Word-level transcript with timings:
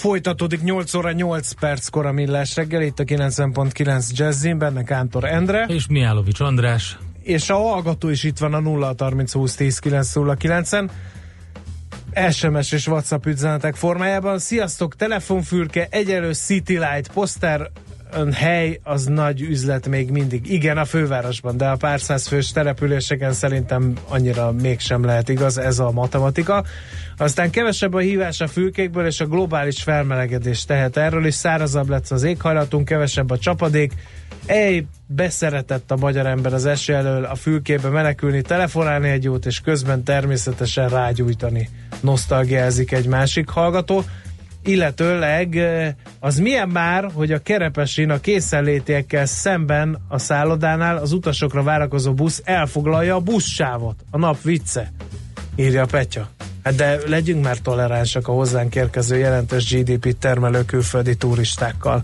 folytatódik 0.00 0.62
8 0.62 0.94
óra 0.94 1.12
8 1.12 1.52
perckor 1.52 2.06
a 2.06 2.12
Millás 2.12 2.56
reggel, 2.56 2.82
itt 2.82 2.98
a 2.98 3.04
90.9 3.04 4.08
Jazzin, 4.10 4.58
benne 4.58 4.82
Kántor 4.82 5.24
Endre. 5.24 5.64
És 5.68 5.86
Miálovics 5.86 6.40
András. 6.40 6.98
És 7.22 7.50
a 7.50 7.56
hallgató 7.56 8.08
is 8.08 8.24
itt 8.24 8.38
van 8.38 8.54
a 8.54 8.60
0 8.60 8.94
30 8.98 9.32
20 9.32 9.54
10 9.54 9.78
9 10.38 10.72
en 10.72 10.90
SMS 12.30 12.72
és 12.72 12.86
WhatsApp 12.86 13.26
üzenetek 13.26 13.74
formájában. 13.74 14.38
Sziasztok, 14.38 14.96
telefonfürke, 14.96 15.86
egyelő 15.90 16.32
City 16.32 16.78
Light, 16.78 17.12
poszter, 17.12 17.70
hely 18.32 18.80
az 18.82 19.04
nagy 19.04 19.40
üzlet 19.40 19.88
még 19.88 20.10
mindig. 20.10 20.52
Igen, 20.52 20.78
a 20.78 20.84
fővárosban, 20.84 21.56
de 21.56 21.68
a 21.68 21.76
pár 21.76 22.00
száz 22.00 22.26
fős 22.26 22.52
településeken 22.52 23.32
szerintem 23.32 23.92
annyira 24.08 24.52
mégsem 24.52 25.04
lehet 25.04 25.28
igaz, 25.28 25.58
ez 25.58 25.78
a 25.78 25.90
matematika. 25.90 26.64
Aztán 27.16 27.50
kevesebb 27.50 27.94
a 27.94 27.98
hívás 27.98 28.40
a 28.40 28.46
fülkékből, 28.46 29.06
és 29.06 29.20
a 29.20 29.26
globális 29.26 29.82
felmelegedés 29.82 30.64
tehet 30.64 30.96
erről 30.96 31.26
is. 31.26 31.34
Szárazabb 31.34 31.88
lesz 31.88 32.10
az 32.10 32.22
éghajlatunk, 32.22 32.84
kevesebb 32.84 33.30
a 33.30 33.38
csapadék. 33.38 33.92
Ej, 34.46 34.84
beszeretett 35.06 35.90
a 35.90 35.96
magyar 35.96 36.26
ember 36.26 36.52
az 36.52 36.66
eső 36.66 36.94
elől 36.94 37.24
a 37.24 37.34
fülkébe 37.34 37.88
menekülni, 37.88 38.42
telefonálni 38.42 39.08
egy 39.08 39.24
jót, 39.24 39.46
és 39.46 39.60
közben 39.60 40.02
természetesen 40.02 40.88
rágyújtani. 40.88 41.68
Nosztalgiázik 42.00 42.92
egy 42.92 43.06
másik 43.06 43.48
hallgató 43.48 44.04
illetőleg 44.70 45.58
az 46.20 46.38
milyen 46.38 46.68
már, 46.68 47.10
hogy 47.14 47.32
a 47.32 47.42
kerepesin 47.42 48.10
a 48.10 48.20
készenlétiekkel 48.20 49.26
szemben 49.26 49.98
a 50.08 50.18
szállodánál 50.18 50.96
az 50.96 51.12
utasokra 51.12 51.62
várakozó 51.62 52.14
busz 52.14 52.42
elfoglalja 52.44 53.14
a 53.14 53.20
buszsávot. 53.20 54.04
A 54.10 54.18
nap 54.18 54.42
vicce, 54.42 54.92
írja 55.56 55.86
Petya. 55.86 56.28
Hát 56.62 56.74
de 56.74 56.98
legyünk 57.06 57.44
már 57.44 57.58
toleránsak 57.58 58.28
a 58.28 58.32
hozzánk 58.32 58.74
érkező 58.74 59.16
jelentős 59.16 59.74
GDP 59.74 60.18
termelő 60.18 60.64
külföldi 60.64 61.16
turistákkal 61.16 62.02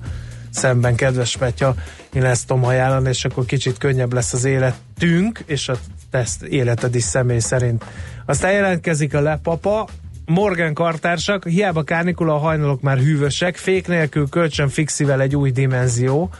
szemben, 0.51 0.95
kedves 0.95 1.37
Petya, 1.37 1.75
én 2.13 2.25
ezt 2.25 2.47
tudom 2.47 2.65
ajánlani, 2.65 3.09
és 3.09 3.25
akkor 3.25 3.45
kicsit 3.45 3.79
könnyebb 3.79 4.13
lesz 4.13 4.33
az 4.33 4.45
életünk, 4.45 5.43
és 5.47 5.69
a 5.69 5.77
teszt 6.11 6.43
életed 6.43 6.95
is 6.95 7.03
személy 7.03 7.39
szerint. 7.39 7.85
Aztán 8.27 8.53
jelentkezik 8.53 9.15
a 9.15 9.21
lepapa, 9.21 9.89
Morgan 10.27 10.75
kartársak, 10.75 11.49
hiába 11.49 11.83
kánikula, 11.83 12.35
a 12.35 12.39
hajnalok 12.39 12.81
már 12.81 12.99
hűvösek, 12.99 13.57
fék 13.57 13.89
nélkül 13.89 14.29
kölcsön 14.29 14.69
fixivel 14.69 15.21
egy 15.21 15.37
új 15.37 15.51
dimenzió, 15.51 16.31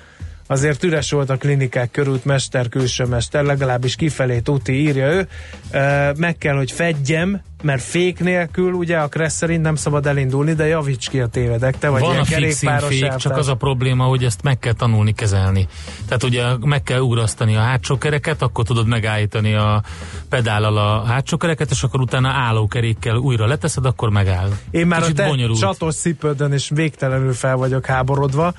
azért 0.47 0.83
üres 0.83 1.11
volt 1.11 1.31
a 1.31 1.37
klinikák 1.37 1.91
körült 1.91 2.25
mester, 2.25 2.69
külső 2.69 3.05
mester, 3.05 3.45
legalábbis 3.45 3.97
kifelé 3.97 4.39
tuti, 4.39 4.73
írja 4.73 5.13
ő. 5.13 5.29
Meg 6.17 6.39
kell, 6.39 6.57
hogy 6.57 6.73
fedjem, 6.73 7.43
mert 7.67 7.83
fék 7.83 8.21
nélkül 8.21 8.73
ugye 8.73 8.97
a 8.97 9.09
Kressz 9.09 9.37
szerint 9.37 9.63
nem 9.63 9.75
szabad 9.75 10.07
elindulni, 10.07 10.53
de 10.53 10.67
javíts 10.67 11.09
ki 11.09 11.21
a 11.21 11.27
tévedek, 11.27 11.79
te 11.79 11.89
vagy 11.89 12.01
Van 12.01 12.11
ilyen 12.11 12.23
a 12.23 12.25
fixing 12.25 12.81
fék, 12.81 13.15
csak 13.15 13.37
az 13.37 13.49
a 13.49 13.55
probléma, 13.55 14.05
hogy 14.05 14.25
ezt 14.25 14.43
meg 14.43 14.59
kell 14.59 14.73
tanulni 14.73 15.13
kezelni. 15.13 15.67
Tehát 16.07 16.23
ugye 16.23 16.45
meg 16.61 16.83
kell 16.83 17.01
ugrasztani 17.01 17.57
a 17.57 17.61
hátsó 17.61 17.99
kereket, 17.99 18.43
akkor 18.43 18.65
tudod 18.65 18.87
megállítani 18.87 19.55
a 19.55 19.83
pedállal 20.29 20.77
a 20.77 21.05
hátsó 21.05 21.37
kereket, 21.37 21.71
és 21.71 21.83
akkor 21.83 22.01
utána 22.01 22.29
állókerékkel 22.29 23.17
újra 23.17 23.47
leteszed, 23.47 23.87
akkor 23.87 24.11
megáll. 24.11 24.49
Én 24.71 24.87
már 24.87 25.01
Kicsit 25.01 25.19
a 25.19 25.37
te 25.37 25.53
csatos 25.59 25.95
cipődön 25.95 26.53
is 26.53 26.71
végtelenül 26.75 27.33
fel 27.33 27.57
vagyok 27.57 27.87
háborodva, 27.87 28.55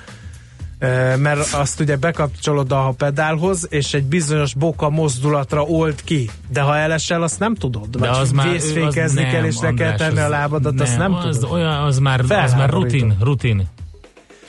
mert 1.16 1.52
azt 1.52 1.80
ugye 1.80 1.96
bekapcsolod 1.96 2.72
a 2.72 2.94
pedálhoz, 2.96 3.66
és 3.70 3.94
egy 3.94 4.04
bizonyos 4.04 4.54
boka 4.54 4.90
mozdulatra 4.90 5.62
old 5.62 6.04
ki. 6.04 6.30
De 6.48 6.60
ha 6.60 6.76
elesel, 6.76 7.22
azt 7.22 7.38
nem 7.38 7.54
tudod. 7.54 7.96
De 7.96 8.10
az 8.10 8.32
már, 8.32 8.50
vészfékezni 8.50 9.24
az 9.24 9.30
kell, 9.30 9.44
és 9.44 9.60
le 9.60 9.72
kell 9.74 9.94
tenni 9.94 10.18
a 10.18 10.24
az- 10.24 10.30
lábadat, 10.30 10.80
azt 10.80 10.98
nem 10.98 11.14
az, 11.14 11.36
tudod. 11.36 11.52
Olyan, 11.52 11.72
az, 11.72 11.98
már, 11.98 12.20
az 12.28 12.54
már 12.54 12.70
rutin, 12.70 13.16
rutin. 13.20 13.68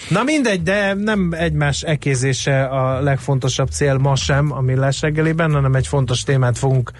Na 0.09 0.23
mindegy, 0.23 0.63
de 0.63 0.93
nem 0.93 1.33
egymás 1.37 1.81
ekézése 1.81 2.63
a 2.63 3.01
legfontosabb 3.01 3.69
cél 3.69 3.97
ma 3.97 4.15
sem 4.15 4.51
a 4.51 4.61
millás 4.61 5.01
reggeliben, 5.01 5.51
hanem 5.53 5.75
egy 5.75 5.87
fontos 5.87 6.23
témát 6.23 6.57
fogunk 6.57 6.91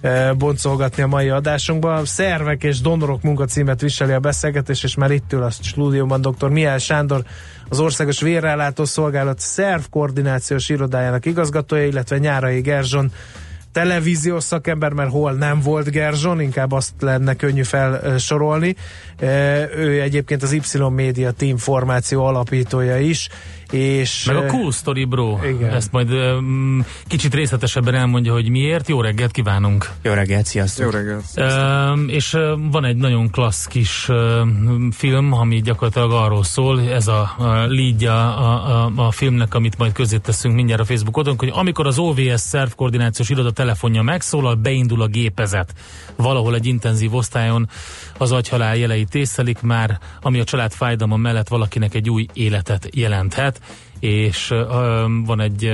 e, 0.00 0.32
boncolgatni 0.32 1.02
a 1.02 1.06
mai 1.06 1.28
adásunkban. 1.28 2.04
Szervek 2.04 2.62
és 2.62 2.80
donorok 2.80 3.22
munkacímet 3.22 3.80
viseli 3.80 4.12
a 4.12 4.20
beszélgetés, 4.20 4.82
és 4.82 4.94
már 4.94 5.10
itt 5.10 5.32
ül 5.32 5.42
a 5.42 5.50
stúdióban 5.50 6.20
dr. 6.20 6.48
Mihály 6.48 6.78
Sándor, 6.78 7.22
az 7.68 7.80
Országos 7.80 8.20
Vérrelátó 8.20 8.84
Szolgálat 8.84 9.38
szerv 9.38 9.82
koordinációs 9.90 10.68
irodájának 10.68 11.26
igazgatója, 11.26 11.86
illetve 11.86 12.18
Nyárai 12.18 12.60
Gerzson 12.60 13.12
televíziós 13.72 14.44
szakember, 14.44 14.92
mert 14.92 15.10
hol 15.10 15.32
nem 15.32 15.60
volt 15.60 15.90
Gerzson, 15.90 16.40
inkább 16.40 16.72
azt 16.72 16.92
lenne 17.00 17.34
könnyű 17.34 17.62
felsorolni. 17.62 18.76
Ő 19.76 20.00
egyébként 20.00 20.42
az 20.42 20.52
Y 20.52 20.60
Media 20.90 21.30
Team 21.30 21.56
formáció 21.56 22.24
alapítója 22.24 22.98
is, 22.98 23.28
és 23.72 24.24
Meg 24.24 24.36
a 24.36 24.46
Cool 24.46 24.72
Story 24.72 25.04
Bro. 25.04 25.38
Igen. 25.44 25.72
Ezt 25.72 25.92
majd 25.92 26.12
um, 26.12 26.84
kicsit 27.06 27.34
részletesebben 27.34 27.94
elmondja, 27.94 28.32
hogy 28.32 28.48
miért. 28.48 28.88
Jó 28.88 29.00
reggelt 29.00 29.30
kívánunk! 29.30 29.90
Jó 30.02 30.12
reggelt, 30.12 30.46
sziasztok! 30.46 30.84
Jó 30.84 30.90
reggelt! 30.90 31.24
Um, 31.36 32.08
és 32.08 32.34
uh, 32.34 32.42
van 32.70 32.84
egy 32.84 32.96
nagyon 32.96 33.30
klassz 33.30 33.66
kis 33.66 34.08
uh, 34.08 34.16
film, 34.90 35.32
ami 35.32 35.60
gyakorlatilag 35.60 36.12
arról 36.12 36.44
szól, 36.44 36.80
ez 36.80 37.06
a, 37.06 37.34
a 37.38 37.66
leadja 37.66 38.36
a, 38.36 38.84
a, 38.84 38.92
a 39.06 39.10
filmnek, 39.10 39.54
amit 39.54 39.78
majd 39.78 39.92
közé 39.92 40.16
teszünk 40.16 40.54
mindjárt 40.54 40.80
a 40.80 40.84
Facebook 40.84 41.16
oldalon, 41.16 41.38
hogy 41.38 41.52
amikor 41.54 41.86
az 41.86 41.98
OVS 41.98 42.40
szervkoordinációs 42.40 43.28
iroda 43.28 43.50
telefonja 43.50 44.02
megszólal, 44.02 44.54
beindul 44.54 45.02
a 45.02 45.06
gépezet. 45.06 45.72
Valahol 46.16 46.54
egy 46.54 46.66
intenzív 46.66 47.14
osztályon 47.14 47.68
az 48.18 48.32
agyhalál 48.32 48.76
jelei 48.76 49.04
tészelik 49.04 49.60
már, 49.60 49.98
ami 50.20 50.40
a 50.40 50.44
család 50.44 50.72
fájdalma 50.72 51.16
mellett 51.16 51.48
valakinek 51.48 51.94
egy 51.94 52.10
új 52.10 52.26
életet 52.32 52.88
jelenthet 52.94 53.60
és 54.00 54.50
uh, 54.50 54.58
van 55.26 55.40
egy, 55.40 55.72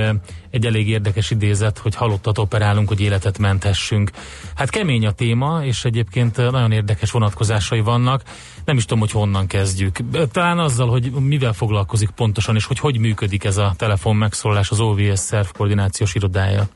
egy 0.49 0.65
elég 0.65 0.89
érdekes 0.89 1.31
idézet, 1.31 1.77
hogy 1.77 1.95
halottat 1.95 2.37
operálunk, 2.37 2.87
hogy 2.87 3.01
életet 3.01 3.37
menthessünk. 3.37 4.11
Hát 4.55 4.69
kemény 4.69 5.05
a 5.05 5.11
téma, 5.11 5.61
és 5.63 5.85
egyébként 5.85 6.37
nagyon 6.37 6.71
érdekes 6.71 7.11
vonatkozásai 7.11 7.79
vannak. 7.79 8.21
Nem 8.65 8.77
is 8.77 8.85
tudom, 8.85 8.99
hogy 8.99 9.11
honnan 9.11 9.47
kezdjük. 9.47 9.97
Talán 10.31 10.59
azzal, 10.59 10.89
hogy 10.89 11.11
mivel 11.11 11.53
foglalkozik 11.53 12.09
pontosan, 12.09 12.55
és 12.55 12.65
hogy 12.65 12.79
hogy 12.79 12.99
működik 12.99 13.43
ez 13.43 13.57
a 13.57 13.73
telefon 13.77 14.15
megszólás 14.15 14.71
az 14.71 14.79
OVS 14.79 15.19
szerv 15.19 15.47
koordinációs 15.57 16.15
irodája. 16.15 16.67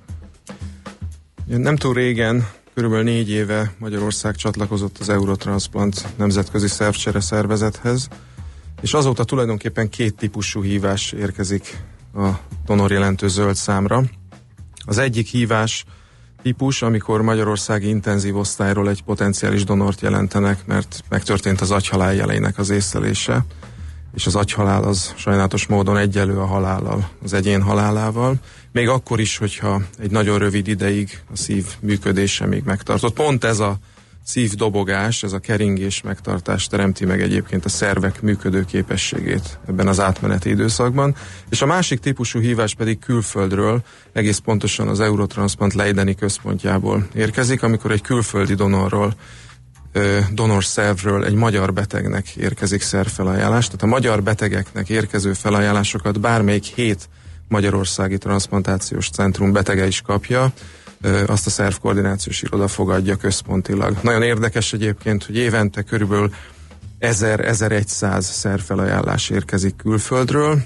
Nem 1.45 1.75
túl 1.75 1.93
régen, 1.93 2.47
körülbelül 2.79 3.11
négy 3.11 3.29
éve 3.29 3.73
Magyarország 3.77 4.35
csatlakozott 4.35 4.97
az 4.97 5.09
Eurotransplant 5.09 6.07
nemzetközi 6.17 6.67
szervcsere 6.67 7.19
szervezethez, 7.19 8.07
és 8.81 8.93
azóta 8.93 9.23
tulajdonképpen 9.23 9.89
két 9.89 10.15
típusú 10.15 10.63
hívás 10.63 11.11
érkezik 11.11 11.77
a 12.15 12.27
donor 12.65 12.91
jelentő 12.91 13.27
zöld 13.27 13.55
számra. 13.55 14.03
Az 14.85 14.97
egyik 14.97 15.27
hívás 15.27 15.85
típus, 16.41 16.81
amikor 16.81 17.21
Magyarországi 17.21 17.87
intenzív 17.87 18.37
osztályról 18.37 18.89
egy 18.89 19.03
potenciális 19.03 19.63
donort 19.63 20.01
jelentenek, 20.01 20.65
mert 20.65 21.03
megtörtént 21.09 21.61
az 21.61 21.71
agyhalál 21.71 22.13
jeleinek 22.13 22.57
az 22.57 22.69
észlelése, 22.69 23.45
és 24.13 24.25
az 24.25 24.35
agyhalál 24.35 24.83
az 24.83 25.13
sajnálatos 25.17 25.67
módon 25.67 25.97
egyelő 25.97 26.37
a 26.39 26.45
halállal, 26.45 27.09
az 27.23 27.33
egyén 27.33 27.61
halálával, 27.61 28.35
még 28.71 28.87
akkor 28.87 29.19
is, 29.19 29.37
hogyha 29.37 29.81
egy 29.99 30.11
nagyon 30.11 30.37
rövid 30.37 30.67
ideig 30.67 31.19
a 31.31 31.37
szív 31.37 31.65
működése 31.79 32.45
még 32.45 32.63
megtartott. 32.63 33.13
Pont 33.13 33.43
ez 33.43 33.59
a 33.59 33.77
szívdobogás, 34.29 35.23
ez 35.23 35.33
a 35.33 35.39
keringés 35.39 36.01
megtartás 36.01 36.67
teremti 36.67 37.05
meg 37.05 37.21
egyébként 37.21 37.65
a 37.65 37.69
szervek 37.69 38.21
működő 38.21 38.65
képességét 38.65 39.59
ebben 39.67 39.87
az 39.87 39.99
átmeneti 39.99 40.49
időszakban. 40.49 41.15
És 41.49 41.61
a 41.61 41.65
másik 41.65 41.99
típusú 41.99 42.39
hívás 42.39 42.75
pedig 42.75 42.99
külföldről, 42.99 43.81
egész 44.13 44.37
pontosan 44.37 44.87
az 44.87 44.99
Eurotransplant 44.99 45.73
Leideni 45.73 46.15
központjából 46.15 47.07
érkezik, 47.13 47.63
amikor 47.63 47.91
egy 47.91 48.01
külföldi 48.01 48.53
donorról 48.53 49.13
donor 50.31 50.63
szervről 50.63 51.25
egy 51.25 51.33
magyar 51.33 51.73
betegnek 51.73 52.29
érkezik 52.29 52.81
szervfelajánlás. 52.81 53.65
Tehát 53.65 53.81
a 53.81 53.85
magyar 53.85 54.23
betegeknek 54.23 54.89
érkező 54.89 55.33
felajánlásokat 55.33 56.19
bármelyik 56.19 56.63
hét 56.63 57.09
Magyarországi 57.47 58.17
Transplantációs 58.17 59.09
Centrum 59.09 59.51
betege 59.51 59.87
is 59.87 60.01
kapja, 60.01 60.51
azt 61.25 61.45
a 61.45 61.49
szervkoordinációs 61.49 62.41
iroda 62.41 62.67
fogadja 62.67 63.15
központilag. 63.15 63.97
Nagyon 64.01 64.23
érdekes 64.23 64.73
egyébként, 64.73 65.25
hogy 65.25 65.37
évente 65.37 65.81
körülbelül 65.81 66.33
1000-1100 66.99 68.21
szervfelajánlás 68.21 69.29
érkezik 69.29 69.75
külföldről, 69.75 70.61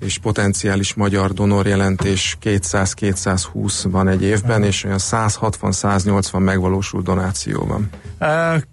és 0.00 0.18
potenciális 0.18 0.94
magyar 0.94 1.32
donor 1.32 1.66
jelentés 1.66 2.38
200-220 2.42 3.84
van 3.90 4.08
egy 4.08 4.22
évben, 4.22 4.62
és 4.62 4.84
olyan 4.84 4.98
160-180 5.00 6.38
megvalósult 6.38 7.04
donáció 7.04 7.66
van. 7.66 7.90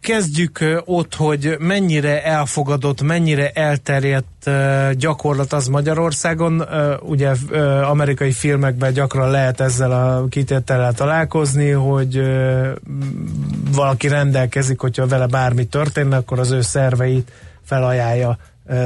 Kezdjük 0.01 0.59
ott, 0.85 1.15
hogy 1.15 1.55
mennyire 1.59 2.23
elfogadott, 2.23 3.01
mennyire 3.01 3.49
elterjedt 3.49 4.49
gyakorlat 4.91 5.53
az 5.53 5.67
Magyarországon. 5.67 6.63
Ugye 7.01 7.31
amerikai 7.83 8.31
filmekben 8.31 8.93
gyakran 8.93 9.31
lehet 9.31 9.59
ezzel 9.59 9.91
a 9.91 10.27
kitétellel 10.29 10.93
találkozni, 10.93 11.69
hogy 11.69 12.21
valaki 13.71 14.07
rendelkezik, 14.07 14.79
hogyha 14.79 15.07
vele 15.07 15.25
bármi 15.25 15.65
történne, 15.65 16.15
akkor 16.15 16.39
az 16.39 16.51
ő 16.51 16.61
szerveit 16.61 17.31
felajánlja 17.63 18.37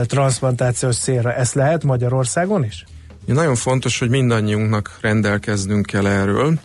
transplantációs 0.06 0.98
célra. 0.98 1.34
Ez 1.34 1.54
lehet 1.54 1.84
Magyarországon 1.84 2.64
is? 2.64 2.86
Ja, 3.26 3.34
nagyon 3.34 3.56
fontos, 3.56 4.00
hogy 4.00 4.10
mindannyiunknak 4.10 4.98
rendelkeznünk 5.02 5.86
kell 5.86 6.08
erről. 6.08 6.60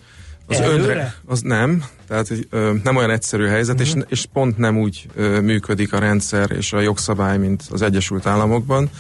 Az 0.47 0.61
önre, 0.61 1.15
az 1.27 1.41
nem, 1.41 1.85
tehát 2.09 2.33
ö, 2.51 2.73
nem 2.83 2.97
olyan 2.97 3.11
egyszerű 3.11 3.47
helyzet, 3.47 3.81
uh-huh. 3.81 3.97
és, 3.97 4.05
és 4.09 4.27
pont 4.33 4.59
nem 4.59 4.79
úgy 4.79 5.07
ö, 5.15 5.41
működik 5.41 5.93
a 5.93 5.99
rendszer 5.99 6.51
és 6.51 6.73
a 6.73 6.81
jogszabály, 6.81 7.39
mint 7.39 7.63
az 7.71 7.83
Egyesült 7.83 8.27
Államokban, 8.27 8.91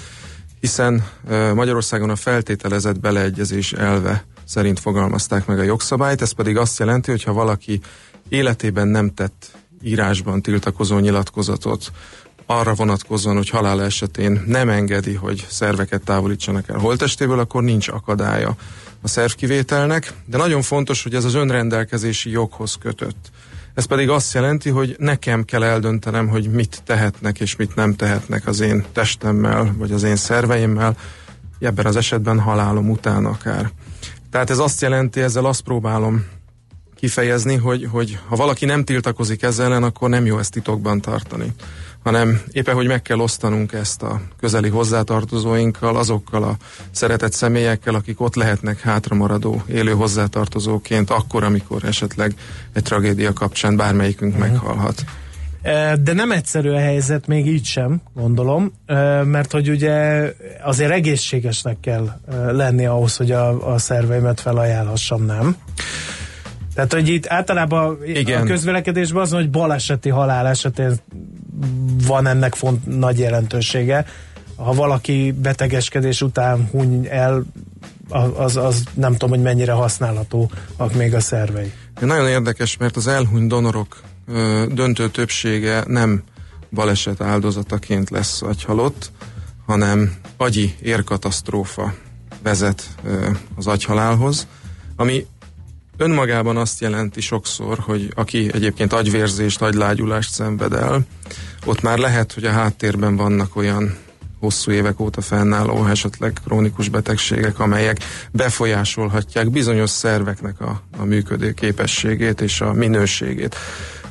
hiszen 0.60 1.04
ö, 1.28 1.54
Magyarországon 1.54 2.10
a 2.10 2.16
feltételezett 2.16 3.00
beleegyezés 3.00 3.72
elve 3.72 4.24
szerint 4.44 4.80
fogalmazták 4.80 5.46
meg 5.46 5.58
a 5.58 5.62
jogszabályt, 5.62 6.22
ez 6.22 6.32
pedig 6.32 6.56
azt 6.56 6.78
jelenti, 6.78 7.10
hogy 7.10 7.22
ha 7.22 7.32
valaki 7.32 7.80
életében 8.28 8.88
nem 8.88 9.14
tett 9.14 9.50
írásban 9.82 10.42
tiltakozó 10.42 10.98
nyilatkozatot 10.98 11.92
arra 12.46 12.74
vonatkozóan, 12.74 13.36
hogy 13.36 13.48
halál 13.48 13.82
esetén 13.82 14.42
nem 14.46 14.68
engedi, 14.68 15.14
hogy 15.14 15.46
szerveket 15.48 16.02
távolítsanak 16.02 16.68
el 16.68 16.78
holtestéből, 16.78 17.38
akkor 17.38 17.62
nincs 17.62 17.88
akadálya 17.88 18.56
a 19.02 19.08
szervkivételnek, 19.08 20.12
de 20.24 20.36
nagyon 20.36 20.62
fontos, 20.62 21.02
hogy 21.02 21.14
ez 21.14 21.24
az 21.24 21.34
önrendelkezési 21.34 22.30
joghoz 22.30 22.76
kötött. 22.80 23.30
Ez 23.74 23.84
pedig 23.84 24.08
azt 24.08 24.34
jelenti, 24.34 24.70
hogy 24.70 24.96
nekem 24.98 25.44
kell 25.44 25.62
eldöntenem, 25.62 26.28
hogy 26.28 26.50
mit 26.50 26.82
tehetnek 26.84 27.40
és 27.40 27.56
mit 27.56 27.74
nem 27.74 27.94
tehetnek 27.94 28.46
az 28.46 28.60
én 28.60 28.84
testemmel, 28.92 29.74
vagy 29.78 29.92
az 29.92 30.02
én 30.02 30.16
szerveimmel, 30.16 30.96
ebben 31.60 31.86
az 31.86 31.96
esetben 31.96 32.40
halálom 32.40 32.90
után 32.90 33.24
akár. 33.24 33.70
Tehát 34.30 34.50
ez 34.50 34.58
azt 34.58 34.80
jelenti, 34.80 35.20
ezzel 35.20 35.44
azt 35.44 35.60
próbálom 35.60 36.24
kifejezni, 36.94 37.56
hogy, 37.56 37.88
hogy 37.90 38.18
ha 38.28 38.36
valaki 38.36 38.64
nem 38.64 38.84
tiltakozik 38.84 39.42
ezzel 39.42 39.66
ellen, 39.66 39.82
akkor 39.82 40.08
nem 40.08 40.26
jó 40.26 40.38
ezt 40.38 40.52
titokban 40.52 41.00
tartani 41.00 41.52
hanem 42.06 42.40
éppen, 42.52 42.74
hogy 42.74 42.86
meg 42.86 43.02
kell 43.02 43.18
osztanunk 43.18 43.72
ezt 43.72 44.02
a 44.02 44.20
közeli 44.40 44.68
hozzátartozóinkkal, 44.68 45.96
azokkal 45.96 46.42
a 46.42 46.56
szeretett 46.90 47.32
személyekkel, 47.32 47.94
akik 47.94 48.20
ott 48.20 48.34
lehetnek 48.34 48.80
hátramaradó 48.80 49.62
élő 49.68 49.92
hozzátartozóként, 49.92 51.10
akkor, 51.10 51.44
amikor 51.44 51.84
esetleg 51.84 52.34
egy 52.72 52.82
tragédia 52.82 53.32
kapcsán 53.32 53.76
bármelyikünk 53.76 54.34
uh-huh. 54.34 54.48
meghalhat. 54.48 55.04
De 56.02 56.12
nem 56.12 56.32
egyszerű 56.32 56.70
a 56.70 56.78
helyzet, 56.78 57.26
még 57.26 57.46
így 57.46 57.64
sem, 57.64 58.00
gondolom, 58.14 58.72
mert 59.24 59.52
hogy 59.52 59.70
ugye 59.70 60.28
azért 60.62 60.90
egészségesnek 60.90 61.76
kell 61.80 62.20
lenni 62.50 62.86
ahhoz, 62.86 63.16
hogy 63.16 63.30
a, 63.30 63.72
a 63.72 63.78
szerveimet 63.78 64.40
felajánlhassam, 64.40 65.24
nem? 65.24 65.56
Tehát, 66.74 66.92
hogy 66.92 67.08
itt 67.08 67.26
általában 67.28 67.98
Igen. 68.06 68.42
a 68.42 68.44
közvélekedésben 68.44 69.22
az, 69.22 69.32
hogy 69.32 69.50
baleseti 69.50 70.08
halál 70.08 70.46
esetén 70.46 70.92
van 72.06 72.26
ennek 72.26 72.54
font, 72.54 72.98
nagy 72.98 73.18
jelentősége. 73.18 74.06
Ha 74.56 74.72
valaki 74.72 75.32
betegeskedés 75.32 76.22
után 76.22 76.68
huny 76.70 77.06
el, 77.10 77.44
az, 78.34 78.56
az 78.56 78.82
nem 78.94 79.12
tudom, 79.12 79.30
hogy 79.30 79.42
mennyire 79.42 79.72
használható 79.72 80.50
még 80.96 81.14
a 81.14 81.20
szervei. 81.20 81.72
Nagyon 82.00 82.28
érdekes, 82.28 82.76
mert 82.76 82.96
az 82.96 83.06
elhuny 83.06 83.46
donorok 83.46 84.00
ö, 84.26 84.64
döntő 84.72 85.10
többsége 85.10 85.84
nem 85.86 86.22
baleset 86.70 87.20
áldozataként 87.20 88.10
lesz 88.10 88.42
agyhalott, 88.42 89.10
hanem 89.66 90.14
agyi 90.36 90.74
érkatasztrófa 90.82 91.94
vezet 92.42 92.82
ö, 93.04 93.30
az 93.56 93.66
agyhalálhoz, 93.66 94.46
ami 94.96 95.26
önmagában 95.96 96.56
azt 96.56 96.80
jelenti 96.80 97.20
sokszor, 97.20 97.78
hogy 97.78 98.12
aki 98.14 98.50
egyébként 98.52 98.92
agyvérzést, 98.92 99.62
agylágyulást 99.62 100.32
szenved 100.32 100.72
el, 100.72 101.06
ott 101.64 101.82
már 101.82 101.98
lehet, 101.98 102.32
hogy 102.32 102.44
a 102.44 102.50
háttérben 102.50 103.16
vannak 103.16 103.56
olyan 103.56 103.96
hosszú 104.40 104.70
évek 104.70 105.00
óta 105.00 105.20
fennálló, 105.20 105.86
esetleg 105.86 106.32
krónikus 106.44 106.88
betegségek, 106.88 107.58
amelyek 107.58 107.98
befolyásolhatják 108.30 109.50
bizonyos 109.50 109.90
szerveknek 109.90 110.60
a, 110.60 110.82
a 110.98 111.04
működő 111.04 111.52
képességét 111.52 112.40
és 112.40 112.60
a 112.60 112.72
minőségét. 112.72 113.56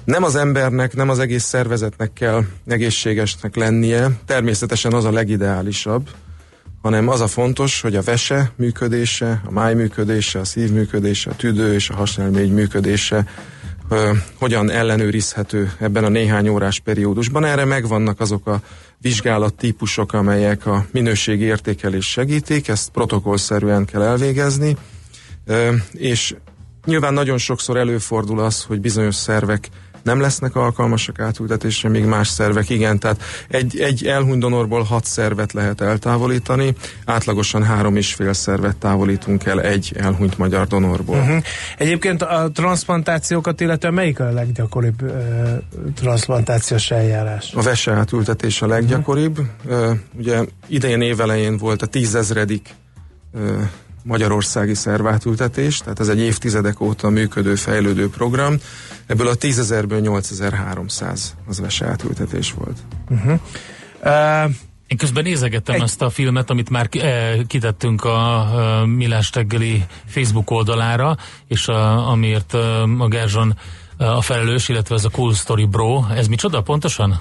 Nem 0.04 0.24
az 0.24 0.36
embernek, 0.36 0.96
nem 0.96 1.10
az 1.10 1.20
egész 1.20 1.44
szervezetnek 1.44 2.14
kell 2.14 2.44
egészségesnek 2.68 3.56
lennie, 3.56 4.10
természetesen 4.26 4.94
az 4.94 5.06
a 5.06 5.12
legideálisabb, 5.12 6.10
hanem 6.86 7.08
az 7.08 7.22
a 7.22 7.28
fontos, 7.28 7.82
hogy 7.82 7.96
a 7.96 8.02
vese 8.02 8.52
működése, 8.56 9.42
a 9.46 9.52
máj 9.52 9.74
működése, 9.74 10.40
a 10.40 10.44
szív 10.44 10.72
működése, 10.72 11.30
a 11.30 11.36
tüdő 11.36 11.74
és 11.74 11.90
a 11.90 11.96
hasnyálmény 11.96 12.54
működése 12.54 13.26
hogyan 14.40 14.70
ellenőrizhető 14.70 15.72
ebben 15.80 16.04
a 16.04 16.10
néhány 16.10 16.48
órás 16.48 16.80
periódusban. 16.80 17.46
Erre 17.46 17.66
megvannak 17.66 18.20
azok 18.20 18.48
a 18.48 18.62
vizsgálattípusok, 18.98 20.14
amelyek 20.14 20.66
a 20.66 20.86
minőségi 20.92 21.44
értékelés 21.44 22.10
segítik, 22.10 22.68
ezt 22.68 22.90
protokollszerűen 22.90 23.86
kell 23.86 24.02
elvégezni, 24.02 24.78
és 25.92 26.36
nyilván 26.86 27.14
nagyon 27.14 27.38
sokszor 27.38 27.78
előfordul 27.78 28.40
az, 28.40 28.64
hogy 28.64 28.81
bizonyos 28.81 29.16
szervek 29.16 29.70
nem 30.06 30.19
lesznek 30.19 30.56
alkalmasak 30.56 31.19
átültetésre, 31.19 31.90
míg 31.90 32.06
más 32.06 32.28
szervek 32.28 32.69
igen. 32.69 33.00
Tehát 33.00 33.22
egy, 33.48 33.80
egy 33.80 34.06
elhunyt 34.06 34.40
donorból 34.40 34.84
hat 34.84 35.06
szervet 35.06 35.54
lehet 35.54 35.81
eltávolítani, 35.81 36.75
átlagosan 37.06 37.63
három 37.63 37.96
és 37.96 38.13
fél 38.13 38.34
szervet 38.34 38.75
távolítunk 38.75 39.46
el 39.46 39.62
egy 39.62 39.94
elhunyt 39.98 40.38
magyar 40.38 40.68
donorból. 40.68 41.18
Uh-huh. 41.18 41.44
Egyébként 41.78 42.22
a 42.22 42.50
transplantációkat, 42.54 43.62
illetve 43.62 43.92
melyik 43.92 44.19
a 44.19 44.31
leggyakoribb 44.31 45.02
uh, 45.02 45.12
transplantációs 45.96 46.92
eljárás? 46.92 47.54
A 47.54 47.62
vese 47.62 47.92
átültetés 47.92 48.62
a 48.62 48.68
leggyakoribb. 48.68 49.40
Uh-huh. 49.66 49.90
Uh, 49.90 49.98
ugye 50.18 50.42
idején 50.68 51.02
évelején 51.02 51.57
volt 51.57 51.81
a 51.81 51.86
tízezredik 51.86 52.69
uh, 53.34 53.62
magyarországi 54.06 54.74
szervátültetés, 54.74 55.78
tehát 55.78 56.00
ez 56.00 56.07
egy 56.07 56.19
évtizedek 56.19 56.81
óta 56.81 57.09
működő, 57.09 57.56
fejlődő 57.56 58.09
program. 58.09 58.56
Ebből 59.06 59.28
a 59.28 59.35
10.000-ből 59.35 60.02
8300 60.02 61.35
az 61.47 61.59
vese 61.59 61.85
átültetés 61.85 62.54
volt. 62.54 62.78
Uh-huh. 63.09 63.40
Uh, 64.04 64.52
én 64.88 64.97
közben 64.97 65.24
nézegettem 65.24 65.76
egy... 65.76 65.81
ezt 65.81 66.02
a 66.02 66.09
filmet, 66.09 66.50
amit 66.50 66.69
már 66.69 66.90
eh, 66.92 67.40
kitettünk 67.47 68.04
a 68.04 68.47
uh, 68.52 68.88
Milás 68.88 69.30
reggeli 69.33 69.85
Facebook 70.06 70.52
oldalára, 70.52 71.18
és 71.47 71.68
a, 71.68 72.09
amiért 72.09 72.54
uh, 72.54 73.02
a 73.02 73.07
Gerzson 73.07 73.57
uh, 74.00 74.18
a 74.18 74.21
felelős, 74.21 74.69
illetve 74.69 74.95
ez 74.95 75.06
a 75.06 75.09
Cool 75.09 75.33
Story 75.33 75.66
Bro. 75.66 76.04
Ez 76.16 76.28
micsoda 76.28 76.62
pontosan? 76.62 77.19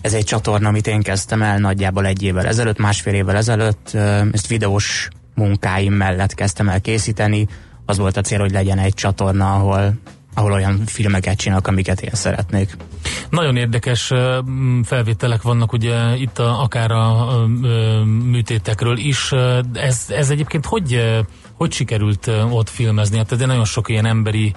Ez 0.00 0.12
egy 0.12 0.24
csatorna, 0.24 0.68
amit 0.68 0.86
én 0.86 1.02
kezdtem 1.02 1.42
el 1.42 1.58
nagyjából 1.58 2.06
egy 2.06 2.22
évvel 2.22 2.46
ezelőtt, 2.46 2.78
másfél 2.78 3.14
évvel 3.14 3.36
ezelőtt. 3.36 3.94
Ezt 4.32 4.46
videós 4.46 5.08
munkáim 5.34 5.92
mellett 5.92 6.34
kezdtem 6.34 6.68
el 6.68 6.80
készíteni. 6.80 7.46
Az 7.86 7.98
volt 7.98 8.16
a 8.16 8.20
cél, 8.20 8.40
hogy 8.40 8.52
legyen 8.52 8.78
egy 8.78 8.94
csatorna, 8.94 9.54
ahol 9.54 9.94
ahol 10.34 10.52
olyan 10.52 10.82
filmeket 10.86 11.36
csinálok, 11.36 11.66
amiket 11.66 12.00
én 12.00 12.10
szeretnék. 12.12 12.76
Nagyon 13.30 13.56
érdekes 13.56 14.12
felvételek 14.84 15.42
vannak 15.42 15.72
ugye 15.72 16.16
itt 16.16 16.38
a, 16.38 16.62
akár 16.62 16.90
a, 16.90 17.28
a, 17.28 17.46
műtétekről 18.04 18.96
is. 18.96 19.32
Ez, 19.72 20.04
ez 20.08 20.30
egyébként 20.30 20.66
hogy, 20.66 21.20
hogy 21.54 21.72
sikerült 21.72 22.30
ott 22.50 22.68
filmezni? 22.68 23.16
Hát 23.16 23.36
de 23.36 23.46
nagyon 23.46 23.64
sok 23.64 23.88
ilyen 23.88 24.06
emberi 24.06 24.52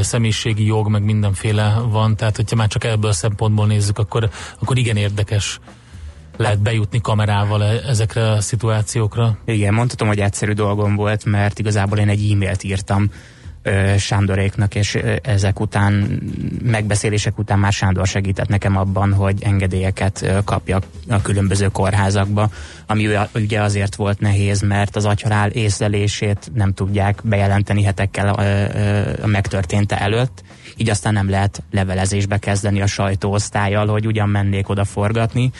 személyiségi 0.00 0.64
jog, 0.64 0.88
meg 0.88 1.02
mindenféle 1.02 1.78
van, 1.88 2.16
tehát 2.16 2.36
hogyha 2.36 2.56
már 2.56 2.68
csak 2.68 2.84
ebből 2.84 3.10
a 3.10 3.14
szempontból 3.14 3.66
nézzük, 3.66 3.98
akkor, 3.98 4.30
akkor 4.60 4.78
igen 4.78 4.96
érdekes 4.96 5.58
lehet 6.36 6.58
bejutni 6.58 7.00
kamerával 7.00 7.64
e- 7.64 7.80
ezekre 7.86 8.30
a 8.30 8.40
szituációkra? 8.40 9.38
Igen, 9.44 9.74
mondhatom, 9.74 10.08
hogy 10.08 10.20
egyszerű 10.20 10.52
dolgom 10.52 10.94
volt, 10.94 11.24
mert 11.24 11.58
igazából 11.58 11.98
én 11.98 12.08
egy 12.08 12.30
e-mailt 12.30 12.62
írtam 12.62 13.10
Sándoréknak, 13.98 14.74
és 14.74 14.98
ezek 15.22 15.60
után, 15.60 16.20
megbeszélések 16.62 17.38
után 17.38 17.58
már 17.58 17.72
Sándor 17.72 18.06
segített 18.06 18.48
nekem 18.48 18.76
abban, 18.76 19.12
hogy 19.12 19.42
engedélyeket 19.42 20.42
kapjak 20.44 20.84
a 21.08 21.22
különböző 21.22 21.68
kórházakba, 21.68 22.50
ami 22.86 23.08
ugye 23.34 23.60
azért 23.62 23.94
volt 23.94 24.20
nehéz, 24.20 24.60
mert 24.60 24.96
az 24.96 25.04
agyhalál 25.04 25.50
észlelését 25.50 26.50
nem 26.54 26.72
tudják 26.72 27.20
bejelenteni 27.24 27.82
hetekkel 27.82 28.28
a, 28.28 29.26
megtörténte 29.26 30.00
előtt, 30.00 30.42
így 30.76 30.90
aztán 30.90 31.12
nem 31.12 31.30
lehet 31.30 31.62
levelezésbe 31.70 32.38
kezdeni 32.38 32.80
a 32.80 32.86
sajtóosztályjal, 32.86 33.86
hogy 33.86 34.06
ugyan 34.06 34.28
mennék 34.28 34.68
oda 34.68 34.84
forgatni, 34.84 35.50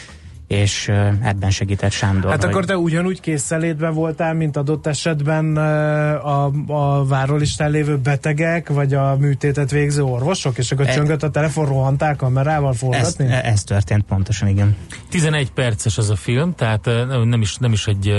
és 0.47 0.87
ebben 1.21 1.49
segített 1.49 1.91
Sándor. 1.91 2.31
Hát 2.31 2.43
akkor 2.43 2.65
te 2.65 2.77
ugyanúgy 2.77 3.19
készelétben 3.19 3.93
voltál, 3.93 4.33
mint 4.33 4.57
adott 4.57 4.87
esetben 4.87 5.57
a, 5.57 6.51
a 6.67 7.05
várólistán 7.05 7.71
lévő 7.71 7.97
betegek, 7.97 8.69
vagy 8.69 8.93
a 8.93 9.15
műtétet 9.17 9.71
végző 9.71 10.03
orvosok, 10.03 10.57
és 10.57 10.71
akkor 10.71 10.87
e, 10.87 10.93
csöngött 10.93 11.23
a 11.23 11.29
telefon, 11.29 11.65
rohantál 11.65 12.15
kamerával 12.15 12.73
forgatni? 12.73 13.25
Ez, 13.25 13.43
ez 13.43 13.63
történt 13.63 14.03
pontosan, 14.03 14.47
igen. 14.47 14.75
11 15.09 15.51
perces 15.51 15.97
az 15.97 16.09
a 16.09 16.15
film, 16.15 16.55
tehát 16.55 16.85
nem 17.23 17.41
is, 17.41 17.57
nem 17.57 17.71
is 17.71 17.87
egy 17.87 18.15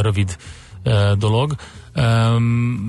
rövid 0.00 0.36
dolog. 1.18 1.54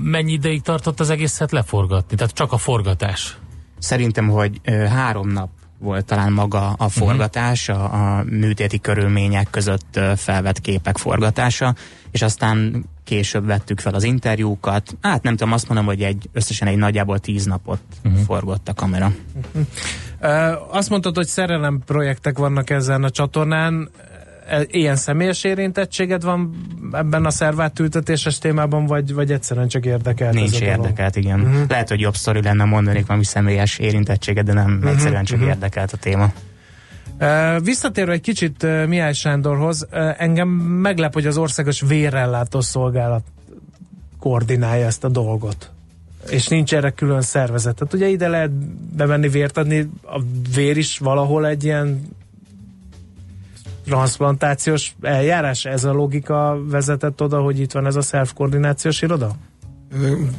Mennyi 0.02 0.32
ideig 0.32 0.62
tartott 0.62 1.00
az 1.00 1.10
egészet 1.10 1.52
leforgatni? 1.52 2.16
Tehát 2.16 2.34
csak 2.34 2.52
a 2.52 2.56
forgatás? 2.56 3.38
Szerintem, 3.78 4.28
hogy 4.28 4.60
három 4.88 5.28
nap 5.28 5.48
volt 5.80 6.04
talán 6.04 6.32
maga 6.32 6.72
a 6.72 6.88
forgatás, 6.88 7.68
a, 7.68 7.84
a 7.92 8.24
műtéti 8.24 8.80
körülmények 8.80 9.50
között 9.50 10.00
felvett 10.16 10.60
képek 10.60 10.96
forgatása, 10.96 11.74
és 12.10 12.22
aztán 12.22 12.84
később 13.04 13.46
vettük 13.46 13.80
fel 13.80 13.94
az 13.94 14.02
interjúkat. 14.02 14.96
Hát 15.00 15.22
nem 15.22 15.36
tudom, 15.36 15.52
azt 15.52 15.68
mondom, 15.68 15.86
hogy 15.86 16.02
egy 16.02 16.28
összesen 16.32 16.68
egy 16.68 16.76
nagyjából 16.76 17.18
tíz 17.18 17.44
napot 17.44 17.80
uh-huh. 18.04 18.20
forgott 18.20 18.68
a 18.68 18.74
kamera. 18.74 19.12
Uh-huh. 19.34 19.66
Uh, 20.22 20.76
azt 20.76 20.90
mondtad, 20.90 21.16
hogy 21.16 21.26
szerelem 21.26 21.82
projektek 21.86 22.38
vannak 22.38 22.70
ezen 22.70 23.04
a 23.04 23.10
csatornán. 23.10 23.90
E, 24.50 24.66
ilyen 24.70 24.96
személyes 24.96 25.44
érintettséged 25.44 26.22
van 26.22 26.54
ebben 26.92 27.24
a 27.24 27.30
szervátültetéses 27.30 28.38
témában, 28.38 28.86
vagy, 28.86 29.14
vagy 29.14 29.32
egyszerűen 29.32 29.68
csak 29.68 29.86
érdekelt? 29.86 30.34
Nincs 30.34 30.60
érdekelt, 30.60 31.16
igen. 31.16 31.40
Uh-huh. 31.40 31.68
Lehet, 31.68 31.88
hogy 31.88 32.00
jobb 32.00 32.14
sztori 32.14 32.42
lenne 32.42 32.64
mondanék 32.64 33.06
valami 33.06 33.24
személyes 33.24 33.78
érintettséged, 33.78 34.46
de 34.46 34.52
nem, 34.52 34.74
uh-huh. 34.74 34.90
egyszerűen 34.90 35.24
csak 35.24 35.38
uh-huh. 35.38 35.52
érdekelt 35.52 35.92
a 35.92 35.96
téma. 35.96 36.32
Uh, 37.20 37.64
visszatérve 37.64 38.12
egy 38.12 38.20
kicsit 38.20 38.62
uh, 38.62 38.86
Mihály 38.86 39.12
Sándorhoz, 39.12 39.86
engem 40.16 40.48
meglep, 40.48 41.12
hogy 41.12 41.26
az 41.26 41.36
országos 41.36 41.80
vérellátó 41.80 42.60
szolgálat 42.60 43.22
koordinálja 44.18 44.86
ezt 44.86 45.04
a 45.04 45.08
dolgot. 45.08 45.70
És 46.30 46.48
nincs 46.48 46.74
erre 46.74 46.90
külön 46.90 47.22
szervezet. 47.22 47.74
Tehát 47.74 47.94
ugye 47.94 48.08
ide 48.08 48.28
lehet 48.28 48.50
bemenni 48.96 49.28
vért 49.28 49.58
adni, 49.58 49.90
a 50.02 50.20
vér 50.54 50.76
is 50.76 50.98
valahol 50.98 51.46
egy 51.46 51.64
ilyen 51.64 52.08
transplantációs 53.84 54.94
eljárás? 55.00 55.64
Ez 55.64 55.84
a 55.84 55.92
logika 55.92 56.58
vezetett 56.64 57.22
oda, 57.22 57.40
hogy 57.40 57.60
itt 57.60 57.72
van 57.72 57.86
ez 57.86 57.96
a 57.96 58.00
self-koordinációs 58.00 59.02
iroda? 59.02 59.30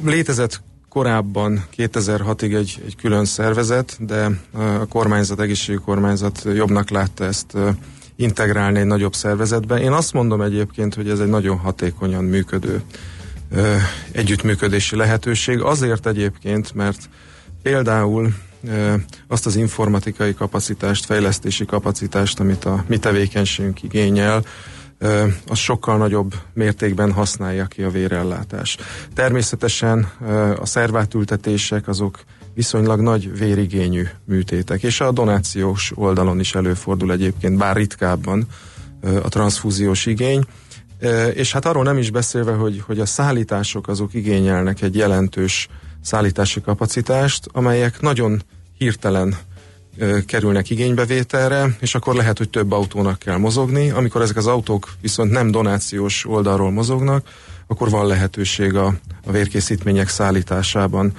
Létezett 0.05 0.61
korábban 0.89 1.65
2006-ig 1.77 2.55
egy, 2.55 2.81
egy 2.85 2.95
külön 2.95 3.25
szervezet, 3.25 3.97
de 3.99 4.29
a 4.53 4.85
kormányzat, 4.89 5.39
egészségügyi 5.39 5.83
kormányzat 5.83 6.47
jobbnak 6.55 6.89
látta 6.89 7.23
ezt 7.25 7.57
integrálni 8.15 8.79
egy 8.79 8.85
nagyobb 8.85 9.13
szervezetbe. 9.13 9.79
Én 9.79 9.91
azt 9.91 10.13
mondom 10.13 10.41
egyébként, 10.41 10.95
hogy 10.95 11.09
ez 11.09 11.19
egy 11.19 11.27
nagyon 11.27 11.57
hatékonyan 11.57 12.23
működő 12.23 12.81
együttműködési 14.11 14.95
lehetőség. 14.95 15.61
Azért 15.61 16.07
egyébként, 16.07 16.73
mert 16.73 17.09
például 17.61 18.33
azt 19.27 19.45
az 19.45 19.55
informatikai 19.55 20.33
kapacitást, 20.33 21.05
fejlesztési 21.05 21.65
kapacitást, 21.65 22.39
amit 22.39 22.65
a 22.65 22.83
mi 22.87 22.97
tevékenységünk 22.97 23.83
igényel, 23.83 24.43
az 25.47 25.57
sokkal 25.57 25.97
nagyobb 25.97 26.33
mértékben 26.53 27.11
használja 27.11 27.65
ki 27.65 27.83
a 27.83 27.89
vérellátás. 27.89 28.77
Természetesen 29.13 30.11
a 30.59 30.65
szervátültetések 30.65 31.87
azok 31.87 32.19
viszonylag 32.53 32.99
nagy 33.01 33.37
vérigényű 33.37 34.07
műtétek, 34.25 34.83
és 34.83 35.01
a 35.01 35.11
donációs 35.11 35.91
oldalon 35.95 36.39
is 36.39 36.55
előfordul 36.55 37.11
egyébként, 37.11 37.57
bár 37.57 37.75
ritkábban 37.75 38.47
a 39.01 39.29
transfúziós 39.29 40.05
igény, 40.05 40.45
és 41.33 41.51
hát 41.51 41.65
arról 41.65 41.83
nem 41.83 41.97
is 41.97 42.11
beszélve, 42.11 42.51
hogy, 42.51 42.83
hogy 42.85 42.99
a 42.99 43.05
szállítások 43.05 43.87
azok 43.87 44.13
igényelnek 44.13 44.81
egy 44.81 44.95
jelentős 44.95 45.67
szállítási 46.01 46.61
kapacitást, 46.61 47.47
amelyek 47.51 48.01
nagyon 48.01 48.41
hirtelen 48.77 49.37
kerülnek 50.25 50.69
igénybevételre, 50.69 51.75
és 51.79 51.95
akkor 51.95 52.15
lehet, 52.15 52.37
hogy 52.37 52.49
több 52.49 52.71
autónak 52.71 53.19
kell 53.19 53.37
mozogni. 53.37 53.89
Amikor 53.89 54.21
ezek 54.21 54.37
az 54.37 54.47
autók 54.47 54.89
viszont 55.01 55.31
nem 55.31 55.51
donációs 55.51 56.25
oldalról 56.27 56.71
mozognak, 56.71 57.27
akkor 57.67 57.89
van 57.89 58.07
lehetőség 58.07 58.75
a, 58.75 58.93
a 59.25 59.31
vérkészítmények 59.31 60.09
szállításában 60.09 61.13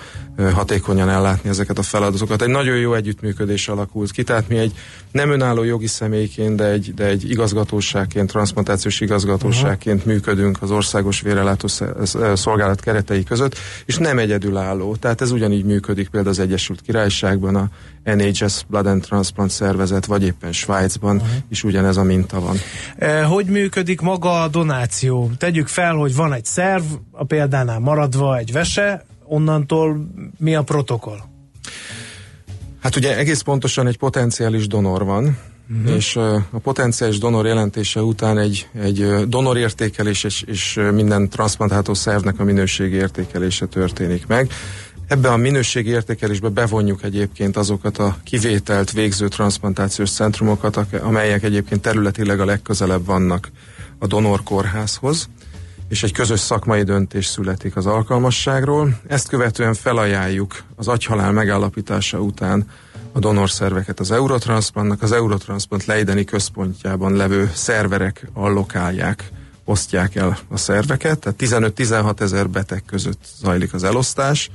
hatékonyan 0.53 1.09
ellátni 1.09 1.49
ezeket 1.49 1.79
a 1.79 1.83
feladatokat. 1.83 2.43
Egy 2.43 2.49
nagyon 2.49 2.77
jó 2.77 2.95
együttműködés 2.95 3.69
alakult 3.69 4.11
ki, 4.11 4.23
tehát 4.23 4.49
mi 4.49 4.57
egy 4.57 4.73
nem 5.11 5.31
önálló 5.31 5.63
jogi 5.63 5.87
személyként, 5.87 6.57
de 6.57 6.65
egy, 6.65 6.95
de 6.95 7.05
egy 7.05 7.31
igazgatóságként, 7.31 8.31
transplantációs 8.31 9.01
igazgatóságként 9.01 9.99
uh-huh. 9.99 10.13
működünk 10.13 10.63
az 10.63 10.71
országos 10.71 11.21
vérelátó 11.21 11.69
szolgálat 12.35 12.81
keretei 12.81 13.23
között, 13.23 13.59
és 13.85 13.97
nem 13.97 14.19
egyedülálló. 14.19 14.97
Tehát 14.97 15.21
ez 15.21 15.31
ugyanígy 15.31 15.65
működik 15.65 16.09
például 16.09 16.33
az 16.33 16.41
Egyesült 16.41 16.81
Királyságban, 16.81 17.57
a 17.57 17.69
NHS 18.05 18.65
Blood 18.69 18.87
and 18.87 19.03
Transplant 19.03 19.51
szervezet, 19.51 20.07
vagy 20.07 20.25
éppen 20.25 20.53
Svájcban 20.53 21.17
uh-huh. 21.17 21.31
is 21.49 21.65
ugyanez 21.65 21.97
a 21.97 22.03
minta 22.03 22.41
van. 22.41 22.57
Hogy 23.25 23.47
működik 23.47 24.01
maga 24.01 24.43
a 24.43 24.49
donáció? 24.49 25.31
Tegyük 25.39 25.69
fel, 25.69 25.95
hogy 25.95 26.15
van 26.15 26.33
egy 26.33 26.45
szerv, 26.45 26.85
a 27.11 27.25
példánál 27.25 27.79
maradva 27.79 28.37
egy 28.37 28.53
vese, 28.53 29.05
onnantól 29.33 30.07
mi 30.39 30.55
a 30.55 30.63
protokoll? 30.63 31.19
Hát 32.81 32.97
ugye 32.97 33.17
egész 33.17 33.41
pontosan 33.41 33.87
egy 33.87 33.99
potenciális 33.99 34.67
donor 34.67 35.05
van, 35.05 35.39
uh-huh. 35.71 35.95
és 35.95 36.17
a 36.51 36.59
potenciális 36.63 37.19
donor 37.19 37.47
jelentése 37.47 38.03
után 38.03 38.39
egy, 38.39 38.69
egy 38.83 39.29
donor 39.29 39.57
értékelés 39.57 40.25
és, 40.25 40.43
és 40.47 40.81
minden 40.93 41.29
transplantáló 41.29 41.95
szervnek 41.95 42.41
a 42.41 42.45
minőségi 42.45 42.95
értékelése 42.95 43.67
történik 43.67 44.27
meg. 44.27 44.51
Ebbe 45.07 45.29
a 45.29 45.37
minőségi 45.37 45.91
értékelésbe 45.91 46.49
bevonjuk 46.49 47.03
egyébként 47.03 47.57
azokat 47.57 47.99
a 47.99 48.17
kivételt 48.25 48.93
végző 48.93 49.29
transplantációs 49.29 50.11
centrumokat, 50.11 50.77
amelyek 51.03 51.43
egyébként 51.43 51.83
területileg 51.83 52.41
a 52.41 52.45
legközelebb 52.45 53.05
vannak 53.05 53.51
a 53.99 54.07
donorkórházhoz 54.07 55.29
és 55.93 56.03
egy 56.03 56.13
közös 56.13 56.41
szakmai 56.41 56.83
döntés 56.83 57.27
születik 57.27 57.77
az 57.77 57.87
alkalmasságról. 57.87 59.01
Ezt 59.07 59.29
követően 59.29 59.75
felajánljuk 59.75 60.63
az 60.77 60.89
agyhalál 60.89 61.33
megállapítása 61.33 62.19
után 62.19 62.69
a 63.13 63.19
donorszerveket 63.19 64.01
az 64.01 64.11
Eurotransplantnak. 64.11 65.03
Az 65.03 65.13
Eurotransplant 65.13 65.85
Leideni 65.85 66.25
központjában 66.25 67.17
levő 67.17 67.51
szerverek 67.55 68.29
allokálják, 68.33 69.31
osztják 69.65 70.15
el 70.15 70.39
a 70.49 70.57
szerveket, 70.57 71.19
tehát 71.19 71.39
15-16 71.77 72.21
ezer 72.21 72.49
beteg 72.49 72.83
között 72.87 73.25
zajlik 73.41 73.75
az 73.75 73.85
elosztás, 73.85 74.51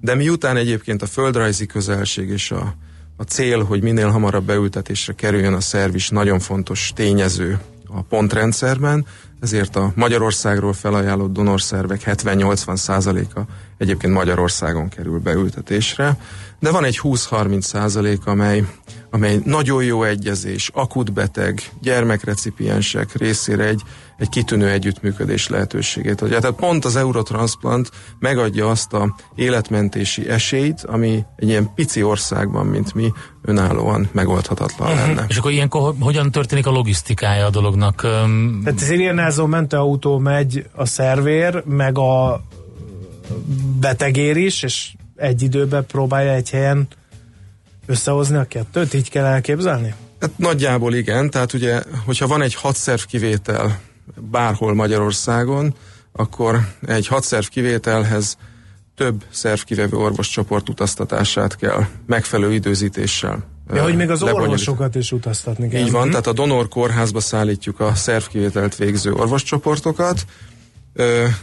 de 0.00 0.14
miután 0.14 0.56
egyébként 0.56 1.02
a 1.02 1.06
földrajzi 1.06 1.66
közelség 1.66 2.28
és 2.28 2.50
a, 2.50 2.74
a 3.16 3.22
cél, 3.22 3.64
hogy 3.64 3.82
minél 3.82 4.08
hamarabb 4.08 4.44
beültetésre 4.44 5.12
kerüljön 5.12 5.54
a 5.54 5.60
szerv 5.60 5.94
is 5.94 6.08
nagyon 6.08 6.38
fontos 6.38 6.92
tényező 6.94 7.58
a 7.86 8.02
pontrendszerben, 8.02 9.06
ezért 9.40 9.76
a 9.76 9.92
Magyarországról 9.94 10.72
felajánlott 10.72 11.32
donorszervek 11.32 12.02
70-80 12.06 12.76
százaléka 12.76 13.44
egyébként 13.78 14.12
Magyarországon 14.12 14.88
kerül 14.88 15.18
beültetésre, 15.18 16.16
de 16.58 16.70
van 16.70 16.84
egy 16.84 17.00
20-30 17.02 17.60
százalék, 17.60 18.26
amely, 18.26 18.64
amely 19.10 19.40
nagyon 19.44 19.84
jó 19.84 20.02
egyezés, 20.02 20.70
akut 20.74 21.12
beteg, 21.12 21.62
gyermekrecipiensek 21.80 23.14
részére 23.14 23.64
egy, 23.64 23.82
egy 24.20 24.28
kitűnő 24.28 24.70
együttműködés 24.70 25.48
lehetőségét 25.48 26.20
adja. 26.20 26.40
Tehát 26.40 26.56
pont 26.56 26.84
az 26.84 26.96
Eurotransplant 26.96 27.90
megadja 28.18 28.70
azt 28.70 28.92
a 28.92 29.16
életmentési 29.34 30.28
esélyt, 30.28 30.82
ami 30.82 31.24
egy 31.36 31.48
ilyen 31.48 31.74
pici 31.74 32.02
országban, 32.02 32.66
mint 32.66 32.94
mi, 32.94 33.12
önállóan 33.42 34.08
megoldhatatlan 34.12 34.92
uh-huh. 34.92 35.06
lenne. 35.06 35.24
És 35.28 35.36
akkor 35.36 35.50
ilyenkor 35.50 35.94
hogyan 36.00 36.30
történik 36.30 36.66
a 36.66 36.70
logisztikája 36.70 37.46
a 37.46 37.50
dolognak? 37.50 38.00
Tehát 38.64 38.80
az 38.80 38.90
Irianázó 38.90 39.46
mentőautó 39.46 40.18
megy 40.18 40.66
a 40.74 40.84
szervér, 40.84 41.62
meg 41.64 41.98
a 41.98 42.42
betegér 43.80 44.36
is, 44.36 44.62
és 44.62 44.92
egy 45.16 45.42
időben 45.42 45.86
próbálja 45.86 46.32
egy 46.32 46.50
helyen 46.50 46.88
összehozni 47.86 48.36
a 48.36 48.44
kettőt? 48.44 48.94
Így 48.94 49.10
kell 49.10 49.24
elképzelni? 49.24 49.94
Hát 50.20 50.30
nagyjából 50.36 50.94
igen, 50.94 51.30
tehát 51.30 51.52
ugye, 51.52 51.82
hogyha 52.04 52.26
van 52.26 52.42
egy 52.42 52.54
hadszerv 52.54 53.00
kivétel 53.00 53.80
bárhol 54.16 54.74
Magyarországon, 54.74 55.74
akkor 56.12 56.60
egy 56.86 57.06
hadszerv 57.06 57.46
kivételhez 57.46 58.36
több 58.96 59.24
szervkivevő 59.30 59.96
orvoscsoport 59.96 60.68
utaztatását 60.68 61.56
kell 61.56 61.84
megfelelő 62.06 62.52
időzítéssel 62.52 63.48
Ja, 63.74 63.82
hogy 63.82 63.96
még 63.96 64.10
az 64.10 64.22
orvosokat 64.22 64.94
is 64.94 65.12
utaztatni 65.12 65.68
kell. 65.68 65.80
Így 65.80 65.90
van, 65.90 66.02
mhm. 66.02 66.10
tehát 66.10 66.26
a 66.26 66.32
donor 66.32 66.68
kórházba 66.68 67.20
szállítjuk 67.20 67.80
a 67.80 67.94
szervkivételt 67.94 68.76
végző 68.76 69.12
orvoscsoportokat, 69.12 70.24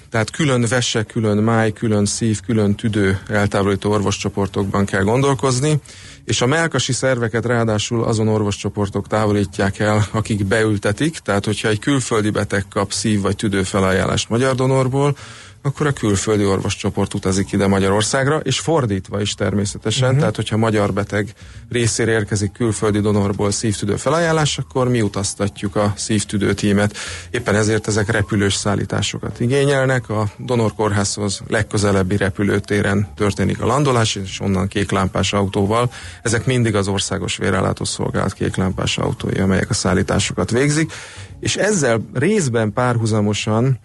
tehát 0.10 0.32
külön 0.32 0.66
vese, 0.70 1.04
külön 1.04 1.38
máj, 1.38 1.72
külön 1.72 2.06
szív, 2.06 2.39
külön 2.46 2.75
tüdő 2.75 3.20
eltávolító 3.27 3.92
orvoscsoportokban 3.92 4.86
kell 4.86 5.04
gondolkozni, 5.04 5.80
és 6.25 6.42
a 6.42 6.46
melkasi 6.46 6.94
szerveket 6.94 7.46
ráadásul 7.46 8.04
azon 8.04 8.27
orvoscsoportok 8.27 9.08
távolítják 9.08 9.80
el, 9.80 10.08
akik 10.12 10.46
beültetik, 10.46 11.18
tehát 11.18 11.46
hogyha 11.46 11.68
egy 11.68 11.80
külföldi 11.80 12.30
beteg 12.30 12.66
kap 12.70 12.92
szív- 12.92 13.22
vagy 13.22 13.36
tüdőfelajánlást 13.36 14.30
magyar 14.30 14.56
donorból, 14.56 15.18
akkor 15.67 15.88
a 15.88 15.91
külföldi 15.91 16.45
orvoscsoport 16.45 17.13
utazik 17.13 17.51
ide 17.51 17.67
Magyarországra, 17.67 18.38
és 18.38 18.59
fordítva 18.59 19.21
is 19.21 19.33
természetesen, 19.33 20.03
uh-huh. 20.03 20.19
tehát 20.19 20.36
hogyha 20.36 20.57
magyar 20.57 20.93
beteg 20.93 21.33
részére 21.69 22.12
érkezik 22.12 22.51
külföldi 22.51 23.00
donorból 23.00 23.51
szívtüdő 23.51 23.95
felajánlás, 23.95 24.57
akkor 24.57 24.89
mi 24.89 25.01
utaztatjuk 25.01 25.75
a 25.75 25.93
szívtüdő 25.95 26.53
tímet. 26.53 26.97
Éppen 27.29 27.55
ezért 27.55 27.88
ezek 27.88 28.12
repülős 28.12 28.53
szállításokat 28.53 29.39
igényelnek, 29.39 30.09
a 30.09 30.31
donorkórházhoz 30.38 31.41
legközelebbi 31.47 32.17
repülőtéren 32.17 33.07
történik 33.15 33.62
a 33.62 33.65
landolás, 33.65 34.15
és 34.15 34.39
onnan 34.39 34.67
kéklámpás 34.67 35.33
autóval. 35.33 35.91
Ezek 36.24 36.45
mindig 36.45 36.75
az 36.75 36.88
országos 36.88 37.38
vérellátó 37.38 37.83
szolgálat 37.83 38.33
kéklámpás 38.33 38.97
autói, 38.97 39.39
amelyek 39.39 39.69
a 39.69 39.74
szállításokat 39.74 40.51
végzik, 40.51 40.91
és 41.39 41.55
ezzel 41.55 42.09
részben 42.13 42.74
párhuzamosan 42.74 43.79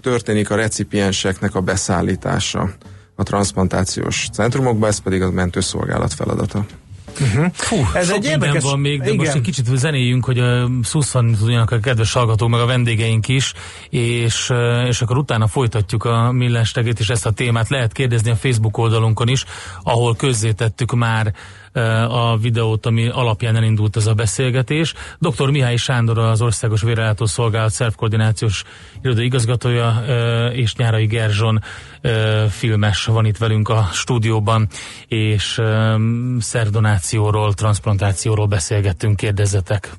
történik 0.00 0.50
a 0.50 0.54
recipienseknek 0.54 1.54
a 1.54 1.60
beszállítása 1.60 2.70
a 3.14 3.22
transplantációs 3.22 4.28
centrumokba, 4.32 4.86
ez 4.86 4.98
pedig 4.98 5.22
a 5.22 5.30
mentőszolgálat 5.30 6.14
feladata. 6.14 6.66
Uh-huh. 7.20 7.46
Fú, 7.52 7.76
ez 7.94 8.10
egy 8.10 8.24
érdekes... 8.24 8.62
van 8.62 8.80
még, 8.80 8.98
de 8.98 9.04
igen. 9.04 9.16
most 9.16 9.34
egy 9.34 9.40
kicsit 9.40 9.66
zenéjünk, 9.74 10.24
hogy 10.24 10.40
uh, 10.40 10.70
szusszani 10.82 11.36
tudjanak 11.36 11.70
a 11.70 11.78
kedves 11.78 12.12
hallgatók, 12.12 12.48
meg 12.48 12.60
a 12.60 12.66
vendégeink 12.66 13.28
is, 13.28 13.52
és, 13.90 14.50
uh, 14.50 14.86
és 14.88 15.00
akkor 15.00 15.18
utána 15.18 15.46
folytatjuk 15.46 16.04
a 16.04 16.32
millástegét, 16.32 16.98
és 16.98 17.08
ezt 17.08 17.26
a 17.26 17.30
témát 17.30 17.68
lehet 17.68 17.92
kérdezni 17.92 18.30
a 18.30 18.36
Facebook 18.36 18.78
oldalunkon 18.78 19.28
is, 19.28 19.44
ahol 19.82 20.16
közzétettük 20.16 20.94
már 20.94 21.32
a 22.08 22.36
videót, 22.36 22.86
ami 22.86 23.08
alapján 23.08 23.56
elindult 23.56 23.96
ez 23.96 24.06
a 24.06 24.14
beszélgetés. 24.14 24.94
Dr. 25.18 25.50
Mihály 25.50 25.76
Sándor 25.76 26.18
az 26.18 26.42
Országos 26.42 26.82
Vérellátó 26.82 27.26
Szolgálat 27.26 27.70
szervkoordinációs 27.70 28.64
iroda 29.02 29.22
igazgatója 29.22 30.02
és 30.52 30.74
Nyárai 30.74 31.06
Gerzson 31.06 31.62
filmes 32.48 33.04
van 33.04 33.24
itt 33.26 33.36
velünk 33.36 33.68
a 33.68 33.88
stúdióban, 33.92 34.68
és 35.06 35.60
szervdonációról, 36.38 37.52
transplantációról 37.54 38.46
beszélgettünk, 38.46 39.16
kérdezzetek. 39.16 39.90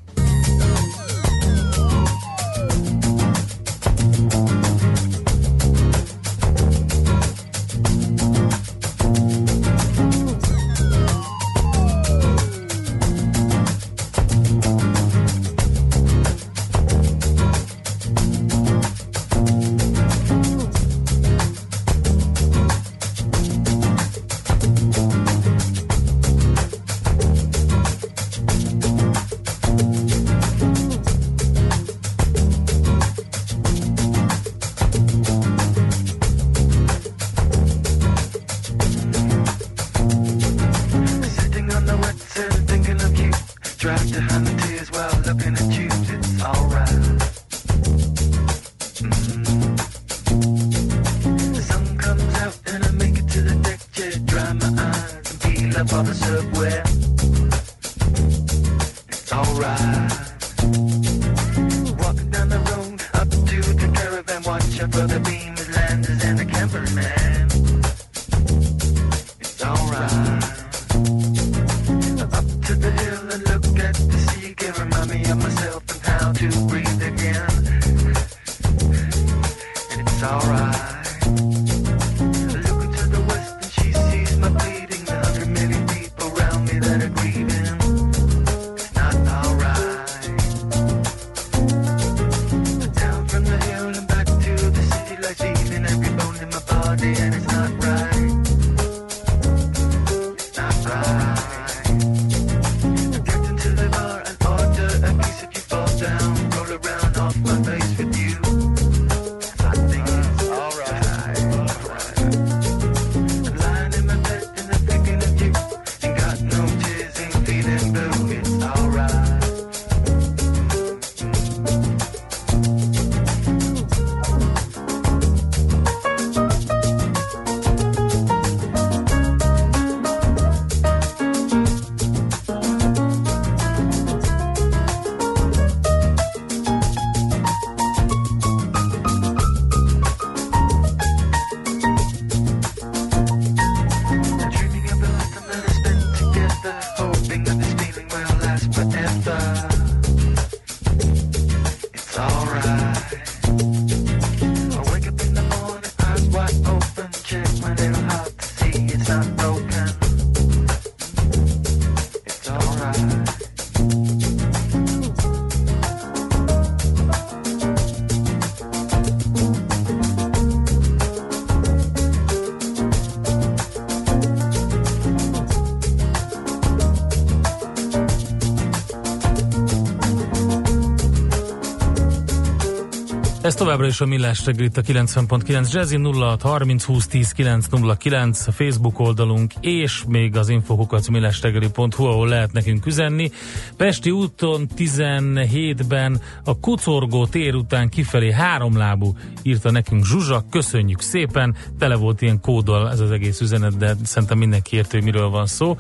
Ez 183.47 183.55
továbbra 183.55 183.87
is 183.87 184.01
a 184.01 184.05
Millás 184.05 184.45
reggelt 184.45 184.77
a 184.77 184.81
90.9 184.81 185.71
Jazzy 185.71 185.97
06 186.13 186.41
30 186.41 186.83
20 186.83 187.07
10 187.07 187.31
909 187.31 188.47
a 188.47 188.51
Facebook 188.51 188.99
oldalunk 188.99 189.53
és 189.59 190.03
még 190.07 190.37
az 190.37 190.49
infokukat 190.49 191.09
millástegeli.hu, 191.09 192.05
ahol 192.05 192.27
lehet 192.27 192.51
nekünk 192.51 192.85
üzenni. 192.85 193.31
Pesti 193.77 194.11
úton 194.11 194.67
17-ben 194.77 196.21
a 196.43 196.59
Kucorgó 196.59 197.25
tér 197.25 197.55
után 197.55 197.89
kifelé 197.89 198.31
háromlábú 198.31 199.15
írta 199.43 199.71
nekünk 199.71 200.05
Zsuzsa, 200.05 200.45
köszönjük 200.49 201.01
szépen, 201.01 201.55
tele 201.79 201.95
volt 201.95 202.21
ilyen 202.21 202.41
kódol 202.41 202.89
ez 202.91 202.99
az 202.99 203.11
egész 203.11 203.41
üzenet, 203.41 203.77
de 203.77 203.95
szerintem 204.03 204.37
mindenki 204.37 204.75
értő, 204.75 205.01
miről 205.01 205.29
van 205.29 205.45
szó 205.45 205.77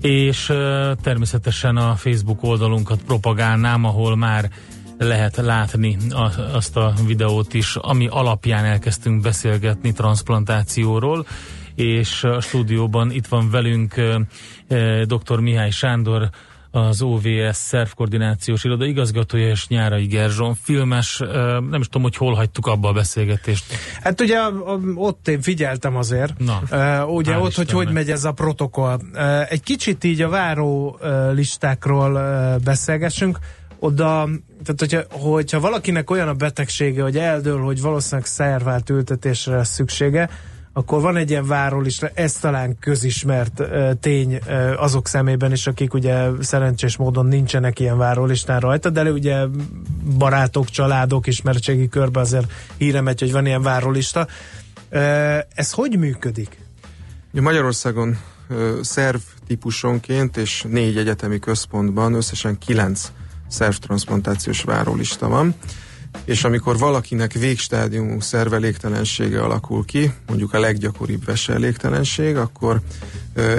és 0.00 0.52
természetesen 1.02 1.76
a 1.76 1.94
Facebook 1.94 2.42
oldalunkat 2.42 3.02
propagálnám, 3.02 3.84
ahol 3.84 4.16
már 4.16 4.50
lehet 4.98 5.36
látni 5.36 5.96
azt 6.52 6.76
a 6.76 6.94
videót 7.06 7.54
is, 7.54 7.76
ami 7.76 8.06
alapján 8.06 8.64
elkezdtünk 8.64 9.22
beszélgetni 9.22 9.92
transplantációról 9.92 11.26
és 11.74 12.24
a 12.24 12.40
stúdióban 12.40 13.10
itt 13.10 13.26
van 13.26 13.50
velünk 13.50 13.94
dr. 15.06 15.40
Mihály 15.40 15.70
Sándor, 15.70 16.30
az 16.70 17.02
OVS 17.02 17.56
szervkoordinációs 17.56 18.64
iroda 18.64 18.84
igazgatója 18.84 19.48
és 19.48 19.68
Nyárai 19.68 20.06
Gerzson, 20.06 20.54
filmes, 20.62 21.18
nem 21.70 21.80
is 21.80 21.86
tudom, 21.86 22.02
hogy 22.02 22.16
hol 22.16 22.34
hagytuk 22.34 22.66
abba 22.66 22.88
a 22.88 22.92
beszélgetést. 22.92 23.64
Hát 24.02 24.20
ugye 24.20 24.38
ott 24.94 25.28
én 25.28 25.40
figyeltem 25.40 25.96
azért, 25.96 26.38
Na, 26.38 26.60
uh, 26.62 27.14
ugye 27.14 27.38
ott, 27.38 27.48
Istennek. 27.48 27.54
hogy 27.54 27.70
hogy 27.70 27.92
megy 27.92 28.10
ez 28.10 28.24
a 28.24 28.32
protokoll. 28.32 28.98
Uh, 29.14 29.52
egy 29.52 29.62
kicsit 29.62 30.04
így 30.04 30.22
a 30.22 30.28
váró 30.28 30.98
listákról 31.32 32.12
beszélgessünk, 32.64 33.38
oda, 33.78 34.28
tehát 34.64 34.78
hogyha, 34.78 35.18
hogyha 35.28 35.60
valakinek 35.60 36.10
olyan 36.10 36.28
a 36.28 36.34
betegsége, 36.34 37.02
hogy 37.02 37.18
eldől, 37.18 37.60
hogy 37.60 37.80
valószínűleg 37.80 38.26
szervált 38.26 38.90
ültetésre 38.90 39.56
lesz 39.56 39.72
szüksége, 39.72 40.30
akkor 40.72 41.00
van 41.00 41.16
egy 41.16 41.30
ilyen 41.30 41.46
várólista, 41.46 42.10
ez 42.14 42.32
talán 42.32 42.78
közismert 42.78 43.60
uh, 43.60 43.90
tény 44.00 44.34
uh, 44.34 44.82
azok 44.82 45.08
szemében 45.08 45.52
is, 45.52 45.66
akik 45.66 45.94
ugye 45.94 46.28
szerencsés 46.40 46.96
módon 46.96 47.26
nincsenek 47.26 47.80
ilyen 47.80 47.98
várólistán 47.98 48.60
rajta, 48.60 48.90
de 48.90 49.12
ugye 49.12 49.44
barátok, 50.18 50.68
családok, 50.68 51.26
ismertségi 51.26 51.88
körben 51.88 52.22
azért 52.22 52.52
híre 52.76 53.00
megy, 53.00 53.20
hogy 53.20 53.32
van 53.32 53.46
ilyen 53.46 53.62
várólista. 53.62 54.26
Uh, 54.92 55.38
ez 55.54 55.72
hogy 55.72 55.98
működik? 55.98 56.58
Magyarországon 57.30 58.18
szerv 58.80 59.20
típusonként 59.46 60.36
és 60.36 60.64
négy 60.68 60.96
egyetemi 60.96 61.38
központban 61.38 62.14
összesen 62.14 62.58
kilenc 62.58 63.12
szervtransplantációs 63.48 64.62
várólista 64.62 65.28
van 65.28 65.54
és 66.24 66.44
amikor 66.44 66.78
valakinek 66.78 67.32
végstádiumú 67.32 68.20
szervelégtelensége 68.20 69.42
alakul 69.42 69.84
ki, 69.84 70.12
mondjuk 70.26 70.54
a 70.54 70.60
leggyakoribb 70.60 71.24
veselégtelenség, 71.24 72.36
akkor 72.36 72.80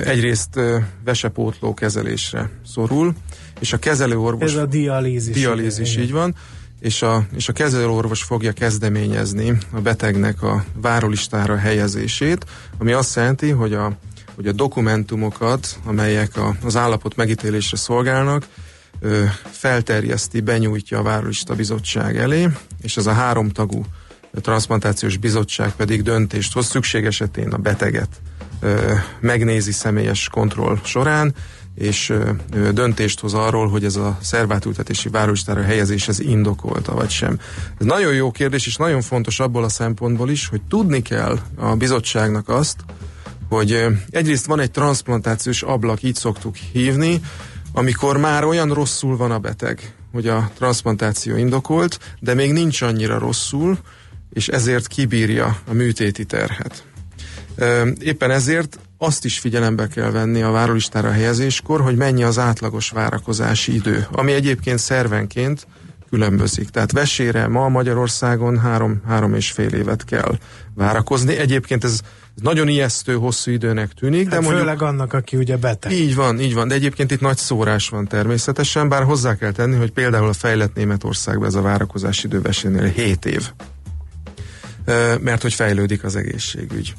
egyrészt 0.03 0.59
vesepótló 1.03 1.73
kezelésre 1.73 2.49
szorul, 2.65 3.13
és 3.59 3.73
a 3.73 3.77
kezelőorvos... 3.77 4.51
Ez 4.51 4.57
a 4.57 4.65
dialízis. 4.65 5.33
Dialízis, 5.33 5.97
így 5.97 6.11
van. 6.11 6.35
És 6.79 7.01
a, 7.01 7.25
és 7.35 7.49
a 7.49 7.53
kezelőorvos 7.53 8.23
fogja 8.23 8.51
kezdeményezni 8.51 9.57
a 9.71 9.79
betegnek 9.81 10.41
a 10.41 10.63
várólistára 10.81 11.57
helyezését, 11.57 12.45
ami 12.77 12.91
azt 12.91 13.15
jelenti, 13.15 13.49
hogy 13.49 13.73
a, 13.73 13.97
hogy 14.35 14.47
a 14.47 14.51
dokumentumokat, 14.51 15.79
amelyek 15.85 16.37
a, 16.37 16.55
az 16.63 16.75
állapot 16.75 17.15
megítélésre 17.15 17.77
szolgálnak, 17.77 18.47
felterjeszti, 19.51 20.41
benyújtja 20.41 20.99
a 20.99 21.03
Várolista 21.03 21.55
Bizottság 21.55 22.17
elé, 22.17 22.47
és 22.81 22.97
ez 22.97 23.05
a 23.05 23.11
háromtagú 23.11 23.85
transplantációs 24.31 25.17
bizottság 25.17 25.71
pedig 25.75 26.01
döntést 26.01 26.53
hoz, 26.53 26.65
szükség 26.65 27.05
esetén 27.05 27.49
a 27.49 27.57
beteget 27.57 28.09
ö, 28.59 28.93
megnézi 29.19 29.71
személyes 29.71 30.29
kontroll 30.29 30.79
során, 30.83 31.35
és 31.75 32.09
ö, 32.09 32.31
döntést 32.73 33.19
hoz 33.19 33.33
arról, 33.33 33.69
hogy 33.69 33.85
ez 33.85 33.95
a 33.95 34.17
szervátültetési 34.21 35.09
várolistára 35.09 35.61
helyezés 35.61 36.07
ez 36.07 36.19
indokolta, 36.19 36.93
vagy 36.93 37.09
sem. 37.09 37.39
Ez 37.79 37.85
nagyon 37.85 38.13
jó 38.13 38.31
kérdés, 38.31 38.67
és 38.67 38.75
nagyon 38.75 39.01
fontos 39.01 39.39
abból 39.39 39.63
a 39.63 39.69
szempontból 39.69 40.29
is, 40.29 40.47
hogy 40.47 40.61
tudni 40.61 41.01
kell 41.01 41.39
a 41.55 41.75
bizottságnak 41.75 42.49
azt, 42.49 42.77
hogy 43.49 43.85
egyrészt 44.09 44.45
van 44.45 44.59
egy 44.59 44.71
transplantációs 44.71 45.61
ablak, 45.61 46.03
így 46.03 46.15
szoktuk 46.15 46.55
hívni, 46.55 47.21
amikor 47.79 48.17
már 48.17 48.43
olyan 48.43 48.73
rosszul 48.73 49.17
van 49.17 49.31
a 49.31 49.39
beteg, 49.39 49.93
hogy 50.11 50.27
a 50.27 50.51
transplantáció 50.57 51.35
indokolt, 51.35 51.99
de 52.19 52.33
még 52.33 52.51
nincs 52.51 52.81
annyira 52.81 53.17
rosszul, 53.17 53.77
és 54.29 54.47
ezért 54.47 54.87
kibírja 54.87 55.57
a 55.67 55.73
műtéti 55.73 56.25
terhet. 56.25 56.83
Éppen 57.99 58.31
ezért 58.31 58.79
azt 58.97 59.25
is 59.25 59.39
figyelembe 59.39 59.87
kell 59.87 60.11
venni 60.11 60.41
a 60.41 60.51
várólistára 60.51 61.11
helyezéskor, 61.11 61.81
hogy 61.81 61.95
mennyi 61.95 62.23
az 62.23 62.37
átlagos 62.37 62.89
várakozási 62.89 63.73
idő, 63.73 64.07
ami 64.11 64.31
egyébként 64.31 64.79
szervenként 64.79 65.67
különbözik. 66.09 66.69
Tehát 66.69 66.91
vesére 66.91 67.47
ma 67.47 67.69
Magyarországon 67.69 68.59
három, 68.59 69.01
három 69.07 69.33
és 69.33 69.51
fél 69.51 69.73
évet 69.73 70.05
kell 70.05 70.37
várakozni. 70.75 71.37
Egyébként 71.37 71.83
ez 71.83 71.99
ez 72.39 72.45
nagyon 72.45 72.67
ijesztő, 72.67 73.13
hosszú 73.13 73.51
időnek 73.51 73.91
tűnik. 73.93 74.23
Hát 74.23 74.29
de 74.29 74.39
mondjuk, 74.39 74.57
főleg 74.57 74.81
annak, 74.81 75.13
aki 75.13 75.37
ugye 75.37 75.57
beteg. 75.57 75.91
Így 75.91 76.15
van, 76.15 76.39
így 76.39 76.53
van, 76.53 76.67
de 76.67 76.75
egyébként 76.75 77.11
itt 77.11 77.21
nagy 77.21 77.37
szórás 77.37 77.89
van 77.89 78.07
természetesen, 78.07 78.89
bár 78.89 79.03
hozzá 79.03 79.35
kell 79.35 79.51
tenni, 79.51 79.75
hogy 79.75 79.91
például 79.91 80.27
a 80.27 80.33
fejlett 80.33 80.75
Németországban 80.75 81.47
ez 81.47 81.55
a 81.55 81.61
várakozási 81.61 82.27
idő 82.27 82.41
7 82.95 83.25
év 83.25 83.51
mert 85.21 85.41
hogy 85.41 85.53
fejlődik 85.53 86.03
az 86.03 86.15
egészségügy. 86.15 86.93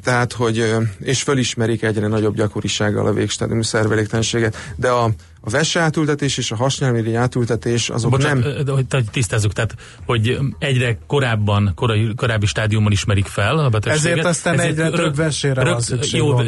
Tehát, 0.00 0.32
hogy, 0.32 0.74
és 1.00 1.22
fölismerik 1.22 1.82
egyre 1.82 2.06
nagyobb 2.06 2.36
gyakorisággal 2.36 3.06
a 3.06 3.12
végstádiumú 3.12 3.62
szerveléktelenséget, 3.62 4.56
de 4.76 4.88
a, 4.88 5.04
a 5.40 5.50
vesse 5.50 5.80
átültetés 5.80 6.38
és 6.38 6.50
a 6.50 6.56
hasnyálmirigy 6.56 7.14
átültetés 7.14 7.88
azok 7.88 8.10
Bocsánat, 8.10 8.64
nem... 8.64 8.74
Hogy 8.90 9.04
tisztázzuk, 9.10 9.52
tehát, 9.52 9.74
hogy 10.06 10.38
egyre 10.58 10.98
korábban, 11.06 11.72
korai, 11.74 12.14
korábbi 12.16 12.46
stádiumon 12.46 12.92
ismerik 12.92 13.26
fel 13.26 13.58
a 13.58 13.68
betegséget. 13.68 14.10
Ezért 14.10 14.26
aztán 14.26 14.54
ezért 14.54 14.70
egyre 14.70 14.88
rög, 14.88 14.96
több 14.96 15.16
vesére 15.16 15.62
rög, 15.62 15.72
van 15.72 15.80
szükség. 15.80 16.20
Jó, 16.20 16.42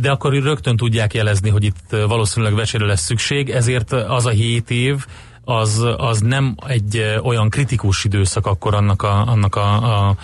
de 0.00 0.10
akkor 0.10 0.32
rögtön 0.32 0.76
tudják 0.76 1.14
jelezni, 1.14 1.50
hogy 1.50 1.64
itt 1.64 1.90
valószínűleg 1.90 2.54
vesére 2.54 2.86
lesz 2.86 3.04
szükség, 3.04 3.50
ezért 3.50 3.92
az 3.92 4.26
a 4.26 4.30
hét 4.30 4.70
év, 4.70 5.04
az, 5.48 5.84
az 5.96 6.20
nem 6.20 6.54
egy 6.66 7.02
olyan 7.22 7.50
kritikus 7.50 8.04
időszak 8.04 8.46
akkor 8.46 8.74
annak 8.74 9.02
a, 9.02 9.26
annak 9.26 9.54
a, 9.54 10.08
a 10.08 10.16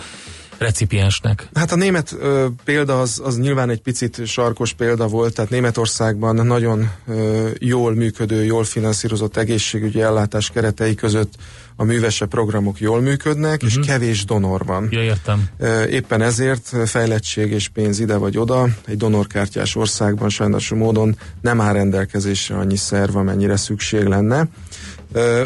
recipiensnek? 0.57 1.47
Hát 1.53 1.71
a 1.71 1.75
német 1.75 2.15
ö, 2.19 2.45
példa 2.63 2.99
az, 2.99 3.21
az 3.23 3.37
nyilván 3.37 3.69
egy 3.69 3.81
picit 3.81 4.25
sarkos 4.25 4.73
példa 4.73 5.07
volt, 5.07 5.33
tehát 5.33 5.51
Németországban 5.51 6.45
nagyon 6.45 6.89
ö, 7.07 7.47
jól 7.59 7.95
működő, 7.95 8.43
jól 8.43 8.63
finanszírozott 8.63 9.37
egészségügyi 9.37 10.01
ellátás 10.01 10.49
keretei 10.49 10.95
között 10.95 11.33
a 11.75 11.83
művese 11.83 12.25
programok 12.25 12.79
jól 12.79 13.01
működnek, 13.01 13.53
uh-huh. 13.53 13.69
és 13.69 13.77
mhm. 13.77 13.85
kevés 13.87 14.25
donor 14.25 14.65
van. 14.65 14.87
Ja, 14.91 15.01
értem. 15.01 15.43
Ö, 15.57 15.83
éppen 15.83 16.21
ezért 16.21 16.71
fejlettség 16.85 17.51
és 17.51 17.67
pénz 17.67 17.99
ide 17.99 18.15
vagy 18.15 18.37
oda, 18.37 18.67
egy 18.85 18.97
donorkártyás 18.97 19.75
országban 19.75 20.29
sajnos 20.29 20.69
módon 20.69 21.17
nem 21.41 21.61
áll 21.61 21.73
rendelkezésre 21.73 22.55
annyi 22.55 22.77
szerv, 22.77 23.15
amennyire 23.15 23.55
szükség 23.55 24.03
lenne. 24.03 24.47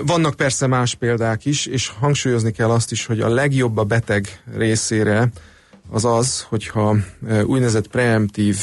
Vannak 0.06 0.36
persze 0.36 0.67
más 0.67 0.95
példák 0.95 1.45
is, 1.45 1.65
és 1.65 1.91
hangsúlyozni 2.00 2.52
kell 2.52 2.69
azt 2.69 2.91
is, 2.91 3.06
hogy 3.06 3.19
a 3.19 3.30
legjobb 3.30 3.78
a 3.78 3.84
beteg 3.84 4.43
részére 4.56 5.30
az 5.89 6.06
az, 6.06 6.45
hogyha 6.50 6.95
úgynevezett 7.43 7.88
preemptív 7.88 8.58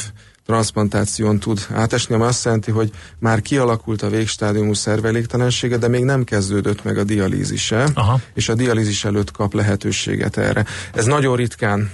transplantáción 0.47 1.39
tud 1.39 1.59
átesni, 1.73 2.15
ami 2.15 2.23
azt 2.23 2.45
jelenti, 2.45 2.71
hogy 2.71 2.91
már 3.19 3.41
kialakult 3.41 4.01
a 4.01 4.09
végstádiumú 4.09 4.73
szervelégtelensége, 4.73 5.77
de 5.77 5.87
még 5.87 6.03
nem 6.03 6.23
kezdődött 6.23 6.83
meg 6.83 6.97
a 6.97 7.03
dialízise, 7.03 7.87
Aha. 7.93 8.19
és 8.33 8.49
a 8.49 8.55
dialízis 8.55 9.05
előtt 9.05 9.31
kap 9.31 9.53
lehetőséget 9.53 10.37
erre. 10.37 10.65
Ez 10.93 11.05
nagyon 11.05 11.35
ritkán 11.35 11.91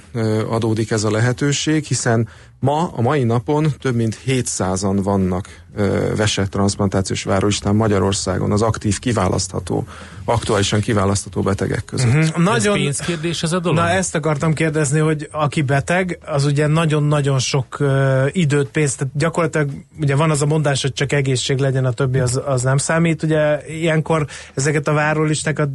adódik 0.50 0.92
ez 0.92 1.04
a 1.04 1.12
lehetőség, 1.12 1.84
hiszen 1.86 2.28
Ma, 2.64 2.92
a 2.96 3.02
mai 3.02 3.24
napon 3.24 3.68
több 3.80 3.96
mint 3.96 4.20
700-an 4.26 5.00
vannak 5.04 5.48
ö, 5.76 6.16
vesett 6.16 6.50
transplantációs 6.50 7.24
várólistán 7.24 7.76
Magyarországon 7.76 8.52
az 8.52 8.62
aktív 8.62 9.00
kiválasztható, 9.00 9.86
aktuálisan 10.26 10.80
kiválasztható 10.80 11.42
betegek 11.42 11.86
között. 11.86 12.14
Uh-huh. 12.14 12.44
Nagyon, 12.44 12.78
ez 12.78 12.82
pénzkérdés 12.84 13.44
ez 13.44 13.52
a 13.52 13.60
dolog? 13.60 13.78
Na 13.78 13.90
ezt 13.90 14.16
akartam 14.16 14.54
kérdezni, 14.54 15.00
hogy 15.00 15.28
aki 15.32 15.62
beteg, 15.62 16.20
az 16.26 16.46
ugye 16.46 16.68
nagyon-nagyon 16.68 17.40
sok 17.40 17.80
ö, 17.80 18.26
időt, 18.32 18.68
pénzt, 18.68 18.98
tehát 18.98 19.14
gyakorlatilag 19.16 19.70
ugye 20.00 20.16
van 20.16 20.32
az 20.32 20.42
a 20.42 20.46
mondás, 20.46 20.82
hogy 20.82 20.94
csak 20.94 21.12
egészség 21.12 21.58
legyen, 21.58 21.86
a 21.86 21.92
többi 21.92 22.20
az, 22.20 22.42
az 22.46 22.62
nem 22.62 22.78
számít. 22.78 23.24
Ugye 23.24 23.62
ilyenkor 23.68 24.28
ezeket 24.54 24.88
a 24.88 24.94
várólistákat 24.94 25.70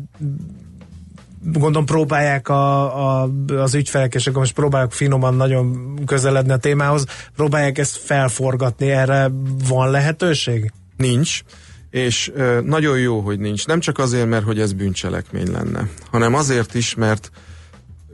gondolom 1.43 1.87
próbálják 1.87 2.49
a, 2.49 3.23
a, 3.23 3.31
az 3.49 3.75
ügyfelek, 3.75 4.15
és 4.15 4.27
akkor 4.27 4.41
most 4.41 4.55
próbálják 4.55 4.93
finoman 4.93 5.35
nagyon 5.35 5.99
közeledni 6.07 6.53
a 6.53 6.57
témához, 6.57 7.05
próbálják 7.37 7.79
ezt 7.79 7.97
felforgatni, 7.97 8.91
erre 8.91 9.31
van 9.69 9.91
lehetőség? 9.91 10.73
Nincs, 10.97 11.43
és 11.91 12.31
ö, 12.35 12.61
nagyon 12.65 12.99
jó, 12.99 13.21
hogy 13.21 13.39
nincs. 13.39 13.67
Nem 13.67 13.81
csak 13.81 13.99
azért, 13.99 14.29
mert 14.29 14.45
hogy 14.45 14.61
ez 14.61 14.73
bűncselekmény 14.73 15.51
lenne, 15.51 15.89
hanem 16.11 16.35
azért 16.35 16.75
is, 16.75 16.95
mert 16.95 17.31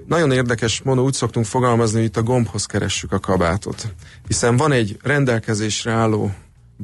nagyon 0.06 0.32
érdekes 0.32 0.82
módon 0.82 1.04
úgy 1.04 1.12
szoktunk 1.12 1.46
fogalmazni, 1.46 1.96
hogy 1.96 2.06
itt 2.06 2.16
a 2.16 2.22
gombhoz 2.22 2.66
keressük 2.66 3.12
a 3.12 3.18
kabátot. 3.18 3.94
Hiszen 4.26 4.56
van 4.56 4.72
egy 4.72 4.96
rendelkezésre 5.02 5.92
álló 5.92 6.34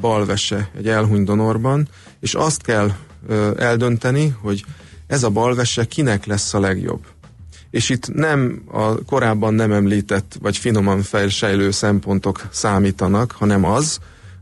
balvese 0.00 0.70
egy 0.76 0.88
elhuny 0.88 1.24
donorban, 1.24 1.88
és 2.20 2.35
azt 2.35 2.62
kell 2.62 2.90
ö, 3.29 3.50
eldönteni, 3.59 4.37
hogy 4.42 4.64
ez 5.11 5.23
a 5.23 5.31
balvese 5.31 5.85
kinek 5.85 6.27
lesz 6.27 6.55
a 6.55 6.61
legjobb. 6.61 7.05
És 7.70 7.88
itt 7.88 8.14
nem 8.14 8.62
a 8.66 9.05
korábban 9.05 9.55
nem 9.55 9.73
említett, 9.73 10.37
vagy 10.40 10.57
finoman 10.57 11.03
felsejlő 11.03 11.70
szempontok 11.70 12.49
számítanak, 12.51 13.33
hanem 13.33 13.64
az, 13.64 13.99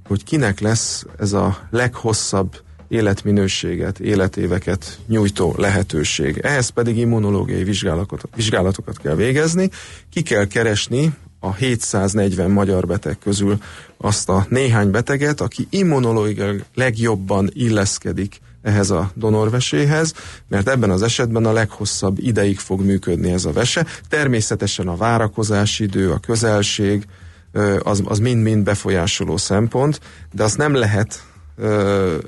hogy 0.07 0.25
kinek 0.25 0.61
lesz 0.61 1.05
ez 1.19 1.33
a 1.33 1.59
leghosszabb 1.71 2.57
életminőséget, 2.89 4.01
életéveket 4.01 4.99
nyújtó 5.07 5.55
lehetőség. 5.57 6.39
Ehhez 6.39 6.69
pedig 6.69 6.97
immunológiai 6.97 7.65
vizsgálatokat, 7.65 8.31
vizsgálatokat 8.37 8.99
kell 8.99 9.15
végezni, 9.15 9.71
ki 10.11 10.23
kell 10.23 10.47
keresni 10.47 11.13
a 11.41 11.55
740 11.55 12.51
magyar 12.51 12.87
beteg 12.87 13.19
közül 13.19 13.59
azt 13.97 14.29
a 14.29 14.47
néhány 14.49 14.91
beteget, 14.91 15.41
aki 15.41 15.67
immunológiai 15.71 16.63
legjobban 16.75 17.51
illeszkedik 17.53 18.41
ehhez 18.63 18.91
a 18.91 19.11
donorveséhez, 19.15 20.13
mert 20.49 20.69
ebben 20.69 20.91
az 20.91 21.03
esetben 21.03 21.45
a 21.45 21.53
leghosszabb 21.53 22.19
ideig 22.19 22.59
fog 22.59 22.81
működni 22.81 23.33
ez 23.33 23.45
a 23.45 23.53
vese. 23.53 23.87
Természetesen 24.09 24.89
a 24.89 24.97
várakozási 24.97 25.85
idő, 25.85 26.11
a 26.11 26.19
közelség, 26.19 27.07
az, 27.83 28.19
mind-mind 28.19 28.65
befolyásoló 28.65 29.37
szempont, 29.37 30.01
de 30.33 30.43
azt 30.43 30.57
nem 30.57 30.75
lehet 30.75 31.23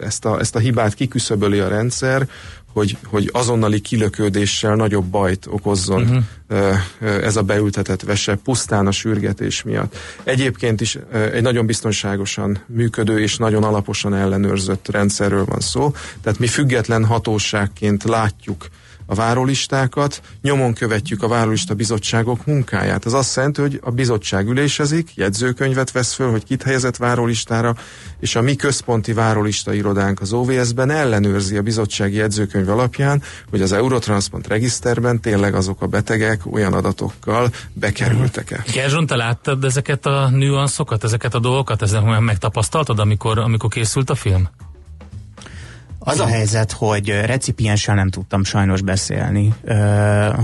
ezt 0.01 0.25
a, 0.25 0.39
ezt 0.39 0.57
a 0.57 0.59
hibát 0.59 0.95
kiküszöböli 0.95 1.59
a 1.59 1.69
rendszer, 1.69 2.29
hogy, 2.73 2.97
hogy 3.05 3.31
azonnali 3.33 3.81
kilökődéssel 3.81 4.75
nagyobb 4.75 5.05
bajt 5.05 5.47
okozzon 5.51 6.03
uh-huh. 6.03 7.25
ez 7.25 7.37
a 7.37 7.43
beültetett 7.43 8.03
vese 8.03 8.35
pusztán 8.35 8.87
a 8.87 8.91
sürgetés 8.91 9.63
miatt. 9.63 9.97
Egyébként 10.25 10.81
is 10.81 10.99
egy 11.33 11.43
nagyon 11.43 11.67
biztonságosan 11.67 12.59
működő 12.67 13.21
és 13.21 13.37
nagyon 13.37 13.65
alaposan 13.65 14.15
ellenőrzött 14.15 14.89
rendszerről 14.91 15.45
van 15.45 15.61
szó, 15.61 15.93
tehát 16.23 16.39
mi 16.39 16.47
független 16.47 17.05
hatóságként 17.05 18.05
látjuk 18.05 18.69
a 19.11 19.15
várólistákat, 19.15 20.23
nyomon 20.43 20.75
követjük 20.75 21.23
a 21.23 21.29
várólista 21.29 21.75
bizottságok 21.75 22.47
munkáját. 22.47 23.07
Ez 23.07 23.13
azt 23.13 23.37
jelenti, 23.37 23.61
hogy 23.61 23.81
a 23.83 23.91
bizottság 23.91 24.49
ülésezik, 24.49 25.15
jegyzőkönyvet 25.15 25.91
vesz 25.91 26.13
föl, 26.13 26.31
hogy 26.31 26.45
kit 26.45 26.63
helyezett 26.63 26.97
várólistára, 26.97 27.75
és 28.21 28.37
a 28.37 28.41
mi 28.41 28.55
központi 28.55 29.13
várólista 29.13 29.73
irodánk 29.73 30.21
az 30.21 30.33
OVS-ben 30.33 30.91
ellenőrzi 30.91 31.57
a 31.57 31.63
bizottsági 31.63 32.17
jegyzőkönyv 32.17 32.69
alapján, 32.69 33.23
hogy 33.51 33.63
az 33.63 33.73
Eurotransplant 33.73 34.47
regiszterben 34.47 35.21
tényleg 35.21 35.55
azok 35.55 35.83
a 35.83 35.87
betegek 35.87 36.41
olyan 36.53 36.73
adatokkal 36.73 37.51
bekerültek-e. 37.73 38.65
Gerzson, 38.73 39.07
te 39.07 39.17
láttad 39.17 39.65
ezeket 39.65 40.07
a 40.07 40.29
nüanszokat, 40.29 41.05
ezeket 41.05 41.35
a 41.35 41.39
dolgokat, 41.39 41.83
ezeket 41.83 42.21
megtapasztaltad, 42.21 42.99
amikor, 42.99 43.39
amikor 43.39 43.71
készült 43.71 44.11
a 44.11 44.15
film? 44.15 44.49
Az 46.03 46.21
a 46.21 46.27
helyzet, 46.27 46.73
hogy 46.73 47.09
recipienssel 47.09 47.95
nem 47.95 48.11
tudtam 48.11 48.45
sajnos 48.45 48.83
beszélni, 48.83 49.55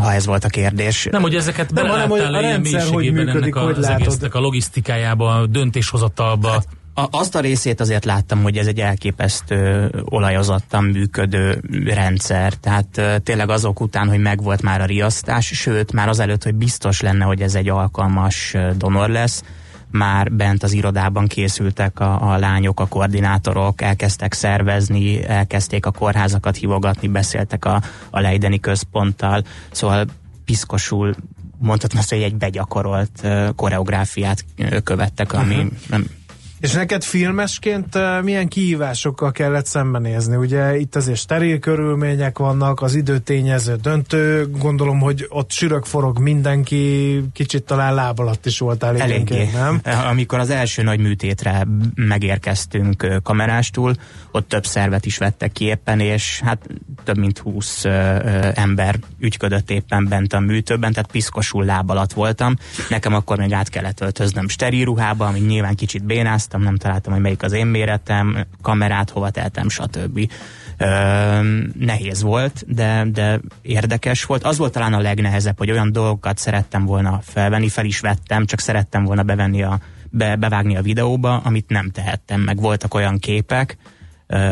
ha 0.01 0.13
ez 0.13 0.27
volt 0.27 0.45
a 0.45 0.49
kérdés. 0.49 1.09
Nem, 1.11 1.23
hogy 1.23 1.35
ezeket 1.35 1.73
nem, 1.73 1.87
hanem, 1.87 2.09
hogy 2.09 2.21
a 2.21 2.41
rendszer 2.41 2.83
hogy 2.83 3.13
működik, 3.13 3.43
ennek 3.43 3.57
a, 3.57 3.61
hogy 3.61 3.79
az 3.79 3.89
egésznek 3.89 4.35
a 4.35 4.41
logisztikájába, 4.41 5.35
a 5.35 5.47
döntéshozatalba. 5.47 6.51
Hát, 6.51 6.67
a, 6.95 7.09
azt 7.11 7.35
a 7.35 7.41
részét 7.41 7.81
azért 7.81 8.05
láttam, 8.05 8.43
hogy 8.43 8.57
ez 8.57 8.67
egy 8.67 8.81
elképesztő 8.81 9.91
olajozottan 10.05 10.85
működő 10.85 11.61
rendszer. 11.85 12.53
Tehát 12.53 13.23
tényleg 13.23 13.51
azok 13.51 13.81
után, 13.81 14.09
hogy 14.09 14.19
megvolt 14.19 14.63
már 14.63 14.81
a 14.81 14.85
riasztás, 14.85 15.47
sőt, 15.47 15.93
már 15.93 16.09
azelőtt, 16.09 16.43
hogy 16.43 16.55
biztos 16.55 17.01
lenne, 17.01 17.25
hogy 17.25 17.43
ez 17.43 17.55
egy 17.55 17.69
alkalmas 17.69 18.55
donor 18.77 19.09
lesz, 19.09 19.43
már 19.91 20.33
bent 20.33 20.63
az 20.63 20.73
irodában 20.73 21.27
készültek 21.27 22.01
a, 22.01 22.33
a 22.33 22.39
lányok, 22.39 22.81
a 22.81 22.87
koordinátorok, 22.87 23.83
elkezdtek 23.83 24.33
szervezni, 24.33 25.25
elkezdték 25.27 25.87
a 25.87 25.91
kórházakat 25.91 26.57
hívogatni, 26.57 27.09
beszéltek 27.09 27.65
a, 27.65 27.83
a 28.11 28.21
Leideni 28.21 28.61
központtal, 28.61 29.43
szóval 29.71 30.05
piszkosul 30.45 31.15
mondhatnám 31.59 32.01
azt, 32.01 32.11
hogy 32.11 32.23
egy 32.23 32.35
begyakorolt 32.35 33.21
uh, 33.23 33.49
koreográfiát 33.55 34.45
követtek, 34.85 35.33
ami 35.33 35.55
uh-huh. 35.55 35.71
nem, 35.89 36.07
és 36.61 36.73
neked 36.73 37.03
filmesként 37.03 37.99
milyen 38.23 38.49
kihívásokkal 38.49 39.33
kellett 39.33 39.67
szembenézni? 39.67 40.37
Ugye 40.37 40.79
itt 40.79 40.97
azért 40.97 41.19
steril 41.19 41.59
körülmények 41.59 42.39
vannak, 42.39 42.83
az 42.83 42.95
időtényező 42.95 43.75
döntő, 43.75 44.49
gondolom, 44.59 45.01
hogy 45.01 45.27
ott 45.29 45.51
sürök 45.51 45.85
forog 45.85 46.19
mindenki, 46.19 47.23
kicsit 47.33 47.65
talán 47.65 47.95
láb 47.95 48.21
alatt 48.21 48.47
is 48.47 48.59
voltál 48.59 49.01
Eléggé. 49.01 49.51
nem? 49.53 49.81
Amikor 50.11 50.39
az 50.39 50.51
első 50.51 50.83
nagy 50.83 51.01
műtétre 51.01 51.67
megérkeztünk 51.95 53.21
kamerástól, 53.23 53.95
ott 54.31 54.49
több 54.49 54.67
szervet 54.67 55.07
is 55.07 55.19
vettek 55.19 55.53
ki 55.53 55.65
éppen, 55.65 56.01
és 56.01 56.41
hát 56.45 56.67
több 57.05 57.19
mint 57.19 57.39
20 57.39 57.85
ö, 57.85 57.89
ö, 57.89 58.49
ember 58.55 58.99
ügyködött 59.19 59.71
éppen 59.71 60.09
bent 60.09 60.33
a 60.33 60.41
műtőben, 60.41 60.93
tehát 60.93 61.11
piszkosul 61.11 61.65
láb 61.65 61.91
alatt 61.91 62.13
voltam. 62.13 62.57
Nekem 62.89 63.15
akkor 63.15 63.39
még 63.39 63.53
át 63.53 63.69
kellett 63.69 64.01
öltöznöm 64.01 64.49
steril 64.49 64.85
ruhába, 64.85 65.27
ami 65.27 65.39
nyilván 65.39 65.75
kicsit 65.75 66.05
bénáztam, 66.47 66.63
nem 66.63 66.77
találtam, 66.77 67.13
hogy 67.13 67.23
melyik 67.23 67.43
az 67.43 67.53
én 67.53 67.67
méretem, 67.67 68.45
kamerát 68.63 69.11
hova 69.11 69.31
teltem, 69.31 69.69
stb. 69.69 70.31
Ö, 70.79 70.87
nehéz 71.79 72.23
volt, 72.23 72.65
de, 72.75 73.05
de 73.13 73.41
érdekes 73.63 74.25
volt. 74.25 74.45
Az 74.45 74.59
volt 74.59 74.73
talán 74.73 74.93
a 74.93 75.01
legnehezebb, 75.01 75.59
hogy 75.59 75.71
olyan 75.71 75.93
dolgokat 75.93 76.39
szerettem 76.39 76.85
volna 76.85 77.21
felvenni, 77.23 77.69
fel 77.69 77.85
is 77.85 78.01
vettem, 78.01 78.47
csak 78.47 78.61
szerettem 78.61 79.05
volna 79.05 79.23
bevenni 79.23 79.63
a, 79.63 79.79
be, 80.11 80.37
bevágni 80.37 80.77
a 80.77 80.83
videóba, 80.83 81.37
amit 81.37 81.69
nem 81.69 81.91
tehettem, 81.91 82.41
meg 82.41 82.61
voltak 82.61 82.95
olyan 82.95 83.19
képek, 83.19 83.77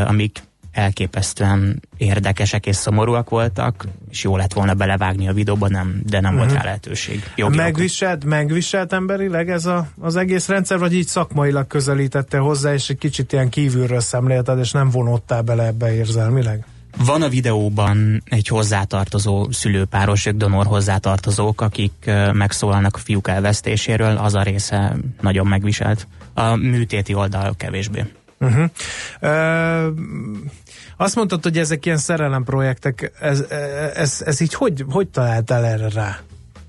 amik 0.06 0.42
elképesztően 0.74 1.82
érdekesek 1.96 2.66
és 2.66 2.76
szomorúak 2.76 3.30
voltak, 3.30 3.86
és 4.10 4.22
jó 4.22 4.36
lett 4.36 4.52
volna 4.52 4.74
belevágni 4.74 5.28
a 5.28 5.32
videóba, 5.32 5.68
nem, 5.68 6.00
de 6.06 6.20
nem 6.20 6.34
uh-huh. 6.34 6.38
volt 6.38 6.50
mhm. 6.50 6.58
rá 6.58 6.64
lehetőség. 6.64 7.22
megviselt, 7.56 8.24
megviselt 8.24 8.92
emberileg 8.92 9.50
ez 9.50 9.66
a, 9.66 9.88
az 10.00 10.16
egész 10.16 10.48
rendszer, 10.48 10.78
vagy 10.78 10.94
így 10.94 11.06
szakmailag 11.06 11.66
közelítette 11.66 12.38
hozzá, 12.38 12.72
és 12.72 12.88
egy 12.88 12.98
kicsit 12.98 13.32
ilyen 13.32 13.48
kívülről 13.48 14.00
szemlélted, 14.00 14.58
és 14.58 14.70
nem 14.70 14.90
vonottál 14.90 15.42
bele 15.42 15.66
ebbe 15.66 15.94
érzelmileg? 15.94 16.64
Van 17.04 17.22
a 17.22 17.28
videóban 17.28 18.22
egy 18.24 18.48
hozzátartozó 18.48 19.50
szülőpáros, 19.50 20.26
ők 20.26 20.36
donor 20.36 20.66
hozzátartozók, 20.66 21.60
akik 21.60 22.10
megszólalnak 22.32 22.96
a 22.96 22.98
fiúk 22.98 23.28
elvesztéséről, 23.28 24.16
az 24.16 24.34
a 24.34 24.42
része 24.42 24.96
nagyon 25.20 25.46
megviselt. 25.46 26.06
A 26.34 26.54
műtéti 26.54 27.14
oldal 27.14 27.54
kevésbé. 27.56 28.04
Uh-huh. 28.44 28.70
Uh, 29.20 29.94
azt 30.96 31.14
mondtad, 31.14 31.42
hogy 31.42 31.58
ezek 31.58 31.86
ilyen 31.86 31.98
szerelemprojektek, 31.98 33.12
ez, 33.20 33.44
ez, 33.94 34.22
ez 34.26 34.40
így 34.40 34.54
hogy, 34.54 34.84
hogy 34.90 35.08
találtál 35.08 35.64
erre 35.64 35.88
rá? 35.88 36.18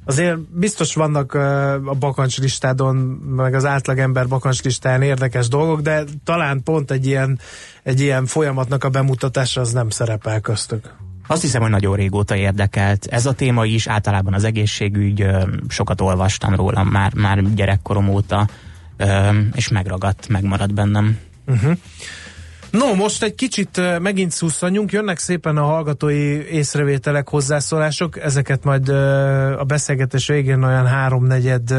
Azért 0.05 0.39
biztos 0.39 0.93
vannak 0.93 1.33
a 1.33 1.95
bakancslistádon, 1.99 2.95
meg 3.35 3.53
az 3.53 3.65
átlagember 3.65 4.27
bakancslistáján 4.27 5.01
érdekes 5.01 5.47
dolgok, 5.47 5.81
de 5.81 6.03
talán 6.23 6.63
pont 6.63 6.91
egy 6.91 7.05
ilyen, 7.05 7.39
egy 7.83 7.99
ilyen 7.99 8.25
folyamatnak 8.25 8.83
a 8.83 8.89
bemutatása 8.89 9.61
az 9.61 9.71
nem 9.71 9.89
szerepel 9.89 10.39
köztük. 10.39 10.93
Azt 11.27 11.41
hiszem, 11.41 11.61
hogy 11.61 11.69
nagyon 11.69 11.95
régóta 11.95 12.35
érdekelt. 12.35 13.05
Ez 13.05 13.25
a 13.25 13.33
téma 13.33 13.65
is, 13.65 13.87
általában 13.87 14.33
az 14.33 14.43
egészségügy, 14.43 15.25
sokat 15.67 16.01
olvastam 16.01 16.55
róla 16.55 16.83
már, 16.83 17.13
már 17.13 17.53
gyerekkorom 17.53 18.09
óta, 18.09 18.47
és 19.53 19.67
megragadt, 19.67 20.27
megmaradt 20.27 20.73
bennem. 20.73 21.17
Uh-huh. 21.47 21.77
No, 22.69 22.93
most 22.93 23.23
egy 23.23 23.35
kicsit 23.35 23.99
megint 23.99 24.31
szusszanjunk, 24.31 24.91
jönnek 24.91 25.19
szépen 25.19 25.57
a 25.57 25.63
hallgatói 25.63 26.47
észrevételek, 26.51 27.29
hozzászólások, 27.29 28.19
ezeket 28.19 28.63
majd 28.63 28.89
a 29.59 29.63
beszélgetés 29.63 30.27
végén 30.27 30.63
olyan 30.63 30.85
háromnegyed 30.85 31.73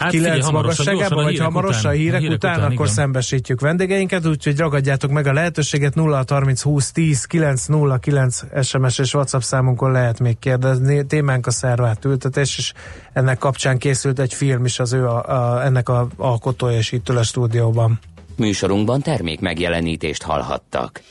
Hát 0.00 0.10
kilenc 0.10 0.50
magasságában, 0.50 1.24
vagy 1.24 1.38
hamarosan 1.38 1.90
a 1.90 1.94
hírek, 1.94 2.14
a 2.14 2.18
hírek 2.18 2.36
után, 2.36 2.52
után 2.52 2.64
akkor 2.64 2.84
igen. 2.84 2.94
szembesítjük 2.94 3.60
vendégeinket, 3.60 4.26
úgyhogy 4.26 4.58
ragadjátok 4.58 5.10
meg 5.10 5.26
a 5.26 5.32
lehetőséget 5.32 5.94
0 5.94 6.24
30 6.28 6.62
20 6.62 6.92
10 6.92 7.24
9 7.24 7.66
0 7.66 7.98
9 7.98 8.42
SMS 8.62 8.98
és 8.98 9.14
WhatsApp 9.14 9.40
számunkon 9.40 9.92
lehet 9.92 10.20
még 10.20 10.38
kérdezni. 10.38 11.06
Témánk 11.06 11.46
a 11.46 11.50
szervát 11.50 12.04
ültetés, 12.04 12.58
és 12.58 12.72
ennek 13.12 13.38
kapcsán 13.38 13.78
készült 13.78 14.18
egy 14.18 14.34
film 14.34 14.64
is 14.64 14.78
az 14.78 14.92
ő 14.92 15.06
a, 15.06 15.24
a, 15.28 15.64
ennek 15.64 15.88
a 15.88 16.08
alkotója 16.16 16.76
és 16.76 16.92
itt 16.92 17.08
a 17.08 17.22
stúdióban. 17.22 17.98
Műsorunkban 18.40 19.00
termék 19.02 19.40
megjelenítést 19.40 20.22
hallhattak. 20.22 21.02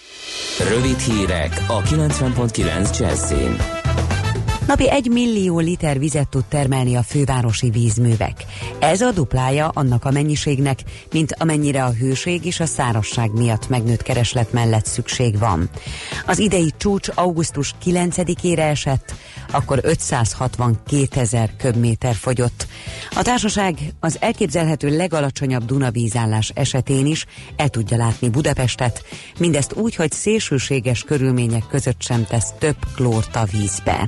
Rövid 0.69 0.99
hírek 0.99 1.63
a 1.67 1.81
90.9 1.81 2.99
Jazzin. 2.99 3.57
Napi 4.67 4.89
egy 4.89 5.09
millió 5.09 5.59
liter 5.59 5.99
vizet 5.99 6.29
tud 6.29 6.45
termelni 6.45 6.95
a 6.95 7.03
fővárosi 7.03 7.69
vízművek. 7.69 8.45
Ez 8.79 9.01
a 9.01 9.11
duplája 9.11 9.67
annak 9.73 10.05
a 10.05 10.11
mennyiségnek, 10.11 10.79
mint 11.11 11.35
amennyire 11.39 11.83
a 11.83 11.93
hőség 11.93 12.45
és 12.45 12.59
a 12.59 12.65
szárasság 12.65 13.31
miatt 13.31 13.69
megnőtt 13.69 14.01
kereslet 14.01 14.51
mellett 14.53 14.85
szükség 14.85 15.39
van. 15.39 15.69
Az 16.25 16.39
idei 16.39 16.73
csúcs 16.77 17.09
augusztus 17.15 17.73
9-ére 17.85 18.57
esett, 18.57 19.15
akkor 19.51 19.79
562 19.83 21.19
ezer 21.19 21.49
köbméter 21.57 22.15
fogyott. 22.15 22.67
A 23.15 23.21
társaság 23.21 23.77
az 23.99 24.17
elképzelhető 24.21 24.97
legalacsonyabb 24.97 25.65
Dunavízállás 25.65 26.51
esetén 26.55 27.05
is 27.05 27.25
el 27.55 27.69
tudja 27.69 27.97
látni 27.97 28.29
Budapestet, 28.29 29.03
mindezt 29.39 29.73
úgy, 29.73 29.95
hogy 29.95 30.11
szélsőséges 30.11 31.03
körülmények 31.03 31.63
között 31.69 32.01
sem 32.01 32.25
tesz 32.25 32.53
több 32.59 32.77
klórt 32.95 33.35
a 33.35 33.45
vízbe. 33.51 34.07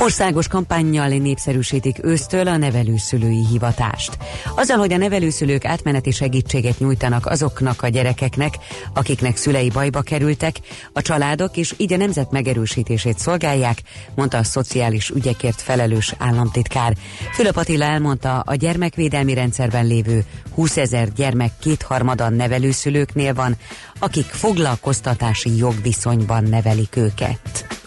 Országos 0.00 0.48
kampányjal 0.48 1.08
népszerűsítik 1.08 2.04
ősztől 2.04 2.48
a 2.48 2.56
nevelőszülői 2.56 3.46
hivatást. 3.46 4.18
Azzal, 4.56 4.78
hogy 4.78 4.92
a 4.92 4.96
nevelőszülők 4.96 5.64
átmeneti 5.64 6.10
segítséget 6.10 6.78
nyújtanak 6.78 7.26
azoknak 7.26 7.82
a 7.82 7.88
gyerekeknek, 7.88 8.54
akiknek 8.94 9.36
szülei 9.36 9.70
bajba 9.70 10.00
kerültek, 10.00 10.56
a 10.92 11.02
családok 11.02 11.56
és 11.56 11.74
így 11.76 11.92
a 11.92 11.96
nemzet 11.96 12.30
megerősítését 12.30 13.18
szolgálják, 13.18 13.82
mondta 14.14 14.38
a 14.38 14.44
szociális 14.44 15.10
ügyekért 15.10 15.60
felelős 15.60 16.14
államtitkár. 16.18 16.94
Fülöp 17.32 17.56
Attila 17.56 17.84
elmondta, 17.84 18.40
a 18.40 18.54
gyermekvédelmi 18.54 19.34
rendszerben 19.34 19.86
lévő 19.86 20.24
20 20.54 20.76
ezer 20.76 21.12
gyermek 21.12 21.52
kétharmadan 21.60 22.32
nevelőszülőknél 22.32 23.34
van, 23.34 23.56
akik 23.98 24.26
foglalkoztatási 24.26 25.56
jogviszonyban 25.56 26.44
nevelik 26.44 26.96
őket. 26.96 27.77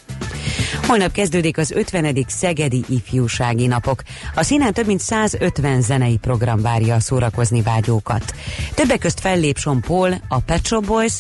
Holnap 0.92 1.12
kezdődik 1.12 1.58
az 1.58 1.72
50. 1.72 2.26
Szegedi 2.28 2.84
Ifjúsági 2.88 3.68
Napok. 3.68 4.02
A 4.36 4.44
színen 4.44 4.74
több 4.74 4.86
mint 4.86 5.00
150 5.00 5.82
zenei 5.82 6.18
program 6.18 6.62
várja 6.62 6.96
a 6.96 7.00
szórakozni 7.00 7.62
vágyókat. 7.62 8.34
Többek 8.74 9.00
közt 9.00 9.20
fellép 9.20 9.58
Sean 9.58 9.82
Paul, 9.82 10.14
a 10.28 10.40
Pet 10.40 10.66
Shop 10.66 10.86
Boys, 10.86 11.14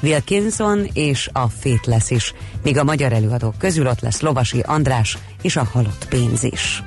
Wilkinson 0.00 0.88
és 0.92 1.28
a 1.32 1.48
Fétlesz 1.48 2.10
is, 2.10 2.34
míg 2.62 2.78
a 2.78 2.84
magyar 2.84 3.12
előadók 3.12 3.58
közül 3.58 3.86
ott 3.86 4.00
lesz 4.00 4.20
Lovasi 4.20 4.60
András 4.60 5.18
és 5.42 5.56
a 5.56 5.68
Halott 5.72 6.06
Pénz 6.08 6.42
is. 6.42 6.82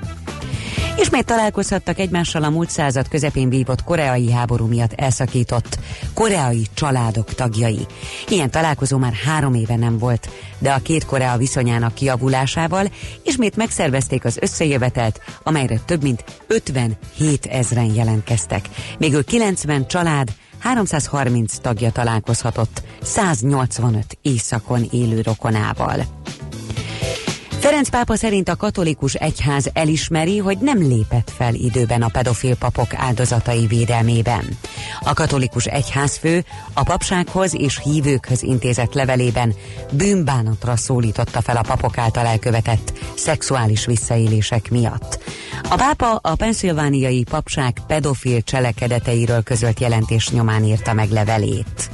Ismét 0.98 1.26
találkozhattak 1.26 2.00
egymással 2.00 2.44
a 2.44 2.50
múlt 2.50 2.70
század 2.70 3.08
közepén 3.08 3.50
vívott 3.50 3.84
koreai 3.84 4.32
háború 4.32 4.66
miatt 4.66 4.94
elszakított 4.94 5.80
koreai 6.14 6.68
családok 6.74 7.34
tagjai. 7.34 7.86
Ilyen 8.28 8.52
találkozó 8.52 8.98
már 8.98 9.14
három 9.14 9.54
éve 9.54 9.76
nem 9.76 9.98
volt, 9.98 10.30
de 10.60 10.72
a 10.72 10.80
két 10.82 11.06
Korea 11.06 11.38
viszonyának 11.38 11.94
kiavulásával 11.94 12.92
ismét 13.24 13.56
megszervezték 13.56 14.26
az 14.26 14.38
összejövetelt, 14.42 15.22
amelyre 15.44 15.80
több 15.86 16.02
mint 16.02 16.24
57 16.48 17.46
ezren 17.46 17.94
jelentkeztek. 17.94 18.70
Még 18.98 19.24
90 19.26 19.88
család, 19.88 20.28
330 20.60 21.58
tagja 21.58 21.92
találkozhatott 21.92 22.82
185 23.02 24.18
északon 24.22 24.88
élő 24.92 25.22
rokonával. 25.22 26.06
Ferenc 27.65 27.89
pápa 27.89 28.15
szerint 28.15 28.49
a 28.49 28.56
katolikus 28.56 29.13
egyház 29.13 29.69
elismeri, 29.73 30.38
hogy 30.38 30.58
nem 30.58 30.78
lépett 30.78 31.32
fel 31.38 31.54
időben 31.54 32.01
a 32.01 32.08
pedofil 32.08 32.56
papok 32.56 32.93
áldozatai 32.93 33.67
védelmében. 33.67 34.58
A 35.01 35.13
katolikus 35.13 35.65
egyházfő 35.65 36.45
a 36.73 36.84
papsághoz 36.84 37.56
és 37.56 37.80
hívőkhöz 37.84 38.43
intézett 38.43 38.93
levelében 38.93 39.54
bűnbánatra 39.91 40.75
szólította 40.75 41.41
fel 41.41 41.58
a 41.58 41.62
papok 41.62 41.97
által 41.97 42.25
elkövetett 42.25 42.93
szexuális 43.15 43.86
visszaélések 43.86 44.71
miatt. 44.71 45.23
A 45.69 45.75
pápa 45.75 46.15
a 46.15 46.36
penszilvániai 46.36 47.23
papság 47.23 47.78
pedofil 47.88 48.41
cselekedeteiről 48.41 49.43
közölt 49.43 49.80
jelentés 49.80 50.30
nyomán 50.30 50.63
írta 50.63 50.93
meg 50.93 51.10
levelét. 51.10 51.89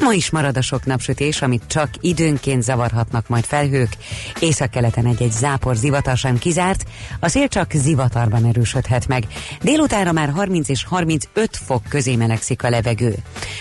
Ma 0.00 0.12
is 0.12 0.30
marad 0.30 0.56
a 0.56 0.62
sok 0.62 0.84
napsütés, 0.84 1.42
amit 1.42 1.62
csak 1.66 1.88
időnként 2.00 2.62
zavarhatnak 2.62 3.28
majd 3.28 3.44
felhők. 3.44 3.96
Északkeleten 4.38 5.06
egy-egy 5.06 5.32
zápor 5.32 5.76
zivatar 5.76 6.16
sem 6.16 6.38
kizárt, 6.38 6.84
a 7.20 7.28
szél 7.28 7.48
csak 7.48 7.70
zivatarban 7.74 8.44
erősödhet 8.44 9.08
meg. 9.08 9.24
Délutára 9.62 10.12
már 10.12 10.30
30 10.30 10.68
és 10.68 10.84
35 10.84 11.56
fok 11.66 11.82
közé 11.88 12.16
melegszik 12.16 12.62
a 12.62 12.70
levegő. 12.70 13.14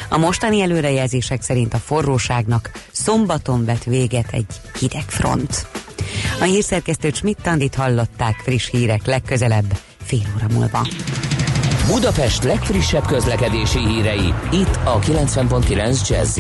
A 0.10 0.18
mostani 0.18 0.62
előrejelzések 0.62 1.42
szerint 1.42 1.74
a 1.74 1.78
forróságnak 1.78 2.72
szombaton 2.92 3.66
vet 3.66 3.84
véget 3.84 4.28
egy 4.32 4.62
hideg 4.80 5.06
front. 5.08 5.68
A 6.40 6.44
hírszerkesztő 6.44 7.10
Schmidt-Tandit 7.14 7.76
hallották 7.76 8.36
friss 8.44 8.70
hírek 8.70 9.06
legközelebb 9.06 9.78
fél 10.04 10.26
óra 10.36 10.48
múlva. 10.54 10.88
Budapest 11.88 12.44
legfrissebb 12.44 13.06
közlekedési 13.06 13.80
hírei, 13.88 14.34
itt 14.52 14.80
a 14.84 15.00
90.9 15.00 16.10
jazz 16.10 16.40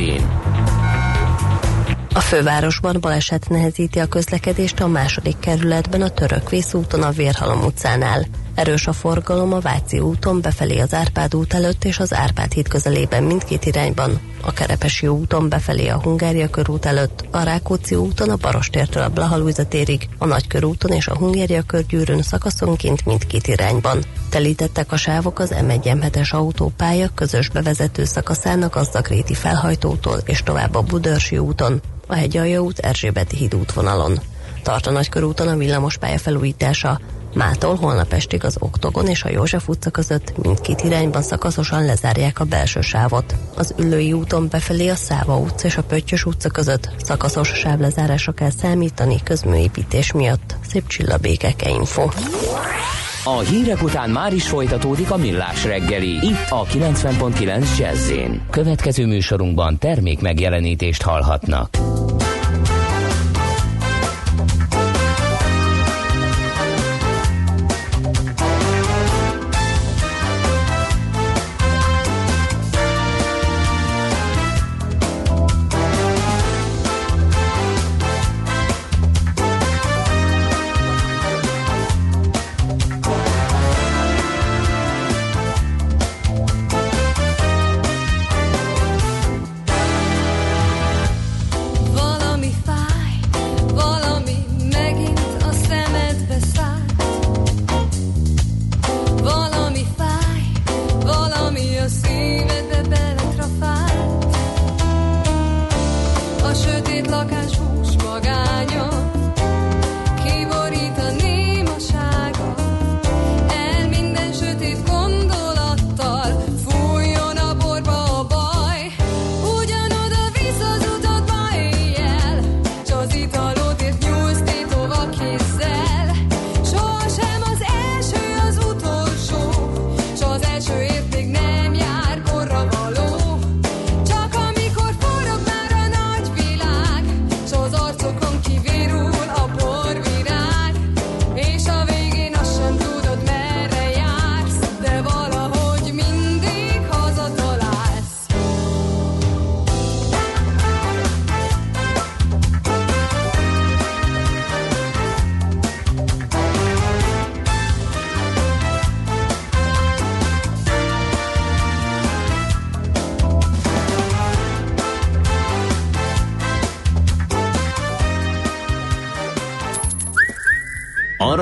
a 2.16 2.20
fővárosban 2.20 2.98
baleset 3.02 3.50
nehezíti 3.50 4.00
a 4.00 4.06
közlekedést 4.06 4.80
a 4.80 4.88
második 4.88 5.40
kerületben 5.40 6.02
a 6.02 6.10
Török 6.10 6.50
úton 6.74 7.04
a 7.04 7.12
Vérhalom 7.12 7.64
utcánál. 7.64 8.26
Erős 8.56 8.88
a 8.88 8.94
forgalom 8.94 9.54
a 9.54 9.60
Váci 9.60 10.00
úton 10.00 10.42
befelé 10.42 10.80
az 10.80 10.94
Árpád 10.94 11.36
út 11.36 11.54
előtt 11.54 11.84
és 11.84 12.00
az 12.00 12.14
Árpád 12.14 12.52
híd 12.52 12.68
közelében 12.68 13.24
mindkét 13.24 13.66
irányban, 13.66 14.20
a 14.42 14.54
Kerepesi 14.54 15.08
úton 15.08 15.50
befelé 15.50 15.88
a 15.88 16.02
Hungária 16.02 16.50
körút 16.50 16.86
előtt, 16.86 17.26
a 17.32 17.44
Rákóczi 17.44 17.96
úton 17.96 18.30
a 18.30 18.36
Barostértől 18.36 19.04
a 19.04 19.10
Blahalújza 19.10 19.66
térig, 19.66 20.10
a 20.18 20.26
Nagykörúton 20.26 20.92
és 20.92 21.08
a 21.08 21.18
Hungária 21.18 21.62
körgyűrűn 21.62 22.22
szakaszonként 22.22 23.06
mindkét 23.06 23.48
irányban. 23.48 24.04
Telítettek 24.30 24.92
a 24.92 24.98
sávok 24.98 25.40
az 25.40 25.54
M1 25.56 26.32
autópálya 26.32 27.10
közös 27.16 27.50
bevezető 27.50 28.04
szakaszának 28.06 28.76
az 28.76 28.90
Zagréti 28.92 29.34
felhajtótól 29.34 30.20
és 30.26 30.44
tovább 30.44 30.76
a 30.76 30.82
Budörsi 30.82 31.38
úton, 31.38 31.82
a 32.08 32.16
Hegyalja 32.16 32.62
út 32.62 32.80
Erzsébeti 32.80 33.36
híd 33.36 33.56
útvonalon. 33.56 34.20
Tart 34.64 34.88
a 34.88 34.92
Nagykörúton 34.92 35.48
a 35.48 35.56
villamospálya 35.56 36.18
felújítása, 36.18 37.00
Mától 37.34 37.76
holnap 37.76 38.14
estig 38.14 38.44
az 38.44 38.56
Oktogon 38.60 39.08
és 39.08 39.24
a 39.24 39.30
József 39.30 39.68
utca 39.68 39.90
között 39.90 40.38
mindkét 40.38 40.82
irányban 40.82 41.22
szakaszosan 41.22 41.86
lezárják 41.86 42.40
a 42.40 42.44
belső 42.44 42.82
sávot. 42.82 43.36
Az 43.56 43.74
Üllői 43.78 44.14
úton 44.14 44.48
befelé 44.50 44.88
a 44.88 44.96
Száva 44.96 45.38
utca 45.38 45.68
és 45.68 45.78
a 45.78 45.84
Pöttyös 45.84 46.26
utca 46.26 46.50
között 46.50 46.90
szakaszos 47.04 47.48
sávlezárásra 47.48 48.32
kell 48.32 48.50
számítani 48.50 49.24
közműépítés 49.24 50.12
miatt. 50.12 50.56
Szép 50.68 50.88
csillabékeke 50.88 51.70
info. 51.70 52.10
A 53.26 53.40
hírek 53.40 53.84
után 53.84 54.10
már 54.10 54.34
is 54.34 54.48
folytatódik 54.48 55.12
a 55.12 55.18
millás 55.18 55.64
reggeli. 55.64 56.12
Itt 56.12 56.50
a 56.50 56.64
90.9 56.66 57.78
jazz 57.78 58.12
Következő 58.50 59.06
műsorunkban 59.06 59.78
termék 59.78 60.22
megjelenítést 60.22 61.02
hallhatnak. 61.02 61.78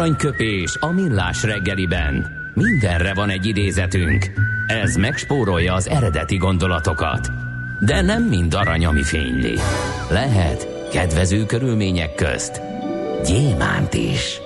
Aranyköpés 0.02 0.78
a 0.80 0.92
millás 0.92 1.44
reggeliben. 1.44 2.32
Mindenre 2.54 3.14
van 3.14 3.30
egy 3.30 3.46
idézetünk. 3.46 4.32
Ez 4.68 4.96
megspórolja 4.96 5.74
az 5.74 5.90
eredeti 5.90 6.38
gondolatokat. 6.38 7.32
De 7.86 8.02
nem 8.02 8.24
mind 8.24 8.54
arany, 8.54 8.86
ami 8.86 9.04
fényli. 9.04 9.58
Lehet 10.10 10.90
kedvező 10.92 11.46
körülmények 11.46 12.16
közt 12.16 12.62
gyémánt 13.26 13.94
is. 13.94 14.40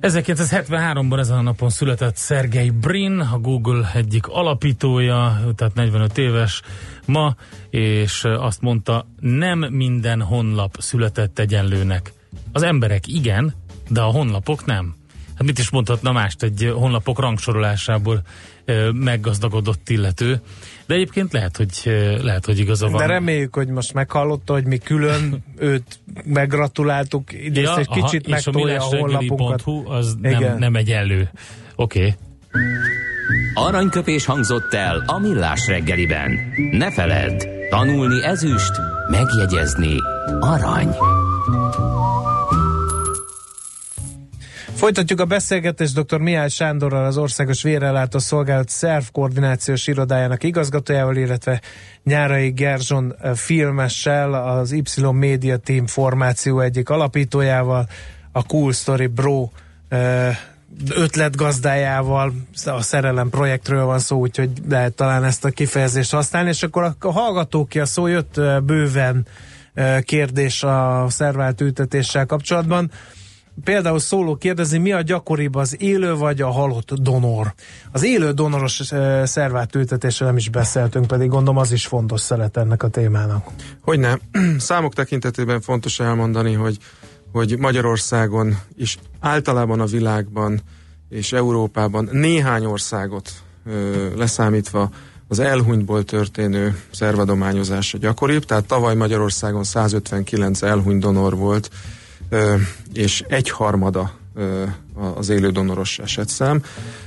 1973-ban 0.00 1.18
ezen 1.18 1.38
a 1.38 1.42
napon 1.42 1.70
született 1.70 2.16
Sergey 2.16 2.70
Brin, 2.70 3.18
a 3.18 3.38
Google 3.38 3.90
egyik 3.94 4.26
alapítója, 4.26 5.40
tehát 5.56 5.74
45 5.74 6.18
éves 6.18 6.62
ma, 7.06 7.34
és 7.70 8.24
azt 8.24 8.60
mondta, 8.60 9.06
nem 9.20 9.58
minden 9.58 10.22
honlap 10.22 10.76
született 10.78 11.38
egyenlőnek. 11.38 12.12
Az 12.52 12.62
emberek 12.62 13.06
igen, 13.06 13.54
de 13.88 14.00
a 14.00 14.10
honlapok 14.10 14.64
nem. 14.64 14.94
Hát 15.34 15.46
mit 15.46 15.58
is 15.58 15.70
mondhatna 15.70 16.12
mást 16.12 16.42
egy 16.42 16.72
honlapok 16.74 17.18
rangsorolásából 17.18 18.22
meggazdagodott 18.92 19.88
illető. 19.88 20.40
De 20.86 20.94
egyébként 20.94 21.32
lehet, 21.32 21.56
hogy, 21.56 21.70
lehet, 22.22 22.44
hogy 22.44 22.58
igaza 22.58 22.88
van. 22.88 22.96
De 22.96 23.06
reméljük, 23.06 23.54
hogy 23.54 23.68
most 23.68 23.94
meghallotta, 23.94 24.52
hogy 24.52 24.64
mi 24.64 24.78
külön 24.78 25.44
őt 25.58 25.98
meggratuláltuk, 26.24 27.32
idézt 27.32 27.66
ja, 27.66 27.78
egy 27.78 27.88
kicsit 27.88 28.28
megtolja 28.28 28.82
a, 28.82 28.84
a 28.84 28.96
honlapunkat. 28.96 29.62
az 29.84 30.16
nem, 30.20 30.58
nem 30.58 30.74
egy 30.74 30.90
elő. 30.90 31.30
Oké. 31.76 31.98
Okay. 31.98 32.14
Aranyköpés 33.54 34.24
hangzott 34.24 34.74
el 34.74 35.02
a 35.06 35.18
millás 35.18 35.66
reggeliben. 35.66 36.38
Ne 36.70 36.92
feledd, 36.92 37.42
tanulni 37.70 38.24
ezüst, 38.24 38.72
megjegyezni 39.10 39.96
arany. 40.40 40.88
Folytatjuk 44.82 45.20
a 45.20 45.24
beszélgetést 45.24 46.00
dr. 46.00 46.18
Mihály 46.18 46.48
Sándorral, 46.48 47.04
az 47.04 47.16
Országos 47.16 47.62
Vérellátó 47.62 48.18
Szolgálat 48.18 48.68
szervkoordinációs 48.68 49.86
irodájának 49.86 50.42
igazgatójával, 50.42 51.16
illetve 51.16 51.60
Nyárai 52.04 52.50
Gerzson 52.50 53.14
filmessel, 53.34 54.34
az 54.34 54.72
Y 54.72 54.82
Media 55.12 55.56
Team 55.56 55.86
formáció 55.86 56.60
egyik 56.60 56.88
alapítójával, 56.88 57.88
a 58.32 58.46
Cool 58.46 58.72
Story 58.72 59.06
Bro 59.06 59.48
ötletgazdájával, 60.90 62.32
a 62.64 62.82
szerelem 62.82 63.30
projektről 63.30 63.84
van 63.84 63.98
szó, 63.98 64.18
úgyhogy 64.18 64.50
lehet 64.68 64.92
talán 64.92 65.24
ezt 65.24 65.44
a 65.44 65.50
kifejezést 65.50 66.12
használni, 66.12 66.48
és 66.48 66.62
akkor 66.62 66.94
a 66.98 67.12
hallgatók 67.12 67.74
a 67.74 67.86
szó 67.86 68.06
jött 68.06 68.40
bőven 68.64 69.26
kérdés 70.00 70.62
a 70.62 71.06
szervált 71.08 71.60
ültetéssel 71.60 72.26
kapcsolatban. 72.26 72.90
Például 73.64 73.98
szóló 73.98 74.36
kérdezi, 74.36 74.78
mi 74.78 74.92
a 74.92 75.00
gyakoribb 75.00 75.54
az 75.54 75.76
élő 75.78 76.14
vagy 76.14 76.40
a 76.40 76.50
halott 76.50 76.92
donor? 76.92 77.54
Az 77.92 78.04
élő 78.04 78.30
donoros 78.30 78.80
szervát 79.24 79.74
ültetésre 79.74 80.26
nem 80.26 80.36
is 80.36 80.48
beszéltünk, 80.48 81.06
pedig 81.06 81.28
gondolom 81.28 81.56
az 81.56 81.72
is 81.72 81.86
fontos 81.86 82.20
szelet 82.20 82.56
ennek 82.56 82.82
a 82.82 82.88
témának. 82.88 83.46
Hogyne. 83.80 84.18
Számok 84.58 84.94
tekintetében 84.94 85.60
fontos 85.60 86.00
elmondani, 86.00 86.52
hogy, 86.52 86.76
hogy 87.32 87.58
Magyarországon 87.58 88.58
és 88.76 88.96
általában 89.20 89.80
a 89.80 89.86
világban 89.86 90.60
és 91.08 91.32
Európában 91.32 92.08
néhány 92.12 92.64
országot 92.64 93.30
ö, 93.66 94.06
leszámítva 94.16 94.90
az 95.28 95.38
elhunytból 95.38 96.04
történő 96.04 96.80
szervadományozás 96.90 97.94
a 97.94 97.98
gyakoribb, 97.98 98.44
tehát 98.44 98.66
tavaly 98.66 98.94
Magyarországon 98.94 99.64
159 99.64 100.62
elhunyt 100.62 101.00
donor 101.00 101.36
volt, 101.36 101.70
és 102.92 103.24
egyharmada 103.28 104.12
az 105.14 105.28
élő 105.28 105.50
donoros 105.50 105.98
esetszám. 105.98 106.62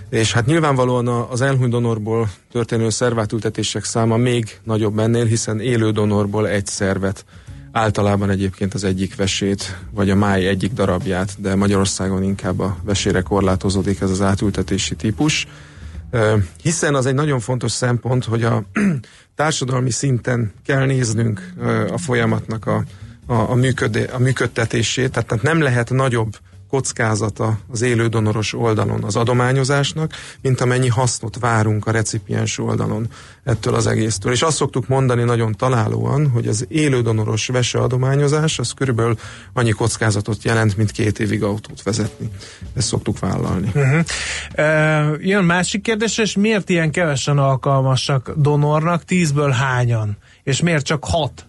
És 0.10 0.34
hát 0.34 0.46
nyilvánvalóan 0.46 1.08
az 1.08 1.42
elhunyt 1.42 1.72
donorból 1.72 2.30
történő 2.52 2.90
szervátültetések 2.90 3.84
száma 3.84 4.18
még 4.18 4.60
nagyobb 4.64 5.00
ennél, 5.00 5.26
hiszen 5.26 5.60
élő 5.60 5.92
donorból 5.92 6.48
egy 6.48 6.66
szervet 6.66 7.26
általában 7.72 8.30
egyébként 8.30 8.74
az 8.74 8.84
egyik 8.84 9.16
vesét, 9.16 9.78
vagy 9.92 10.10
a 10.10 10.16
máj 10.16 10.48
egyik 10.48 10.74
darabját, 10.74 11.36
de 11.38 11.56
Magyarországon 11.56 12.24
inkább 12.24 12.60
a 12.60 12.78
vesére 12.84 13.22
korlátozódik 13.22 14.02
ez 14.02 14.10
az 14.10 14.22
átültetési 14.22 14.96
típus. 14.96 15.48
Hiszen 16.62 16.96
az 16.96 17.06
egy 17.06 17.14
nagyon 17.14 17.40
fontos 17.40 17.72
szempont, 17.72 18.26
hogy 18.26 18.44
a 18.44 18.64
társadalmi 19.36 19.92
szinten 19.92 20.54
kell 20.66 20.86
néznünk 20.86 21.54
a 21.92 21.98
folyamatnak 21.98 22.66
a 22.66 22.84
a, 23.26 23.34
a, 23.34 23.56
működé, 23.56 24.06
a 24.06 24.18
működtetését, 24.18 25.12
tehát, 25.12 25.28
tehát 25.28 25.44
nem 25.44 25.62
lehet 25.62 25.90
nagyobb 25.90 26.38
kockázata 26.70 27.58
az 27.72 27.82
élő 27.82 28.08
donoros 28.08 28.54
oldalon 28.54 29.04
az 29.04 29.16
adományozásnak, 29.16 30.12
mint 30.42 30.62
amennyi 30.62 30.88
hasznot 30.88 31.38
várunk 31.40 31.88
a 31.88 31.92
recipiens 31.92 32.60
oldalon 32.60 33.08
ettől 33.44 33.76
az 33.76 33.88
egésztől. 33.88 34.32
És 34.32 34.42
azt 34.42 34.56
szoktuk 34.56 34.88
mondani 34.88 35.24
nagyon 35.24 35.52
találóan, 35.52 36.30
hogy 36.30 36.48
az 36.48 36.66
élő 36.68 37.02
donoros 37.02 37.50
adományozás 37.74 38.60
az 38.60 38.72
körülbelül 38.72 39.18
annyi 39.54 39.72
kockázatot 39.72 40.44
jelent, 40.44 40.78
mint 40.78 40.92
két 40.92 41.20
évig 41.20 41.44
autót 41.44 41.84
vezetni. 41.84 42.30
Ezt 42.76 42.88
szoktuk 42.88 43.20
vállalni. 43.20 43.72
Uh-huh. 43.74 44.04
Uh, 44.58 45.26
jön 45.26 45.44
másik 45.44 45.82
kérdés, 45.82 46.18
és 46.18 46.36
miért 46.36 46.70
ilyen 46.70 46.92
kevesen 46.92 47.38
alkalmasak 47.38 48.32
donornak, 48.36 49.04
tízből 49.04 49.50
hányan? 49.50 50.18
És 50.44 50.62
miért 50.62 50.86
csak 50.86 51.06
hat 51.06 51.46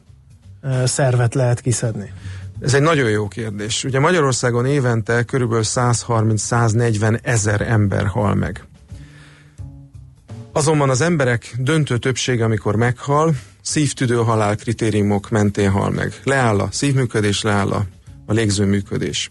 szervet 0.84 1.34
lehet 1.34 1.60
kiszedni? 1.60 2.12
Ez 2.60 2.74
egy 2.74 2.82
nagyon 2.82 3.10
jó 3.10 3.28
kérdés. 3.28 3.84
Ugye 3.84 3.98
Magyarországon 3.98 4.66
évente 4.66 5.22
körülbelül 5.22 5.64
130-140 5.66 7.18
ezer 7.22 7.60
ember 7.60 8.06
hal 8.06 8.34
meg. 8.34 8.64
Azonban 10.52 10.90
az 10.90 11.00
emberek 11.00 11.54
döntő 11.58 11.98
többsége, 11.98 12.44
amikor 12.44 12.76
meghal, 12.76 13.34
szívtüdő 13.62 14.16
halál 14.16 14.56
kritériumok 14.56 15.30
mentén 15.30 15.70
hal 15.70 15.90
meg. 15.90 16.20
Leáll 16.24 16.58
a 16.58 16.68
szívműködés, 16.70 17.42
leáll 17.42 17.70
a, 17.70 17.84
a 18.26 18.32
légzőműködés. 18.32 19.30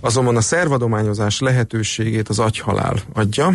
Azonban 0.00 0.36
a 0.36 0.40
szervadományozás 0.40 1.40
lehetőségét 1.40 2.28
az 2.28 2.38
agyhalál 2.38 2.96
adja, 3.12 3.52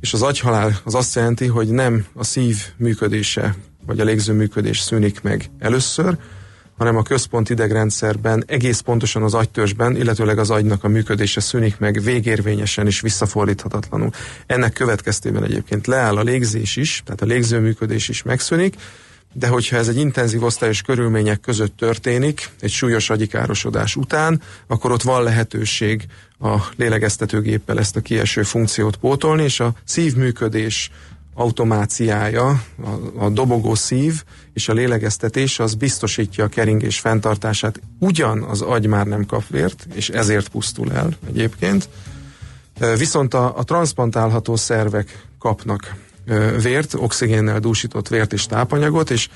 és 0.00 0.12
az 0.12 0.22
agyhalál 0.22 0.80
az 0.84 0.94
azt 0.94 1.14
jelenti, 1.14 1.46
hogy 1.46 1.68
nem 1.68 2.06
a 2.14 2.24
szív 2.24 2.56
működése 2.76 3.54
vagy 3.86 4.00
a 4.00 4.04
légzőműködés 4.04 4.78
szűnik 4.78 5.22
meg 5.22 5.50
először, 5.58 6.16
hanem 6.76 6.96
a 6.96 7.02
központi 7.02 7.52
idegrendszerben, 7.52 8.44
egész 8.46 8.80
pontosan 8.80 9.22
az 9.22 9.34
agytörzsben, 9.34 9.96
illetőleg 9.96 10.38
az 10.38 10.50
agynak 10.50 10.84
a 10.84 10.88
működése 10.88 11.40
szűnik 11.40 11.78
meg 11.78 12.02
végérvényesen 12.02 12.86
és 12.86 13.00
visszafordíthatatlanul. 13.00 14.10
Ennek 14.46 14.72
következtében 14.72 15.44
egyébként 15.44 15.86
leáll 15.86 16.16
a 16.16 16.22
légzés 16.22 16.76
is, 16.76 17.02
tehát 17.04 17.20
a 17.20 17.26
légzőműködés 17.26 18.08
is 18.08 18.22
megszűnik, 18.22 18.74
de 19.32 19.48
hogyha 19.48 19.76
ez 19.76 19.88
egy 19.88 19.96
intenzív 19.96 20.42
osztályos 20.42 20.82
körülmények 20.82 21.40
között 21.40 21.76
történik, 21.76 22.50
egy 22.60 22.70
súlyos 22.70 23.10
agyikárosodás 23.10 23.96
után, 23.96 24.42
akkor 24.66 24.92
ott 24.92 25.02
van 25.02 25.22
lehetőség 25.22 26.06
a 26.38 26.56
lélegeztetőgéppel 26.76 27.78
ezt 27.78 27.96
a 27.96 28.00
kieső 28.00 28.42
funkciót 28.42 28.96
pótolni, 28.96 29.42
és 29.42 29.60
a 29.60 29.74
szívműködés 29.84 30.90
automáciája, 31.36 32.48
a, 32.48 33.24
a 33.24 33.28
dobogó 33.28 33.74
szív 33.74 34.24
és 34.52 34.68
a 34.68 34.72
lélegeztetés 34.72 35.58
az 35.58 35.74
biztosítja 35.74 36.44
a 36.44 36.48
keringés 36.48 37.00
fenntartását. 37.00 37.80
Ugyan 37.98 38.42
az 38.42 38.60
agy 38.60 38.86
már 38.86 39.06
nem 39.06 39.26
kap 39.26 39.48
vért, 39.48 39.86
és 39.94 40.08
ezért 40.08 40.48
pusztul 40.48 40.92
el 40.92 41.16
egyébként. 41.28 41.88
Viszont 42.96 43.34
a, 43.34 43.58
a 43.58 43.62
transplantálható 43.62 44.56
szervek 44.56 45.26
kapnak 45.38 45.94
vért, 46.62 46.94
oxigénnel 46.94 47.60
dúsított 47.60 48.08
vért 48.08 48.32
és 48.32 48.46
tápanyagot, 48.46 49.10
és 49.10 49.28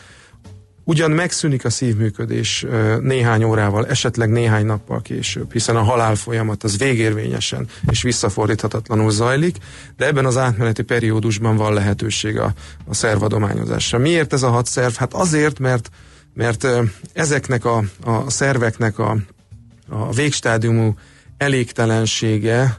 Ugyan 0.91 1.11
megszűnik 1.11 1.65
a 1.65 1.71
szívműködés 1.71 2.67
néhány 3.01 3.45
órával, 3.45 3.87
esetleg 3.87 4.31
néhány 4.31 4.67
nappal 4.67 5.03
később, 5.03 5.53
hiszen 5.53 5.77
a 5.77 5.83
halál 5.83 6.15
folyamat 6.15 6.65
az 6.65 6.79
végérvényesen 6.79 7.69
és 7.91 8.03
visszafordíthatatlanul 8.03 9.11
zajlik, 9.11 9.57
de 9.97 10.07
ebben 10.07 10.27
az 10.27 10.37
átmeneti 10.37 10.83
periódusban 10.83 11.57
van 11.57 11.75
lehetőség 11.75 12.39
a, 12.39 12.53
a 12.87 12.95
szervadományozásra. 12.95 13.99
Miért 13.99 14.33
ez 14.33 14.43
a 14.43 14.51
hat 14.51 14.67
szerv? 14.67 14.95
Hát 14.95 15.15
azért, 15.15 15.59
mert, 15.59 15.91
mert 16.35 16.67
ezeknek 17.13 17.65
a, 17.65 17.85
a 18.05 18.31
szerveknek 18.31 18.99
a, 18.99 19.17
a 19.89 20.13
végstádiumú 20.13 20.95
elégtelensége 21.37 22.79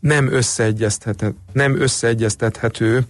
nem, 0.00 0.32
összeegyeztethető, 0.32 1.34
nem 1.52 1.80
összeegyeztethető 1.80 3.04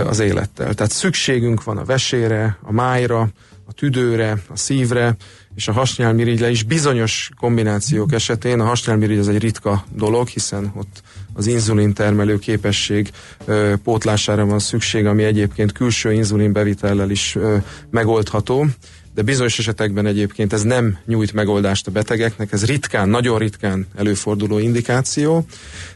az 0.00 0.18
élettel. 0.18 0.74
Tehát 0.74 0.92
szükségünk 0.92 1.64
van 1.64 1.78
a 1.78 1.84
vesére, 1.84 2.58
a 2.62 2.72
májra, 2.72 3.28
a 3.64 3.72
tüdőre, 3.72 4.42
a 4.48 4.56
szívre, 4.56 5.16
és 5.54 5.68
a 5.68 5.72
hasnyálmirigyre 5.72 6.50
is 6.50 6.62
bizonyos 6.62 7.30
kombinációk 7.38 8.12
esetén, 8.12 8.60
a 8.60 8.64
hasnyálmirigy 8.64 9.18
az 9.18 9.28
egy 9.28 9.42
ritka 9.42 9.84
dolog, 9.94 10.28
hiszen 10.28 10.72
ott 10.76 11.02
az 11.32 11.46
inzulin 11.46 11.92
termelő 11.92 12.38
képesség 12.38 13.10
ö, 13.44 13.74
pótlására 13.84 14.46
van 14.46 14.58
szükség, 14.58 15.06
ami 15.06 15.24
egyébként 15.24 15.72
külső 15.72 16.12
inzulin 16.12 16.52
bevitellel 16.52 17.10
is 17.10 17.34
ö, 17.34 17.56
megoldható, 17.90 18.66
de 19.14 19.22
bizonyos 19.22 19.58
esetekben 19.58 20.06
egyébként 20.06 20.52
ez 20.52 20.62
nem 20.62 20.98
nyújt 21.06 21.32
megoldást 21.32 21.86
a 21.86 21.90
betegeknek, 21.90 22.52
ez 22.52 22.64
ritkán, 22.66 23.08
nagyon 23.08 23.38
ritkán 23.38 23.86
előforduló 23.96 24.58
indikáció. 24.58 25.46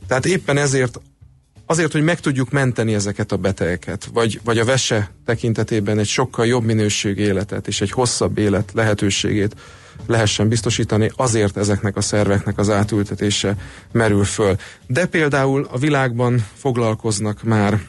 Tehát 0.06 0.26
éppen 0.26 0.56
ezért 0.56 1.00
azért, 1.66 1.92
hogy 1.92 2.02
meg 2.02 2.20
tudjuk 2.20 2.50
menteni 2.50 2.94
ezeket 2.94 3.32
a 3.32 3.36
betegeket, 3.36 4.08
vagy, 4.12 4.40
vagy 4.44 4.58
a 4.58 4.64
vese 4.64 5.10
tekintetében 5.24 5.98
egy 5.98 6.06
sokkal 6.06 6.46
jobb 6.46 6.64
minőség 6.64 7.18
életet 7.18 7.66
és 7.66 7.80
egy 7.80 7.90
hosszabb 7.90 8.38
élet 8.38 8.70
lehetőségét 8.74 9.56
lehessen 10.06 10.48
biztosítani, 10.48 11.10
azért 11.16 11.56
ezeknek 11.56 11.96
a 11.96 12.00
szerveknek 12.00 12.58
az 12.58 12.70
átültetése 12.70 13.56
merül 13.92 14.24
föl. 14.24 14.56
De 14.86 15.06
például 15.06 15.68
a 15.70 15.78
világban 15.78 16.46
foglalkoznak 16.54 17.42
már 17.42 17.80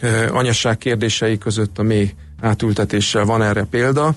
e, 0.00 0.32
anyasság 0.32 0.78
kérdései 0.78 1.38
között 1.38 1.78
a 1.78 1.82
mély 1.82 2.14
átültetéssel, 2.40 3.24
van 3.24 3.42
erre 3.42 3.64
példa, 3.64 4.14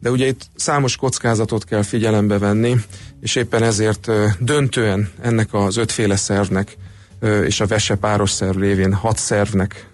de 0.00 0.10
ugye 0.10 0.26
itt 0.26 0.46
számos 0.54 0.96
kockázatot 0.96 1.64
kell 1.64 1.82
figyelembe 1.82 2.38
venni, 2.38 2.76
és 3.20 3.34
éppen 3.34 3.62
ezért 3.62 4.10
döntően 4.38 5.10
ennek 5.20 5.48
az 5.54 5.76
ötféle 5.76 6.16
szervnek 6.16 6.76
és 7.44 7.60
a 7.60 7.66
vese 7.66 7.94
páros 7.94 8.30
szerv 8.30 8.58
révén 8.58 8.94
hat 8.94 9.16
szervnek 9.16 9.88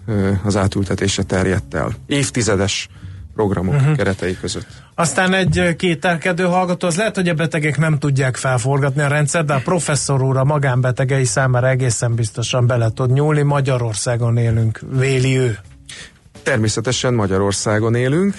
az 0.44 0.56
átültetése 0.56 1.22
terjedt 1.22 1.74
el. 1.74 1.92
Évtizedes 2.06 2.88
programok 3.34 3.74
uh-huh. 3.74 3.96
keretei 3.96 4.36
között. 4.40 4.66
Aztán 4.94 5.34
egy 5.34 5.76
kételkedő 5.76 6.44
hallgató, 6.44 6.86
az 6.86 6.96
lehet, 6.96 7.14
hogy 7.14 7.28
a 7.28 7.34
betegek 7.34 7.78
nem 7.78 7.98
tudják 7.98 8.36
felforgatni 8.36 9.02
a 9.02 9.08
rendszer, 9.08 9.44
de 9.44 9.54
a 9.54 9.60
professzor 9.64 10.22
úr 10.22 10.36
a 10.36 10.44
magánbetegei 10.44 11.24
számára 11.24 11.68
egészen 11.68 12.14
biztosan 12.14 12.66
bele 12.66 12.90
tud 12.94 13.12
nyúlni. 13.12 13.42
Magyarországon 13.42 14.36
élünk, 14.36 14.80
véli 14.90 15.38
ő. 15.38 15.58
Természetesen 16.42 17.14
Magyarországon 17.14 17.94
élünk, 17.94 18.34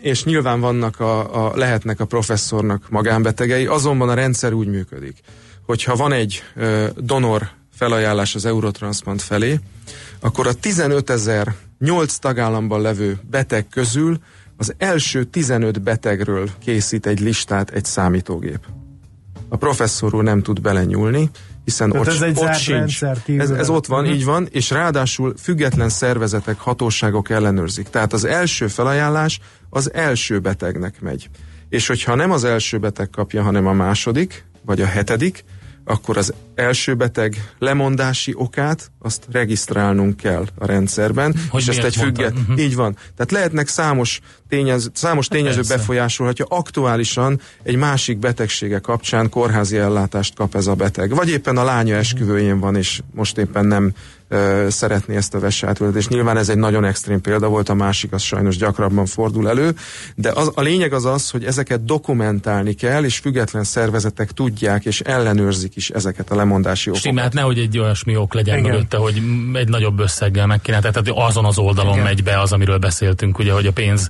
és 0.00 0.24
nyilván 0.24 0.60
vannak 0.60 1.00
a, 1.00 1.46
a, 1.46 1.56
lehetnek 1.56 2.00
a 2.00 2.04
professzornak 2.04 2.90
magánbetegei, 2.90 3.66
azonban 3.66 4.08
a 4.08 4.14
rendszer 4.14 4.52
úgy 4.52 4.68
működik, 4.68 5.16
hogyha 5.66 5.96
van 5.96 6.12
egy 6.12 6.42
donor 6.96 7.48
felajánlás 7.76 8.34
az 8.34 8.44
Eurotransplant 8.44 9.22
felé, 9.22 9.60
akkor 10.20 10.46
a 10.46 10.52
15 10.52 11.10
ezer 11.10 11.54
8 11.78 12.16
tagállamban 12.16 12.80
levő 12.80 13.18
beteg 13.30 13.68
közül 13.68 14.18
az 14.56 14.74
első 14.78 15.24
15 15.24 15.82
betegről 15.82 16.48
készít 16.58 17.06
egy 17.06 17.20
listát 17.20 17.70
egy 17.70 17.84
számítógép. 17.84 18.60
A 19.48 19.56
professzor 19.56 20.14
úr 20.14 20.22
nem 20.22 20.42
tud 20.42 20.60
belenyúlni, 20.60 21.30
hiszen 21.64 21.90
Tehát 21.90 22.06
ott, 22.06 22.14
ez 22.14 22.20
egy 22.20 22.38
ott 22.38 22.54
sincs. 22.54 23.02
Ez, 23.26 23.50
ez 23.50 23.68
ott 23.68 23.86
van, 23.86 24.00
uh-huh. 24.00 24.16
így 24.16 24.24
van, 24.24 24.48
és 24.50 24.70
ráadásul 24.70 25.34
független 25.36 25.88
szervezetek, 25.88 26.58
hatóságok 26.58 27.30
ellenőrzik. 27.30 27.88
Tehát 27.88 28.12
az 28.12 28.24
első 28.24 28.66
felajánlás 28.66 29.40
az 29.70 29.92
első 29.92 30.38
betegnek 30.38 31.00
megy. 31.00 31.28
És 31.68 31.86
hogyha 31.86 32.14
nem 32.14 32.30
az 32.30 32.44
első 32.44 32.78
beteg 32.78 33.10
kapja, 33.10 33.42
hanem 33.42 33.66
a 33.66 33.72
második, 33.72 34.44
vagy 34.64 34.80
a 34.80 34.86
hetedik, 34.86 35.44
akkor 35.88 36.16
az 36.16 36.32
első 36.54 36.94
beteg 36.94 37.52
lemondási 37.58 38.32
okát 38.36 38.90
azt 38.98 39.26
regisztrálnunk 39.30 40.16
kell 40.16 40.46
a 40.54 40.66
rendszerben, 40.66 41.34
hogy 41.48 41.60
és 41.60 41.68
ezt 41.68 41.84
egy 41.84 41.96
függet, 41.96 42.32
uh-huh. 42.32 42.60
így 42.60 42.74
van. 42.74 42.96
Tehát 43.16 43.32
lehetnek 43.32 43.68
számos 43.68 44.20
tényező, 44.48 44.88
számos 44.92 45.28
hát 45.28 45.38
tényező 45.38 45.56
Persze. 45.56 45.76
befolyásolhatja, 45.76 46.44
aktuálisan 46.48 47.40
egy 47.62 47.76
másik 47.76 48.18
betegsége 48.18 48.78
kapcsán 48.78 49.28
kórházi 49.28 49.76
ellátást 49.76 50.34
kap 50.34 50.54
ez 50.54 50.66
a 50.66 50.74
beteg. 50.74 51.14
Vagy 51.14 51.28
éppen 51.28 51.56
a 51.56 51.64
lánya 51.64 51.96
esküvőjén 51.96 52.60
van, 52.60 52.76
és 52.76 53.00
most 53.14 53.38
éppen 53.38 53.66
nem 53.66 53.92
szeretné 54.68 55.16
ezt 55.16 55.34
a 55.34 55.38
vesátültetést. 55.38 56.08
Nyilván 56.08 56.36
ez 56.36 56.48
egy 56.48 56.58
nagyon 56.58 56.84
extrém 56.84 57.20
példa 57.20 57.48
volt, 57.48 57.68
a 57.68 57.74
másik 57.74 58.12
az 58.12 58.22
sajnos 58.22 58.56
gyakrabban 58.56 59.06
fordul 59.06 59.48
elő, 59.48 59.74
de 60.14 60.32
az, 60.34 60.50
a 60.54 60.60
lényeg 60.60 60.92
az 60.92 61.04
az, 61.04 61.30
hogy 61.30 61.44
ezeket 61.44 61.84
dokumentálni 61.84 62.72
kell, 62.72 63.04
és 63.04 63.18
független 63.18 63.64
szervezetek 63.64 64.30
tudják 64.30 64.84
és 64.84 65.00
ellenőrzik 65.00 65.76
is 65.76 65.90
ezeket 65.90 66.30
a 66.30 66.34
lemondási 66.34 66.90
okokat. 66.90 67.06
Simát 67.06 67.32
nehogy 67.32 67.58
egy 67.58 67.78
olyasmi 67.78 68.16
ok 68.16 68.34
legyen 68.34 68.58
Igen. 68.58 68.70
mögötte, 68.70 68.96
hogy 68.96 69.22
egy 69.52 69.68
nagyobb 69.68 70.00
összeggel 70.00 70.46
meg 70.46 70.60
kéne, 70.60 70.80
tehát 70.80 71.08
azon 71.08 71.44
az 71.44 71.58
oldalon 71.58 71.92
Igen. 71.92 72.04
megy 72.04 72.22
be 72.22 72.40
az, 72.40 72.52
amiről 72.52 72.78
beszéltünk, 72.78 73.38
ugye, 73.38 73.52
hogy 73.52 73.66
a 73.66 73.72
pénz 73.72 74.08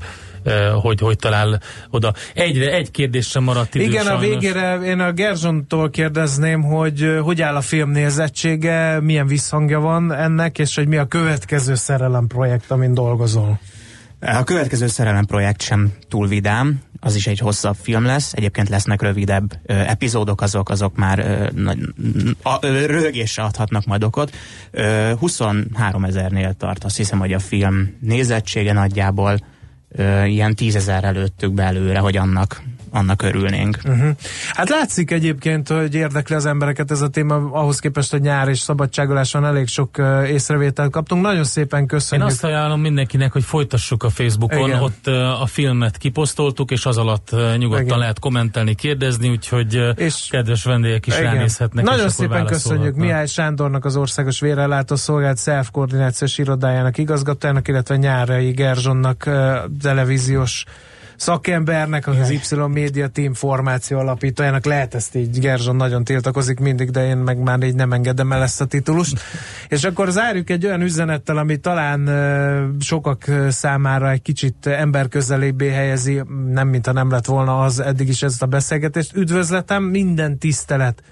hogy 0.82 1.00
hogy 1.00 1.16
talál 1.16 1.60
oda. 1.90 2.12
Egyre 2.34 2.72
egy 2.72 2.90
kérdés 2.90 3.26
sem 3.26 3.42
maradt 3.42 3.74
idő, 3.74 3.84
Igen, 3.84 4.04
sajnos. 4.04 4.24
a 4.24 4.28
végére 4.28 4.80
én 4.84 5.00
a 5.00 5.12
Gerzsontól 5.12 5.90
kérdezném, 5.90 6.62
hogy 6.62 7.18
hogy 7.22 7.42
áll 7.42 7.54
a 7.54 7.60
film 7.60 7.90
nézettsége, 7.90 9.00
milyen 9.00 9.26
visszhangja 9.26 9.80
van 9.80 10.05
ennek, 10.11 10.59
és 10.59 10.74
hogy 10.74 10.88
mi 10.88 10.96
a 10.96 11.07
következő 11.07 11.74
szerelem 11.74 12.26
projekt, 12.26 12.70
amin 12.70 12.94
dolgozol. 12.94 13.61
A 14.20 14.44
következő 14.44 14.86
szerelem 14.86 15.24
projekt 15.24 15.62
sem 15.62 15.92
túl 16.09 16.28
vidám, 16.28 16.80
az 17.00 17.14
is 17.14 17.26
egy 17.26 17.38
hosszabb 17.38 17.76
film 17.82 18.04
lesz, 18.04 18.32
egyébként 18.32 18.68
lesznek 18.68 19.02
rövidebb 19.02 19.61
ö, 19.66 19.72
epizódok, 19.72 20.40
azok 20.40 20.70
azok 20.70 20.96
már 20.96 21.18
ö, 21.18 21.46
ö, 22.61 23.11
adhatnak 23.36 23.84
majd 23.84 24.04
okot. 24.04 24.34
Ö, 24.70 25.12
23 25.18 26.04
ezernél 26.04 26.54
tart, 26.54 26.84
azt 26.84 26.96
hiszem, 26.96 27.18
hogy 27.18 27.32
a 27.32 27.38
film 27.38 27.96
nézettsége 28.00 28.72
nagyjából 28.72 29.38
ilyen 30.26 30.54
tízezer 30.54 31.04
előttük 31.04 31.52
belőle, 31.52 31.98
hogy 31.98 32.16
annak 32.16 32.62
annak 32.97 33.22
örülnénk. 33.22 33.78
Uh-huh. 33.84 34.11
Hát 34.53 34.68
látszik 34.68 35.11
egyébként, 35.11 35.68
hogy 35.68 35.94
érdekli 35.94 36.34
az 36.34 36.47
embereket 36.47 36.90
ez 36.90 37.01
a 37.01 37.09
téma, 37.09 37.34
ahhoz 37.34 37.78
képest, 37.78 38.11
hogy 38.11 38.20
nyár 38.20 38.49
és 38.49 38.59
szabadságolás 38.59 39.32
van, 39.32 39.44
elég 39.44 39.66
sok 39.66 39.99
uh, 39.99 40.30
észrevételt 40.30 40.90
kaptunk. 40.90 41.22
Nagyon 41.22 41.44
szépen 41.44 41.86
köszönjük. 41.86 42.28
Én 42.28 42.32
azt 42.32 42.44
ajánlom 42.44 42.80
mindenkinek, 42.80 43.32
hogy 43.32 43.44
folytassuk 43.44 44.03
a 44.03 44.11
Facebookon, 44.11 44.68
Igen. 44.68 44.82
ott 44.82 45.05
uh, 45.07 45.42
a 45.42 45.47
filmet 45.47 45.97
kiposztoltuk, 45.97 46.70
és 46.70 46.86
az 46.86 46.97
alatt 46.97 47.28
uh, 47.32 47.57
nyugodtan 47.57 47.84
Igen. 47.86 47.99
lehet 47.99 48.18
kommentelni, 48.18 48.74
kérdezni, 48.74 49.28
úgyhogy 49.28 49.76
uh, 49.76 49.88
és 49.97 50.26
kedves 50.30 50.64
vendégek 50.64 51.07
is 51.07 51.18
Igen. 51.18 51.32
ránézhetnek. 51.32 51.84
Nagyon 51.84 52.09
szépen 52.09 52.47
köszönjük 52.47 52.94
Mihály 52.94 53.26
Sándornak, 53.26 53.84
az 53.84 53.97
Országos 53.97 54.40
Vérellátó 54.40 54.97
Szolgált 54.97 55.36
SZELF 55.36 55.70
koordinációs 55.70 56.38
irodájának 56.38 56.99
igazgatójának, 56.99 57.68
illetve 57.68 57.97
Nyárai 57.97 58.51
Gerzsonnak 58.51 59.24
uh, 59.26 59.34
televíziós 59.82 60.64
szakembernek, 61.16 62.06
az 62.06 62.30
Y 62.30 62.40
Media 62.68 63.08
Team 63.08 63.34
formáció 63.34 63.98
alapítójának, 63.98 64.64
lehet 64.64 64.94
ezt 64.94 65.14
így, 65.14 65.38
Gerzson 65.38 65.76
nagyon 65.76 66.04
tiltakozik 66.04 66.60
mindig, 66.60 66.90
de 66.90 67.06
én 67.06 67.16
meg 67.16 67.38
már 67.38 67.62
így 67.62 67.74
nem 67.74 67.92
engedem 67.92 68.32
el 68.32 68.42
ezt 68.42 68.60
a 68.60 68.64
titulust. 68.64 69.20
És 69.68 69.84
akkor 69.84 70.10
zárjuk 70.10 70.50
egy 70.50 70.66
olyan 70.66 70.80
üzenettel, 70.80 71.36
ami 71.36 71.56
talán 71.56 72.10
sokak 72.80 73.24
számára 73.48 74.10
egy 74.10 74.22
kicsit 74.22 74.66
emberközelébbé 74.66 75.68
helyezi, 75.68 76.22
nem 76.48 76.68
mintha 76.68 76.92
nem 76.92 77.10
lett 77.10 77.26
volna 77.26 77.60
az 77.62 77.80
eddig 77.80 78.08
is 78.08 78.22
ezt 78.22 78.42
a 78.42 78.46
beszélgetést. 78.46 79.16
Üdvözletem, 79.16 79.82
minden 79.82 80.38
tisztelet 80.38 81.02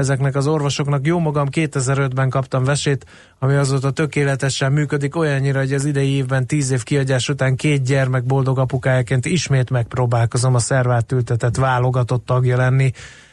ezeknek 0.00 0.36
az 0.36 0.46
orvosoknak. 0.46 1.06
Jó 1.06 1.18
magam 1.18 1.48
2005-ben 1.50 2.30
kaptam 2.30 2.64
vesét, 2.64 3.06
ami 3.38 3.54
azóta 3.54 3.90
tökéletesen 3.90 4.72
működik, 4.72 5.16
olyannyira, 5.16 5.58
hogy 5.58 5.72
az 5.72 5.84
idei 5.84 6.10
évben 6.10 6.46
10 6.46 6.70
év 6.70 6.82
kiadás 6.82 7.28
után 7.28 7.56
két 7.56 7.82
gyermek 7.82 8.24
boldog 8.24 8.58
apukájaként 8.58 9.26
ismét 9.26 9.70
megpróbálkozom 9.70 10.54
a 10.54 10.58
szervát 10.58 11.12
ültetett 11.12 11.56
válogatott 11.56 12.26
tagja 12.26 12.56
lenni. 12.56 12.92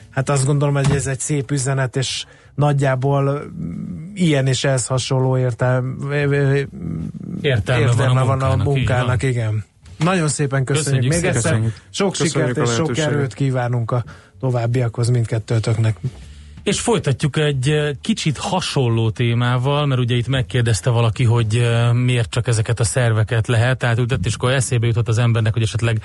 Hát 0.09 0.29
azt 0.29 0.45
gondolom, 0.45 0.73
hogy 0.75 0.95
ez 0.95 1.07
egy 1.07 1.19
szép 1.19 1.51
üzenet, 1.51 1.95
és 1.95 2.25
nagyjából 2.55 3.41
ilyen 4.13 4.47
és 4.47 4.63
ez 4.63 4.85
hasonló 4.85 5.37
értelme, 5.37 6.15
értelme, 7.41 7.81
értelme 7.81 8.23
van 8.23 8.41
a. 8.41 8.47
Van 8.47 8.59
a 8.59 8.63
munkának 8.63 9.23
igen. 9.23 9.65
Nagyon 9.97 10.27
szépen 10.27 10.63
köszönjük, 10.63 11.11
köszönjük 11.11 11.23
még 11.23 11.35
egyszer. 11.35 11.59
Sok 11.89 12.11
köszönjük 12.11 12.47
sikert 12.47 12.69
és 12.69 12.75
sok 12.75 12.97
erőt 12.97 13.33
kívánunk 13.33 13.91
a 13.91 14.03
továbbiakhoz 14.39 15.09
mindkettőtöknek. 15.09 15.97
És 16.67 16.79
folytatjuk 16.79 17.37
egy 17.37 17.97
kicsit 18.01 18.37
hasonló 18.37 19.09
témával, 19.09 19.85
mert 19.85 20.01
ugye 20.01 20.15
itt 20.15 20.27
megkérdezte 20.27 20.89
valaki, 20.89 21.23
hogy 21.23 21.69
miért 21.93 22.29
csak 22.29 22.47
ezeket 22.47 22.79
a 22.79 22.83
szerveket 22.83 23.47
lehet 23.47 23.83
átültetni, 23.83 24.27
és 24.27 24.33
akkor 24.33 24.51
eszébe 24.51 24.87
jutott 24.87 25.07
az 25.07 25.17
embernek, 25.17 25.53
hogy 25.53 25.61
esetleg 25.61 26.01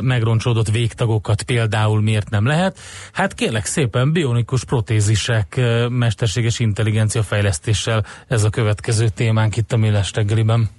megroncsolódott 0.00 0.70
végtagokat 0.70 1.42
például 1.42 2.00
miért 2.02 2.30
nem 2.30 2.46
lehet. 2.46 2.78
Hát 3.12 3.34
kérlek 3.34 3.64
szépen, 3.64 4.12
bionikus 4.12 4.64
protézisek, 4.64 5.60
mesterséges 5.88 6.58
intelligencia 6.58 7.22
fejlesztéssel 7.22 8.04
ez 8.28 8.44
a 8.44 8.50
következő 8.50 9.08
témánk 9.08 9.56
itt 9.56 9.72
a 9.72 9.76
Millás 9.76 10.10
reggeliben. 10.14 10.70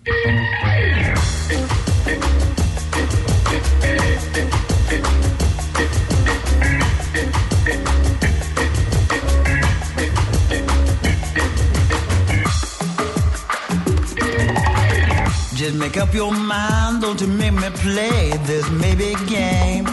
Make 15.88 15.98
up 15.98 16.14
your 16.14 16.34
mind, 16.34 17.02
don't 17.02 17.22
you 17.22 17.28
make 17.28 17.54
me 17.54 17.70
play 17.86 18.32
this 18.44 18.70
maybe 18.72 19.16
game. 19.26 19.86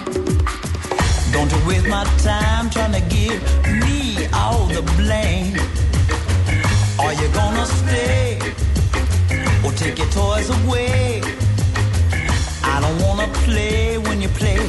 Don't 1.30 1.50
you 1.52 1.60
waste 1.68 1.86
my 1.86 2.02
time 2.18 2.68
trying 2.68 2.94
to 2.98 3.02
give 3.16 3.40
me 3.86 4.26
all 4.34 4.66
the 4.76 4.82
blame. 4.98 5.56
Are 6.98 7.14
you 7.20 7.28
gonna 7.40 7.66
stay 7.80 8.40
or 9.64 9.70
take 9.82 9.98
your 9.98 10.10
toys 10.10 10.48
away? 10.58 11.22
I 12.72 12.76
don't 12.82 12.98
wanna 13.06 13.28
play 13.46 13.98
when 13.98 14.20
you 14.20 14.30
play 14.30 14.64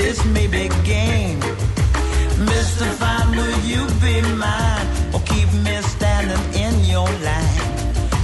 this 0.00 0.24
maybe 0.36 0.70
game. 0.84 1.40
Mr. 2.52 2.86
Fine, 3.00 3.36
will 3.36 3.60
you 3.72 3.82
be 4.00 4.22
mine 4.44 4.88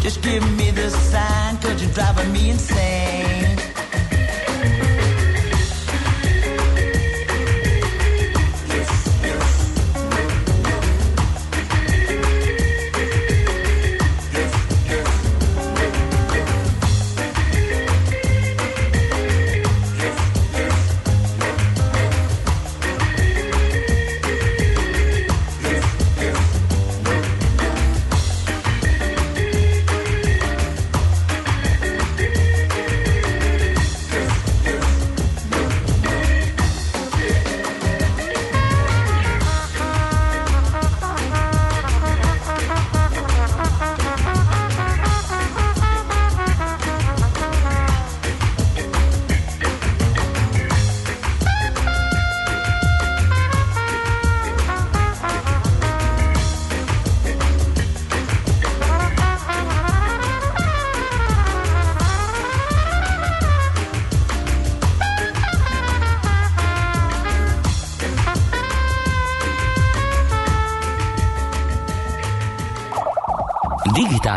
Just 0.04 0.20
give 0.20 0.44
me 0.58 0.70
the 0.70 0.90
sign, 0.90 1.56
cause 1.62 1.82
you're 1.82 1.90
driving 1.92 2.30
me 2.30 2.50
insane. 2.50 3.53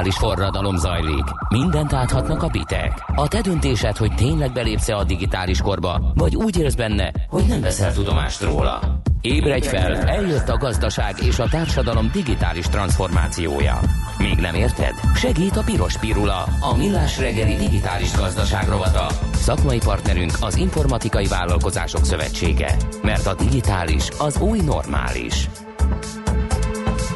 Digitális 0.08 0.36
forradalom 0.38 0.78
zajlik. 0.78 1.24
Mindent 1.50 1.94
áthatnak 1.94 2.44
a 2.44 2.48
bitek. 2.48 3.04
A 3.16 3.28
te 3.28 3.42
döntésed, 3.42 3.98
hogy 3.98 4.16
tényleg 4.16 4.52
belépsz 4.52 4.90
a 4.90 5.04
digitális 5.04 5.62
korba, 5.62 6.12
vagy 6.16 6.36
úgy 6.36 6.58
élsz 6.58 6.74
benne, 6.74 7.12
hogy 7.30 7.44
nem 7.48 7.62
veszel 7.62 7.94
tudomást 7.94 8.42
róla. 8.42 8.80
Ébredj 9.22 9.68
fel, 9.68 9.96
eljött 9.96 10.50
a 10.50 10.58
gazdaság 10.58 11.16
és 11.22 11.40
a 11.40 11.48
társadalom 11.50 12.10
digitális 12.14 12.66
transformációja. 12.66 13.80
Még 14.18 14.38
nem 14.40 14.56
érted? 14.56 14.94
Segít 15.16 15.58
a 15.58 15.64
Piros 15.66 15.98
Pirula, 15.98 16.44
a 16.60 16.76
millás 16.78 17.20
reggeli 17.20 17.56
digitális 17.56 18.16
gazdaság 18.16 18.68
rovata. 18.68 19.08
Szakmai 19.34 19.78
partnerünk 19.78 20.32
az 20.40 20.58
Informatikai 20.58 21.26
Vállalkozások 21.26 22.06
Szövetsége. 22.06 22.76
Mert 23.04 23.26
a 23.26 23.36
digitális 23.36 24.10
az 24.20 24.42
új 24.42 24.60
normális. 24.60 25.50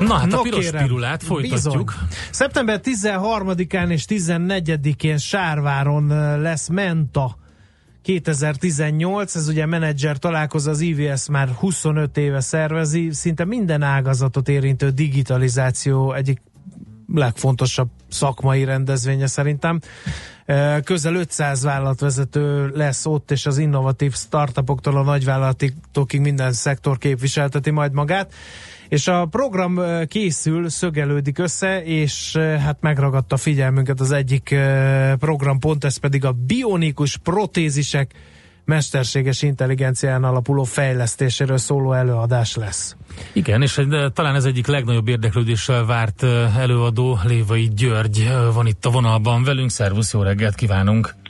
Na 0.08 0.14
hát 0.14 0.28
No, 0.28 0.40
a 0.40 0.42
piros 0.42 0.66
kérem. 0.66 0.84
pirulát 0.84 1.24
folytatjuk. 1.24 1.54
Bizony. 1.54 1.86
Szeptember 2.32 2.80
13-án 2.84 3.90
és 3.90 4.06
14-én 4.08 5.18
Sárváron 5.18 6.08
lesz 6.42 6.68
Menta 6.68 7.40
2018, 8.02 9.36
ez 9.36 9.48
ugye 9.48 9.66
menedzser 9.66 10.18
találkozó, 10.18 10.70
az 10.70 10.80
IVS 10.80 11.28
már 11.30 11.50
25 11.50 12.18
éve 12.18 12.40
szervezi, 12.40 13.12
szinte 13.12 13.46
minden 13.46 13.82
ágazatot 13.82 14.50
érintő 14.50 14.90
digitalizáció 14.90 16.14
egyik 16.14 16.42
legfontosabb 17.14 17.90
szakmai 18.10 18.64
rendezvénye 18.64 19.28
szerintem. 19.28 19.80
Közel 20.84 21.16
500 21.16 21.64
vállalatvezető 21.64 22.68
lesz 22.68 23.06
ott, 23.06 23.32
és 23.32 23.46
az 23.46 23.58
innovatív 23.58 24.14
startupoktól 24.16 24.98
a 24.98 25.04
nagyvállalatokig 25.04 26.20
minden 26.20 26.52
szektor 26.52 26.98
képviselteti 26.98 27.70
majd 27.70 27.94
magát. 27.94 28.34
És 28.92 29.08
a 29.08 29.26
program 29.26 29.80
készül, 30.08 30.70
szögelődik 30.70 31.38
össze, 31.38 31.84
és 31.84 32.36
hát 32.38 32.78
megragadta 32.82 33.38
figyelmünket 33.38 34.00
az 34.00 34.12
egyik 34.12 34.56
programpont, 35.20 35.84
ez 35.84 35.98
pedig 35.98 36.26
a 36.26 36.32
bionikus 36.32 37.18
protézisek 37.18 38.14
mesterséges 38.66 39.42
intelligencián 39.42 40.24
alapuló 40.24 40.64
fejlesztéséről 40.64 41.58
szóló 41.58 41.94
előadás 41.94 42.56
lesz. 42.56 42.96
Igen, 43.34 43.62
és 43.62 43.82
talán 44.14 44.36
ez 44.36 44.46
egyik 44.46 44.68
legnagyobb 44.68 45.08
érdeklődéssel 45.08 45.86
várt 45.86 46.24
előadó, 46.58 47.20
Lévai 47.24 47.70
György 47.76 48.32
van 48.54 48.68
itt 48.68 48.86
a 48.86 48.90
vonalban 48.90 49.44
velünk. 49.44 49.70
Szervusz, 49.70 50.14
jó 50.14 50.22
reggelt 50.22 50.56
kívánunk! 50.56 51.21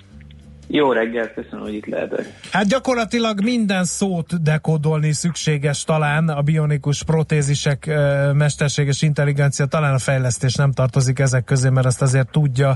Jó 0.74 0.92
reggelt, 0.92 1.34
köszönöm, 1.34 1.60
hogy 1.60 1.74
itt 1.74 1.86
lehetek. 1.86 2.26
Hát 2.52 2.68
gyakorlatilag 2.68 3.44
minden 3.44 3.84
szót 3.84 4.42
dekódolni 4.44 5.12
szükséges 5.12 5.84
talán, 5.84 6.28
a 6.30 6.42
bionikus 6.42 7.04
protézisek, 7.04 7.86
mesterséges 8.34 9.02
intelligencia, 9.02 9.66
talán 9.66 9.94
a 9.94 9.98
fejlesztés 9.98 10.56
nem 10.56 10.72
tartozik 10.72 11.20
ezek 11.20 11.44
közé, 11.44 11.70
mert 11.70 11.86
azt 11.86 12.02
azért 12.02 12.32
tudja 12.32 12.76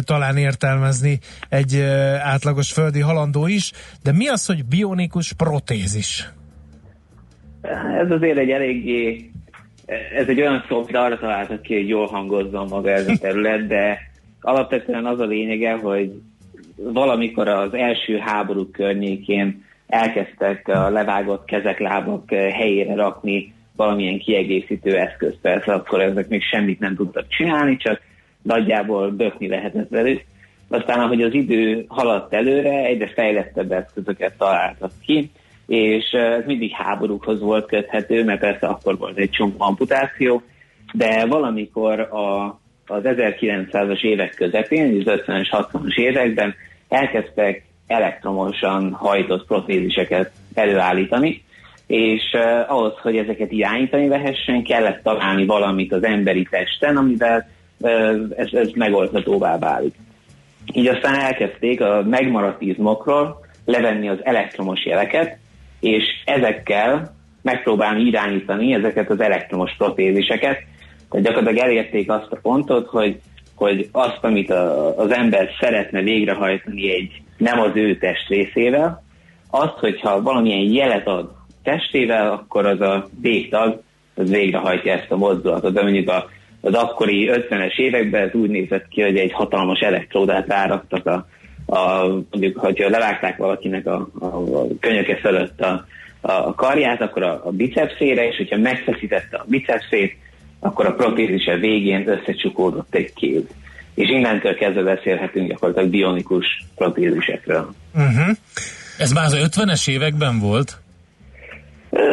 talán 0.00 0.36
értelmezni 0.36 1.18
egy 1.48 1.80
átlagos 2.22 2.72
földi 2.72 3.00
halandó 3.00 3.46
is, 3.46 3.72
de 4.02 4.12
mi 4.12 4.28
az, 4.28 4.46
hogy 4.46 4.64
bionikus 4.64 5.32
protézis? 5.32 6.30
Ez 8.00 8.10
azért 8.10 8.38
egy 8.38 8.50
eléggé, 8.50 9.30
ez 10.16 10.28
egy 10.28 10.40
olyan 10.40 10.64
szó, 10.68 10.76
amit 10.76 10.96
arra 10.96 11.18
találtak 11.18 11.62
ki, 11.62 11.74
hogy 11.74 11.88
jól 11.88 12.06
hangozzon 12.06 12.68
maga 12.68 12.90
ez 12.90 13.08
a 13.08 13.16
terület, 13.20 13.66
de 13.66 13.98
alapvetően 14.40 15.06
az 15.06 15.20
a 15.20 15.24
lényege, 15.24 15.72
hogy 15.72 16.12
valamikor 16.92 17.48
az 17.48 17.74
első 17.74 18.18
háború 18.18 18.70
környékén 18.70 19.64
elkezdtek 19.86 20.68
a 20.68 20.88
levágott 20.88 21.44
kezek, 21.44 21.78
lábak 21.78 22.30
helyére 22.30 22.94
rakni 22.94 23.54
valamilyen 23.76 24.18
kiegészítő 24.18 24.96
eszközt. 24.96 25.38
Persze 25.42 25.72
akkor 25.72 26.00
ezek 26.00 26.28
még 26.28 26.42
semmit 26.42 26.78
nem 26.78 26.96
tudtak 26.96 27.28
csinálni, 27.28 27.76
csak 27.76 28.00
nagyjából 28.42 29.10
bökni 29.10 29.48
lehetett 29.48 29.88
velük. 29.88 30.24
Aztán, 30.68 31.00
ahogy 31.00 31.22
az 31.22 31.34
idő 31.34 31.84
haladt 31.88 32.34
előre, 32.34 32.84
egyre 32.84 33.12
fejlettebb 33.14 33.72
eszközöket 33.72 34.38
találtak 34.38 34.90
ki, 35.04 35.30
és 35.66 36.10
eh, 36.12 36.32
ez 36.32 36.44
mindig 36.46 36.70
háborúkhoz 36.70 37.40
volt 37.40 37.66
köthető, 37.66 38.24
mert 38.24 38.40
persze 38.40 38.66
akkor 38.66 38.98
volt 38.98 39.18
egy 39.18 39.30
csomó 39.30 39.54
amputáció, 39.58 40.42
de 40.92 41.26
valamikor 41.26 42.00
a, 42.00 42.46
az 42.86 43.02
1900-as 43.02 44.02
évek 44.02 44.34
közepén, 44.34 45.02
az 45.06 45.20
50-es, 45.26 45.66
60-as 45.72 45.96
években 45.96 46.54
elkezdtek 46.92 47.64
elektromosan 47.86 48.92
hajtott 48.92 49.46
protéziseket 49.46 50.32
előállítani, 50.54 51.44
és 51.86 52.22
uh, 52.32 52.72
ahhoz, 52.72 52.92
hogy 53.02 53.16
ezeket 53.16 53.52
irányítani 53.52 54.08
lehessen, 54.08 54.62
kellett 54.62 55.02
találni 55.02 55.46
valamit 55.46 55.92
az 55.92 56.04
emberi 56.04 56.46
testen, 56.50 56.96
amivel 56.96 57.48
uh, 57.78 57.90
ez, 58.36 58.48
ez 58.52 58.70
megoldhatóvá 58.74 59.58
válik. 59.58 59.94
Így 60.72 60.86
aztán 60.86 61.14
elkezdték 61.14 61.80
a 61.80 62.02
megmaradt 62.06 62.62
izmokról 62.62 63.40
levenni 63.64 64.08
az 64.08 64.24
elektromos 64.24 64.84
jeleket, 64.84 65.38
és 65.80 66.04
ezekkel 66.24 67.14
megpróbálni 67.42 68.02
irányítani 68.02 68.74
ezeket 68.74 69.10
az 69.10 69.20
elektromos 69.20 69.74
protéziseket. 69.78 70.58
Tehát 71.10 71.26
gyakorlatilag 71.26 71.64
elérték 71.64 72.10
azt 72.10 72.32
a 72.32 72.38
pontot, 72.42 72.88
hogy, 72.88 73.20
hogy 73.62 73.88
azt, 73.92 74.18
amit 74.20 74.50
a, 74.50 74.98
az 74.98 75.12
ember 75.12 75.48
szeretne 75.60 76.00
végrehajtani 76.00 76.90
egy 76.90 77.22
nem 77.36 77.60
az 77.60 77.70
ő 77.74 77.96
testrészével, 77.96 79.02
azt, 79.50 79.78
hogyha 79.78 80.22
valamilyen 80.22 80.72
jelet 80.72 81.06
ad 81.06 81.30
testével, 81.62 82.30
akkor 82.30 82.66
az 82.66 82.80
a 82.80 83.08
végtag 83.20 83.82
az 84.14 84.30
végrehajtja 84.30 84.92
ezt 84.92 85.10
a 85.10 85.16
mozdulatot. 85.16 85.72
De 85.72 85.82
mondjuk 85.82 86.08
a, 86.08 86.28
az 86.60 86.74
akkori 86.74 87.30
50-es 87.32 87.78
években 87.78 88.22
ez 88.22 88.34
úgy 88.34 88.50
nézett 88.50 88.88
ki, 88.88 89.02
hogy 89.02 89.16
egy 89.16 89.32
hatalmas 89.32 89.80
elektródát 89.80 90.46
ráraktak 90.46 91.06
a, 91.06 91.26
a 91.66 92.06
mondjuk, 92.06 92.58
hogyha 92.58 92.88
levágták 92.88 93.36
valakinek 93.36 93.86
a, 93.86 94.08
a, 94.20 94.26
a 94.26 94.66
könyöke 94.80 95.16
fölött 95.16 95.60
a, 95.60 95.84
a 96.20 96.54
karját, 96.54 97.00
akkor 97.00 97.22
a, 97.22 97.40
a 97.44 97.50
bicepszére, 97.50 98.26
és 98.28 98.36
hogyha 98.36 98.56
megfeszítette 98.56 99.36
a 99.36 99.44
bicepszét, 99.46 100.16
akkor 100.64 100.86
a 100.86 100.94
protézise 100.94 101.56
végén 101.56 102.08
összecsukódott 102.08 102.94
egy 102.94 103.12
kéz. 103.14 103.42
És 103.94 104.08
innentől 104.08 104.54
kezdve 104.54 104.82
beszélhetünk 104.82 105.48
gyakorlatilag 105.48 105.90
bionikus 105.90 106.46
protézisekről. 106.76 107.74
Uh-huh. 107.94 108.36
Ez 108.98 109.12
már 109.12 109.24
az 109.24 109.48
50-es 109.56 109.88
években 109.88 110.38
volt? 110.38 110.80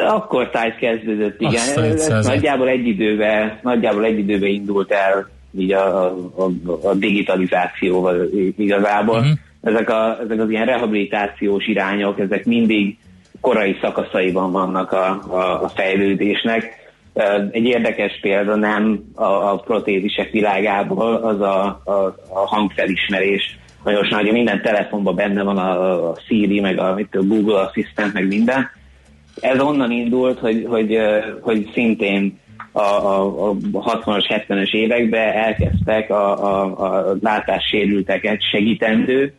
Akkor 0.07 0.49
tájt 0.49 0.77
kezdődött, 0.77 1.41
igen. 1.41 1.83
Ez 1.83 2.25
nagyjából 2.25 2.67
egy 2.67 2.87
időben, 2.87 3.59
nagyjából 3.61 4.03
egy 4.03 4.17
időben 4.17 4.49
indult 4.49 4.91
el 4.91 5.29
így 5.57 5.71
a, 5.71 6.05
a, 6.35 6.49
a, 6.83 6.93
digitalizációval 6.93 8.29
igazából. 8.57 9.17
Uh-huh. 9.17 9.37
ezek, 9.61 9.89
a, 9.89 10.17
ezek 10.23 10.39
az 10.39 10.49
ilyen 10.49 10.65
rehabilitációs 10.65 11.67
irányok, 11.67 12.19
ezek 12.19 12.45
mindig 12.45 12.97
korai 13.41 13.77
szakaszaiban 13.81 14.51
vannak 14.51 14.91
a, 14.91 15.09
a, 15.27 15.63
a 15.63 15.69
fejlődésnek. 15.69 16.78
Egy 17.51 17.65
érdekes 17.65 18.19
példa 18.21 18.55
nem 18.55 19.03
a, 19.15 19.23
a 19.23 19.61
protézisek 19.65 20.31
világából, 20.31 21.15
az 21.15 21.41
a, 21.41 21.81
a, 21.85 22.15
a 22.29 22.47
hangfelismerés. 22.47 23.57
Nagyon 23.83 24.07
nagy, 24.09 24.31
minden 24.31 24.61
telefonban 24.61 25.15
benne 25.15 25.43
van 25.43 25.57
a, 25.57 26.09
a 26.09 26.15
Siri, 26.27 26.59
meg 26.59 26.79
a, 26.79 26.93
a 27.11 27.23
Google 27.23 27.59
Assistant, 27.59 28.13
meg 28.13 28.27
minden. 28.27 28.69
Ez 29.41 29.61
onnan 29.61 29.91
indult, 29.91 30.39
hogy, 30.39 30.65
hogy, 30.67 30.97
hogy 31.41 31.69
szintén 31.73 32.39
a, 32.71 32.79
a, 32.81 33.49
a 33.49 33.55
60-as, 34.01 34.43
70-es 34.47 34.73
években 34.73 35.33
elkezdtek 35.33 36.09
a, 36.09 36.43
a, 36.43 37.09
a 37.09 37.15
látássérülteket 37.21 38.41
segítendő, 38.51 39.33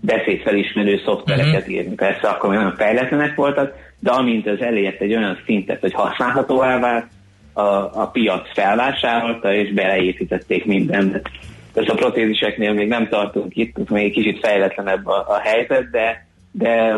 beszédfelismerő 0.00 1.00
szoftvereket 1.04 1.60
uh-huh. 1.60 1.74
írni. 1.74 1.94
Persze 1.94 2.28
akkor 2.28 2.50
még 2.50 2.58
nagyon 2.58 2.76
fejletlenek 2.76 3.34
voltak, 3.34 3.72
de 4.04 4.10
amint 4.10 4.46
ez 4.46 4.58
elért 4.60 5.00
egy 5.00 5.14
olyan 5.14 5.38
szintet, 5.44 5.80
hogy 5.80 5.92
használhatóvá 5.92 6.78
vált, 6.78 7.06
a, 7.52 7.62
a 8.02 8.10
piac 8.12 8.52
felvásárolta, 8.54 9.54
és 9.54 9.72
beleépítették 9.72 10.64
mindent. 10.64 11.30
Ez 11.74 11.88
a 11.88 11.94
protéziseknél 11.94 12.72
még 12.72 12.88
nem 12.88 13.08
tartunk 13.08 13.56
itt, 13.56 13.90
még 13.90 14.12
kicsit 14.12 14.38
fejletlenebb 14.38 15.06
a, 15.06 15.24
a 15.28 15.38
helyzet, 15.38 15.90
de, 15.90 16.26
de 16.50 16.96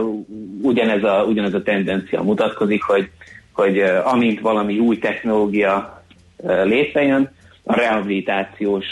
ugyanez, 0.62 1.02
a, 1.02 1.24
ugyanez 1.28 1.54
a 1.54 1.62
tendencia 1.62 2.22
mutatkozik, 2.22 2.82
hogy, 2.82 3.11
hogy 3.52 3.78
amint 4.04 4.40
valami 4.40 4.78
új 4.78 4.98
technológia 4.98 6.02
létrejön, 6.64 7.30
a 7.64 7.74
rehabilitációs 7.74 8.84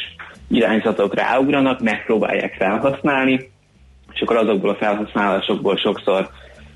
irányzatok 0.49 1.15
ráugranak, 1.15 1.81
megpróbálják 1.81 2.55
felhasználni, 2.55 3.51
és 4.13 4.21
akkor 4.21 4.37
azokból 4.37 4.71
a 4.71 4.77
felhasználásokból 4.77 5.77
sokszor 5.77 6.31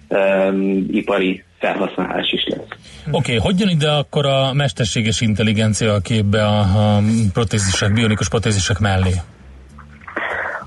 um, 0.08 0.86
ipari 0.90 1.44
felhasználás 1.58 2.32
is 2.32 2.46
lesz. 2.46 2.78
Oké, 3.10 3.36
okay, 3.36 3.36
hogy 3.36 3.60
jön 3.60 3.68
ide 3.68 3.90
akkor 3.90 4.26
a 4.26 4.52
mesterséges 4.52 5.20
intelligencia 5.20 5.92
a 5.92 6.00
képbe 6.00 6.44
a, 6.44 6.58
a 6.58 7.00
protézisek, 7.32 7.92
bionikus 7.92 8.28
protézisek 8.28 8.78
mellé? 8.78 9.12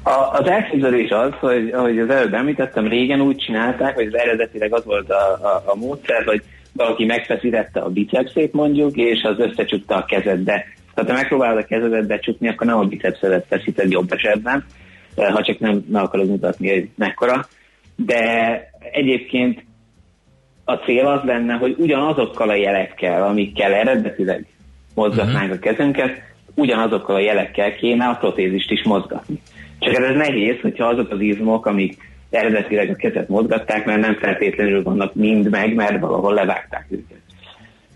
A, 0.03 0.39
az 0.39 0.47
elképzelés 0.47 1.09
az, 1.09 1.31
hogy 1.39 1.69
ahogy 1.69 1.99
az 1.99 2.09
előbb 2.09 2.33
említettem, 2.33 2.87
régen 2.87 3.21
úgy 3.21 3.35
csinálták, 3.35 3.95
hogy 3.95 4.07
az 4.07 4.15
eredetileg 4.15 4.73
az 4.73 4.85
volt 4.85 5.09
a, 5.09 5.45
a, 5.45 5.63
a 5.65 5.75
módszer, 5.75 6.23
hogy 6.25 6.43
valaki 6.73 7.05
megfeszítette 7.05 7.79
a 7.79 7.89
bicepszét 7.89 8.53
mondjuk, 8.53 8.95
és 8.95 9.23
az 9.23 9.39
összecsukta 9.39 9.95
a 9.95 10.05
kezedbe. 10.05 10.65
Tehát 10.93 11.09
ha 11.09 11.15
megpróbálod 11.15 11.57
a 11.57 11.65
kezedet 11.65 12.07
becsukni, 12.07 12.47
akkor 12.47 12.67
nem 12.67 12.77
a 12.77 12.83
bicepszedet 12.83 13.45
feszíted 13.49 13.91
jobb 13.91 14.11
esetben, 14.11 14.65
ha 15.15 15.43
csak 15.43 15.59
nem 15.59 15.85
meg 15.91 16.03
akarod 16.03 16.27
mutatni, 16.27 16.69
hogy 16.69 16.89
mekkora. 16.95 17.47
De 18.05 18.61
egyébként 18.91 19.63
a 20.65 20.73
cél 20.73 21.05
az 21.07 21.23
lenne, 21.23 21.53
hogy 21.53 21.75
ugyanazokkal 21.77 22.49
a 22.49 22.55
jelekkel, 22.55 23.23
amikkel 23.23 23.73
eredetileg 23.73 24.45
mozgatnánk 24.95 25.51
uh-huh. 25.51 25.57
a 25.57 25.59
kezünket, 25.59 26.21
ugyanazokkal 26.55 27.15
a 27.15 27.19
jelekkel 27.19 27.75
kéne 27.75 28.05
a 28.05 28.15
protézist 28.15 28.71
is 28.71 28.83
mozgatni. 28.83 29.41
Csak 29.79 29.95
ez 29.95 30.15
nehéz, 30.15 30.59
hogyha 30.61 30.85
azok 30.85 31.11
az 31.11 31.19
izmok, 31.19 31.65
amik 31.65 31.97
eredetileg 32.29 32.89
a 32.89 32.95
kezet 32.95 33.29
mozgatták, 33.29 33.85
mert 33.85 34.01
nem 34.01 34.15
feltétlenül 34.15 34.83
vannak 34.83 35.15
mind 35.15 35.49
meg, 35.49 35.73
mert 35.73 35.99
valahol 35.99 36.33
levágták 36.33 36.85
őket. 36.89 37.19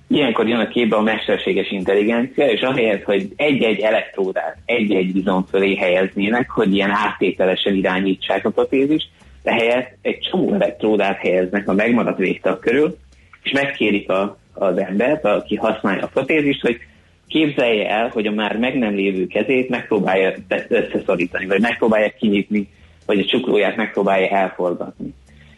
Ilyenkor 0.07 0.47
jön 0.47 0.59
a 0.59 0.67
képbe 0.67 0.95
a 0.95 1.01
mesterséges 1.01 1.71
intelligencia, 1.71 2.45
és 2.45 2.61
ahelyett, 2.61 3.03
hogy 3.03 3.27
egy-egy 3.35 3.79
elektródát 3.79 4.57
egy-egy 4.65 5.15
izom 5.15 5.45
fölé 5.49 5.75
helyeznének, 5.75 6.49
hogy 6.49 6.73
ilyen 6.73 6.91
áttételesen 6.91 7.75
irányítsák 7.75 8.45
a 8.45 8.49
protézist, 8.49 9.07
ehelyett 9.47 9.97
egy 10.01 10.19
csomó 10.19 10.53
elektródát 10.53 11.17
helyeznek 11.17 11.67
a 11.69 11.73
megmaradt 11.73 12.17
végtag 12.17 12.59
körül, 12.59 12.97
és 13.43 13.51
megkérik 13.51 14.09
a, 14.09 14.37
az 14.53 14.77
embert, 14.77 15.25
aki 15.25 15.55
használja 15.55 16.03
a 16.03 16.09
protézist, 16.13 16.61
hogy 16.61 16.77
képzelje 17.27 17.89
el, 17.89 18.09
hogy 18.13 18.27
a 18.27 18.31
már 18.31 18.57
meg 18.57 18.77
nem 18.77 18.95
lévő 18.95 19.27
kezét 19.27 19.69
megpróbálja 19.69 20.33
összeszorítani, 20.67 21.45
vagy 21.45 21.61
megpróbálja 21.61 22.11
kinyitni, 22.19 22.69
vagy 23.05 23.19
a 23.19 23.25
csuklóját 23.25 23.75
megpróbálja 23.75 24.27
elforgatni. 24.27 25.13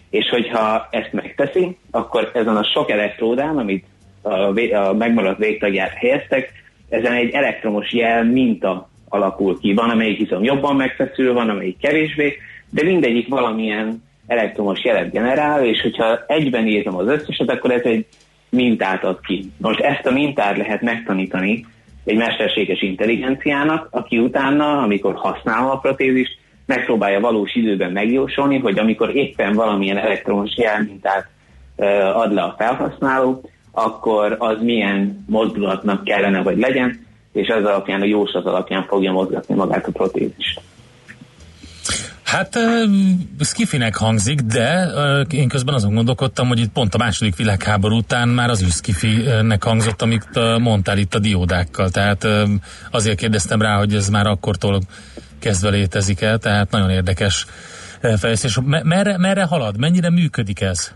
És 0.09 0.29
hogyha 0.29 0.88
ezt 0.91 1.13
megteszi, 1.13 1.77
akkor 1.91 2.31
ezen 2.33 2.57
a 2.57 2.63
sok 2.73 2.91
elektródán, 2.91 3.57
amit 3.57 3.85
a, 4.21 4.29
a 4.73 4.93
megmaradt 4.93 5.39
végtagját 5.39 5.93
helyeztek, 5.93 6.51
ezen 6.89 7.11
egy 7.11 7.29
elektromos 7.33 7.93
jel 7.93 8.23
minta 8.23 8.89
alakul 9.09 9.59
ki. 9.59 9.73
Van, 9.73 9.89
amelyik 9.89 10.19
izom 10.19 10.43
jobban 10.43 10.75
megfeszül, 10.75 11.33
van, 11.33 11.49
amelyik 11.49 11.77
kevésbé, 11.79 12.38
de 12.70 12.84
mindegyik 12.84 13.28
valamilyen 13.28 14.03
elektromos 14.28 14.84
jelet 14.84 15.11
generál, 15.11 15.65
és 15.65 15.82
hogyha 15.82 16.20
egyben 16.28 16.68
írtam 16.68 16.95
az 16.95 17.07
összeset, 17.07 17.49
akkor 17.49 17.72
ez 17.72 17.82
egy 17.84 18.05
mintát 18.49 19.03
ad 19.03 19.20
ki. 19.22 19.51
Most 19.57 19.80
ezt 19.80 20.05
a 20.05 20.11
mintát 20.11 20.57
lehet 20.57 20.82
megtanítani 20.82 21.65
egy 22.05 22.18
mesterséges 22.18 22.82
intelligenciának, 22.82 23.88
aki 23.91 24.18
utána, 24.18 24.78
amikor 24.78 25.15
használja 25.15 25.72
a 25.72 25.78
protézist, 25.78 26.38
megpróbálja 26.65 27.20
valós 27.20 27.55
időben 27.55 27.91
megjósolni, 27.91 28.57
hogy 28.57 28.80
amikor 28.80 29.15
éppen 29.15 29.53
valamilyen 29.53 29.97
elektromos 29.97 30.57
jelmintát 30.57 31.28
ad 32.13 32.34
le 32.34 32.41
a 32.41 32.55
felhasználó, 32.57 33.41
akkor 33.72 34.36
az 34.39 34.61
milyen 34.61 35.24
mozdulatnak 35.28 36.03
kellene, 36.03 36.38
hogy 36.38 36.57
legyen, 36.57 37.05
és 37.34 37.47
ez 37.47 37.65
alapján, 37.65 38.01
a 38.01 38.05
jóslat 38.05 38.45
alapján 38.45 38.84
fogja 38.84 39.11
mozgatni 39.11 39.55
magát 39.55 39.88
a 39.88 39.91
protézist. 39.91 40.61
Hát 42.28 42.59
skifinek 43.39 43.95
hangzik, 43.95 44.39
de 44.41 44.88
én 45.32 45.47
közben 45.47 45.73
azon 45.73 45.93
gondolkodtam, 45.93 46.47
hogy 46.47 46.59
itt 46.59 46.71
pont 46.71 46.93
a 46.93 46.97
második 46.97 47.36
világháború 47.36 47.95
után 47.95 48.28
már 48.28 48.49
az 48.49 48.61
is 48.61 48.73
skifinek 48.73 49.63
hangzott, 49.63 50.01
amit 50.01 50.28
mondtál 50.59 50.97
itt 50.97 51.13
a 51.13 51.19
diódákkal. 51.19 51.89
Tehát 51.89 52.28
azért 52.91 53.17
kérdeztem 53.17 53.61
rá, 53.61 53.78
hogy 53.78 53.93
ez 53.93 54.09
már 54.09 54.25
akkortól 54.25 54.82
kezdve 55.39 55.69
létezik 55.69 56.21
el, 56.21 56.38
tehát 56.38 56.71
nagyon 56.71 56.89
érdekes 56.89 57.45
fejlesztés. 58.17 58.59
Merre, 58.84 59.17
merre 59.17 59.43
halad? 59.43 59.80
Mennyire 59.80 60.09
működik 60.09 60.61
ez? 60.61 60.95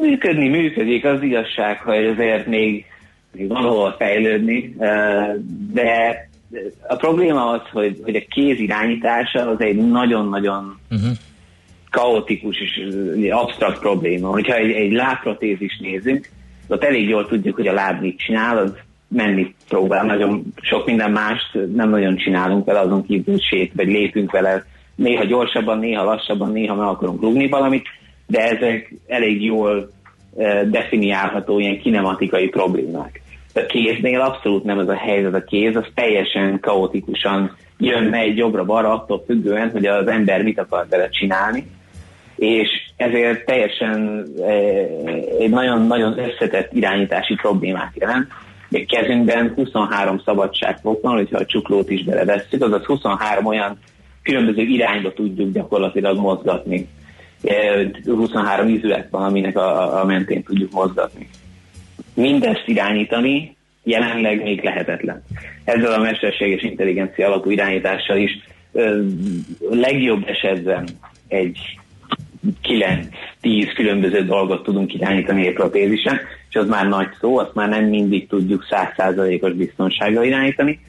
Működni 0.00 0.48
működik, 0.48 1.04
az 1.04 1.22
igazság, 1.22 1.78
hogy 1.80 2.06
azért 2.06 2.46
még, 2.46 2.84
még 3.32 3.52
fejlődni, 3.98 4.76
de 5.72 6.27
a 6.88 6.96
probléma 6.96 7.50
az, 7.50 7.60
hogy, 7.72 8.00
hogy 8.04 8.16
a 8.16 8.24
kéz 8.28 8.58
irányítása 8.58 9.48
az 9.48 9.60
egy 9.60 9.76
nagyon-nagyon 9.76 10.78
uh-huh. 10.90 11.10
kaotikus 11.90 12.56
és 12.60 12.80
absztrakt 13.30 13.78
probléma. 13.78 14.28
Hogyha 14.28 14.54
egy, 14.54 14.70
egy 14.70 14.92
lábprotézis 14.92 15.78
nézünk, 15.78 16.28
ott 16.68 16.84
elég 16.84 17.08
jól 17.08 17.26
tudjuk, 17.26 17.54
hogy 17.54 17.66
a 17.66 17.72
láb 17.72 18.00
mit 18.00 18.18
csinál, 18.18 18.58
az 18.58 18.72
menni 19.08 19.54
próbál, 19.68 20.04
nagyon 20.04 20.42
sok 20.60 20.86
minden 20.86 21.10
mást 21.10 21.58
nem 21.74 21.90
nagyon 21.90 22.16
csinálunk 22.16 22.64
vele, 22.64 22.80
azon 22.80 23.06
kívül 23.06 23.38
sét, 23.38 23.72
vagy 23.76 23.86
lépünk 23.86 24.30
vele, 24.30 24.64
néha 24.94 25.24
gyorsabban, 25.24 25.78
néha 25.78 26.04
lassabban, 26.04 26.52
néha 26.52 26.74
meg 26.74 26.86
akarunk 26.86 27.20
rúgni 27.20 27.48
valamit, 27.48 27.86
de 28.26 28.40
ezek 28.40 28.94
elég 29.06 29.44
jól 29.44 29.90
definiálható 30.70 31.58
ilyen 31.58 31.80
kinematikai 31.80 32.48
problémák. 32.48 33.22
A 33.58 33.66
kéznél 33.66 34.20
abszolút 34.20 34.64
nem 34.64 34.78
ez 34.78 34.88
a 34.88 34.94
helyzet, 34.94 35.34
a 35.34 35.44
kéz 35.44 35.76
az 35.76 35.86
teljesen 35.94 36.60
kaotikusan 36.60 37.56
jön, 37.78 38.02
megy 38.02 38.36
jobbra-balra 38.36 38.92
attól 38.92 39.22
függően, 39.26 39.70
hogy 39.70 39.86
az 39.86 40.06
ember 40.06 40.42
mit 40.42 40.58
akar 40.58 40.86
vele 40.90 41.08
csinálni, 41.08 41.66
és 42.36 42.68
ezért 42.96 43.44
teljesen 43.44 44.26
egy 45.38 45.50
nagyon-nagyon 45.50 46.18
összetett 46.18 46.72
irányítási 46.72 47.34
problémát 47.34 47.92
jelent. 47.94 48.26
Még 48.68 48.88
kezünkben 48.88 49.52
23 49.54 50.20
szabadságfok 50.24 51.02
van, 51.02 51.14
hogyha 51.14 51.38
a 51.38 51.46
csuklót 51.46 51.90
is 51.90 52.04
belevesszük, 52.04 52.62
azaz 52.62 52.84
23 52.84 53.46
olyan 53.46 53.78
különböző 54.22 54.62
irányba 54.62 55.12
tudjuk 55.12 55.52
gyakorlatilag 55.52 56.18
mozgatni. 56.18 56.88
23 58.04 58.68
izület 58.68 59.08
van, 59.10 59.22
aminek 59.22 59.56
a, 59.56 60.00
a 60.00 60.04
mentén 60.04 60.42
tudjuk 60.42 60.72
mozgatni. 60.72 61.28
Mindezt 62.18 62.62
irányítani 62.66 63.56
jelenleg 63.82 64.42
még 64.42 64.62
lehetetlen. 64.62 65.22
Ezzel 65.64 65.92
a 65.92 66.02
mesterséges 66.02 66.62
intelligencia 66.62 67.26
alapú 67.26 67.50
irányítással 67.50 68.16
is 68.16 68.38
ö, 68.72 69.02
legjobb 69.70 70.28
esetben 70.28 70.88
egy 71.28 71.58
9-10 73.42 73.72
különböző 73.74 74.24
dolgot 74.24 74.62
tudunk 74.62 74.94
irányítani 74.94 75.46
egy 75.46 75.52
protézisen, 75.52 76.20
és 76.48 76.54
az 76.54 76.68
már 76.68 76.88
nagy 76.88 77.08
szó, 77.20 77.38
azt 77.38 77.54
már 77.54 77.68
nem 77.68 77.84
mindig 77.84 78.28
tudjuk 78.28 78.66
100%-os 78.70 79.52
biztonsággal 79.52 80.24
irányítani, 80.24 80.80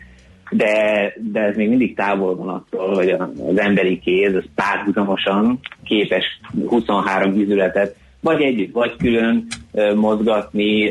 de, 0.51 1.13
de 1.31 1.39
ez 1.39 1.55
még 1.55 1.69
mindig 1.69 1.95
távol 1.95 2.35
van 2.35 2.49
attól, 2.49 2.95
hogy 2.95 3.09
az 3.49 3.57
emberi 3.57 3.99
kéz 3.99 4.35
az 4.35 4.45
párhuzamosan 4.55 5.59
képes 5.83 6.39
23 6.67 7.39
izületet 7.39 7.95
vagy 8.21 8.41
együtt, 8.41 8.73
vagy 8.73 8.95
külön 8.97 9.47
mozgatni. 9.95 10.89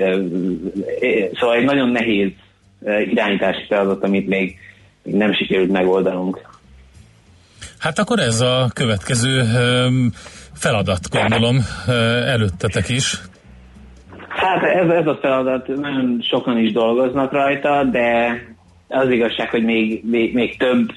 Szóval 1.33 1.57
egy 1.57 1.65
nagyon 1.65 1.89
nehéz 1.89 2.31
irányítási 3.11 3.65
feladat, 3.69 4.05
amit 4.05 4.29
még, 4.29 4.59
nem 5.03 5.33
sikerült 5.33 5.71
megoldanunk. 5.71 6.41
Hát 7.79 7.99
akkor 7.99 8.19
ez 8.19 8.41
a 8.41 8.71
következő 8.75 9.43
feladat, 10.55 11.11
gondolom, 11.11 11.57
előttetek 12.27 12.89
is. 12.89 13.21
Hát 14.29 14.63
ez, 14.63 14.91
ez 14.91 15.07
a 15.07 15.19
feladat, 15.21 15.67
nagyon 15.67 16.19
sokan 16.23 16.59
is 16.59 16.73
dolgoznak 16.73 17.33
rajta, 17.33 17.85
de 17.85 18.39
az 18.89 19.11
igazság, 19.11 19.51
hogy 19.51 19.65
még, 19.65 20.05
még, 20.05 20.35
még 20.35 20.57
több, 20.57 20.89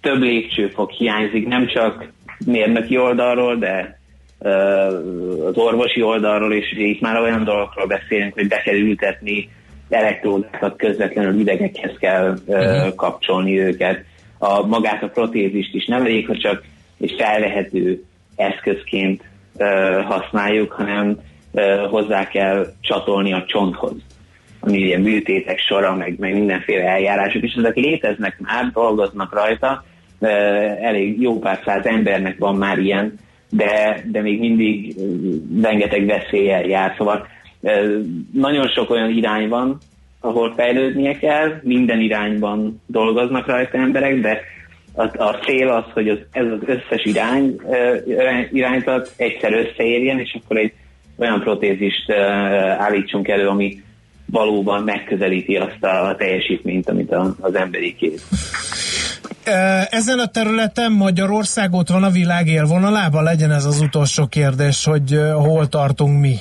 több 0.00 0.20
lépcsőfok 0.20 0.90
hiányzik, 0.90 1.46
nem 1.46 1.66
csak 1.66 2.12
mérnöki 2.44 2.98
oldalról, 2.98 3.56
de 3.56 3.97
az 4.38 5.56
orvosi 5.56 6.02
oldalról, 6.02 6.52
és 6.52 6.72
itt 6.76 7.00
már 7.00 7.20
olyan 7.20 7.44
dolgokról 7.44 7.86
beszélünk, 7.86 8.34
hogy 8.34 8.48
be 8.48 8.60
kell 8.60 8.74
ültetni 8.74 9.50
elektródákat 9.88 10.76
közvetlenül 10.76 11.40
idegekhez 11.40 11.96
kell 11.98 12.38
uh-huh. 12.46 12.94
kapcsolni 12.94 13.60
őket. 13.60 14.04
A, 14.38 14.66
magát 14.66 15.02
a 15.02 15.08
protézist 15.08 15.74
is 15.74 15.86
nem 15.86 16.00
elég, 16.00 16.26
hogy 16.26 16.38
csak 16.38 16.62
egy 17.00 17.14
felvehető 17.18 18.02
eszközként 18.36 19.22
használjuk, 20.04 20.72
hanem 20.72 21.18
hozzá 21.90 22.28
kell 22.28 22.66
csatolni 22.80 23.32
a 23.32 23.44
csonthoz 23.46 23.94
ami 24.60 24.78
ilyen 24.78 25.00
műtétek 25.00 25.58
sora, 25.58 25.94
meg, 25.94 26.18
meg 26.18 26.32
mindenféle 26.32 26.84
eljárások, 26.84 27.42
és 27.42 27.54
ezek 27.54 27.74
léteznek 27.74 28.38
már, 28.38 28.70
dolgoznak 28.72 29.34
rajta, 29.34 29.84
elég 30.80 31.20
jó 31.20 31.38
pár 31.38 31.60
száz 31.64 31.86
embernek 31.86 32.38
van 32.38 32.56
már 32.56 32.78
ilyen, 32.78 33.14
de, 33.50 34.04
de 34.10 34.20
még 34.20 34.38
mindig 34.38 34.96
rengeteg 35.62 36.06
veszéllyel 36.06 36.64
jár, 36.64 36.94
szóval 36.96 37.26
nagyon 38.32 38.68
sok 38.68 38.90
olyan 38.90 39.10
irány 39.10 39.48
van, 39.48 39.78
ahol 40.20 40.54
fejlődnie 40.56 41.18
kell, 41.18 41.60
minden 41.62 42.00
irányban 42.00 42.82
dolgoznak 42.86 43.46
rajta 43.46 43.78
emberek, 43.78 44.20
de 44.20 44.40
a, 44.94 45.22
a 45.22 45.38
cél 45.44 45.68
az, 45.68 45.84
hogy 45.92 46.08
az, 46.08 46.18
ez 46.32 46.46
az 46.46 46.60
összes 46.66 47.04
irány, 47.04 47.56
irányzat 48.52 49.12
egyszer 49.16 49.52
összeérjen, 49.52 50.18
és 50.18 50.38
akkor 50.42 50.56
egy 50.56 50.72
olyan 51.16 51.40
protézist 51.40 52.10
állítsunk 52.78 53.28
elő, 53.28 53.46
ami 53.46 53.82
valóban 54.30 54.82
megközelíti 54.82 55.56
azt 55.56 55.84
a 55.84 56.14
teljesítményt, 56.18 56.88
amit 56.88 57.14
az 57.40 57.54
emberi 57.54 57.94
kép. 57.94 58.18
Ezen 59.90 60.18
a 60.18 60.26
területen 60.26 60.92
Magyarország 60.92 61.72
ott 61.72 61.88
van 61.88 62.02
a 62.02 62.10
világ 62.10 62.46
élvonalában? 62.46 63.22
Legyen 63.22 63.50
ez 63.50 63.64
az 63.64 63.80
utolsó 63.80 64.26
kérdés, 64.26 64.84
hogy 64.84 65.18
hol 65.34 65.68
tartunk 65.68 66.20
mi? 66.20 66.34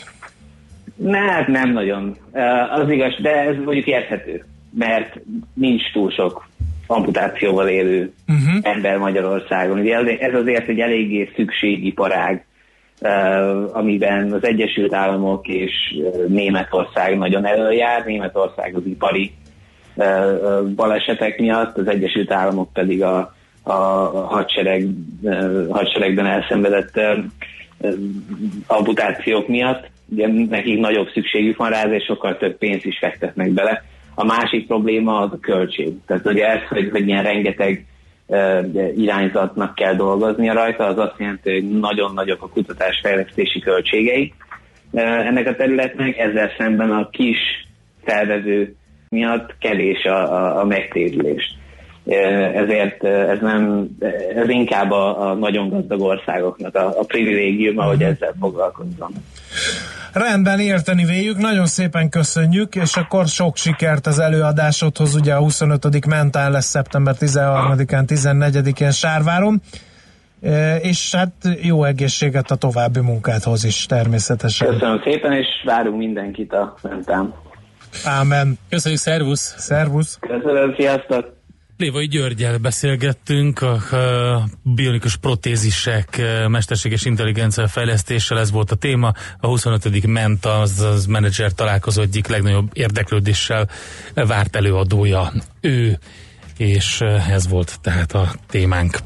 Hát 1.12 1.48
nem 1.48 1.72
nagyon. 1.72 2.18
Az 2.72 2.90
igaz, 2.90 3.14
de 3.22 3.30
ez 3.30 3.56
mondjuk 3.66 3.86
érthető, 3.86 4.46
mert 4.74 5.20
nincs 5.54 5.92
túl 5.94 6.12
sok 6.12 6.48
amputációval 6.88 7.68
élő 7.68 8.14
uh-huh. 8.28 8.60
ember 8.62 8.98
Magyarországon. 8.98 9.80
Ugye 9.80 10.18
ez 10.20 10.34
azért 10.34 10.68
egy 10.68 10.80
eléggé 10.80 11.32
szükségiparág 11.36 12.46
amiben 13.72 14.32
az 14.32 14.46
Egyesült 14.46 14.94
Államok 14.94 15.48
és 15.48 15.72
Németország 16.28 17.18
nagyon 17.18 17.46
előjár. 17.46 18.06
Németország 18.06 18.76
az 18.76 18.86
ipari 18.86 19.32
balesetek 20.76 21.40
miatt, 21.40 21.78
az 21.78 21.88
Egyesült 21.88 22.32
Államok 22.32 22.74
pedig 22.74 23.04
a, 23.04 23.34
a 23.64 23.74
hadsereg, 24.28 24.88
hadseregben 25.70 26.26
elszenvedett 26.26 27.00
amputációk 28.68 29.48
miatt. 29.48 29.90
Ugye 30.10 30.28
nekik 30.50 30.80
nagyobb 30.80 31.08
szükségük 31.14 31.58
van 31.58 31.70
rá, 31.70 31.84
és 31.84 32.04
sokkal 32.04 32.38
több 32.38 32.58
pénzt 32.58 32.86
is 32.86 32.98
fektetnek 32.98 33.52
bele. 33.52 33.84
A 34.16 34.26
másik 34.26 34.68
probléma 34.68 35.20
az 35.20 35.32
a 35.32 35.40
költség. 35.40 35.94
Tehát 36.06 36.26
ugye 36.26 36.46
ez, 36.46 36.68
hogy, 36.70 36.90
hogy 36.90 37.08
ilyen 37.08 37.24
rengeteg 37.24 37.86
irányzatnak 38.96 39.76
kell 39.76 39.96
dolgoznia 39.96 40.54
rajta, 40.54 40.86
az 40.86 40.98
azt 40.98 41.16
jelenti, 41.18 41.52
hogy 41.52 41.80
nagyon 41.80 42.14
nagyok 42.14 42.44
a 42.44 42.50
kutatásfejlesztési 42.50 43.60
költségei 43.60 44.34
ennek 44.94 45.48
a 45.48 45.56
területnek, 45.56 46.18
ezzel 46.18 46.52
szemben 46.58 46.92
a 46.92 47.10
kis 47.10 47.38
felvező 48.04 48.76
miatt 49.10 49.56
kevés 49.60 50.04
a, 50.04 50.34
a, 50.34 50.60
a 50.60 50.66
megtérülés. 50.66 51.56
Ezért 52.54 53.04
ez 53.04 53.40
nem, 53.42 53.88
ez 54.36 54.50
inkább 54.50 54.92
a, 54.92 55.30
a 55.30 55.34
nagyon 55.34 55.70
gazdag 55.70 56.02
országoknak 56.02 56.76
a, 56.76 57.00
a 57.00 57.04
privilégium, 57.04 57.76
hogy 57.76 57.98
mhm. 57.98 58.10
ezzel 58.10 58.34
foglalkozzon. 58.40 59.12
Rendben 60.14 60.60
érteni 60.60 61.06
véljük, 61.06 61.38
nagyon 61.38 61.66
szépen 61.66 62.10
köszönjük, 62.10 62.76
és 62.76 62.96
akkor 62.96 63.28
sok 63.28 63.56
sikert 63.56 64.08
az 64.08 64.20
előadásodhoz, 64.20 65.16
ugye 65.16 65.34
a 65.34 65.40
25. 65.40 66.06
mentál 66.06 66.52
lesz 66.52 66.66
szeptember 66.66 67.16
13-án, 67.20 68.04
14-én 68.08 68.92
Sárváron, 68.92 69.62
és 70.82 71.16
hát 71.16 71.32
jó 71.62 71.84
egészséget 71.84 72.52
a 72.52 72.56
további 72.56 73.00
munkádhoz 73.00 73.64
is 73.64 73.86
természetesen. 73.86 74.68
Köszönöm 74.68 75.02
szépen, 75.04 75.32
és 75.32 75.48
várunk 75.66 75.98
mindenkit 75.98 76.54
a 76.54 76.76
mentán. 76.82 77.34
Ámen. 78.04 78.58
Köszönjük, 78.70 79.02
szervusz! 79.02 79.56
Szervusz! 79.58 80.18
Köszönöm, 80.20 80.74
sziasztok! 80.78 81.36
Lévai 81.78 82.08
Györgyel 82.08 82.58
beszélgettünk, 82.58 83.62
a, 83.62 83.72
a 83.74 84.44
bionikus 84.64 85.16
protézisek, 85.16 86.22
mesterséges 86.48 87.06
intelligencia 87.06 87.68
fejlesztéssel, 87.68 88.40
ez 88.40 88.52
volt 88.52 88.72
a 88.72 88.76
téma. 88.76 89.12
A 89.40 89.48
25. 89.48 90.08
ment 90.08 90.46
az, 90.46 90.80
az 90.80 91.06
menedzser 91.06 91.54
találkozó 91.54 92.02
egyik 92.02 92.28
legnagyobb 92.28 92.70
érdeklődéssel 92.74 93.70
várt 94.14 94.56
előadója 94.56 95.32
ő, 95.62 95.98
és 96.58 97.02
ez 97.30 97.48
volt 97.48 97.80
tehát 97.82 98.12
a 98.12 98.32
témánk. 98.48 98.98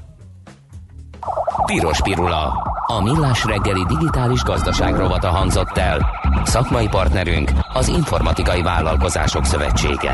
Piros 1.66 2.02
Pirula. 2.02 2.54
A 2.98 3.02
millás 3.02 3.46
reggeli 3.46 3.86
digitális 3.88 4.44
gazdaság 4.44 4.96
rovata 4.96 5.30
hangzott 5.30 5.78
el. 5.78 6.10
Szakmai 6.44 6.88
partnerünk 6.88 7.52
az 7.74 7.88
Informatikai 7.88 8.62
Vállalkozások 8.62 9.46
Szövetsége. 9.46 10.12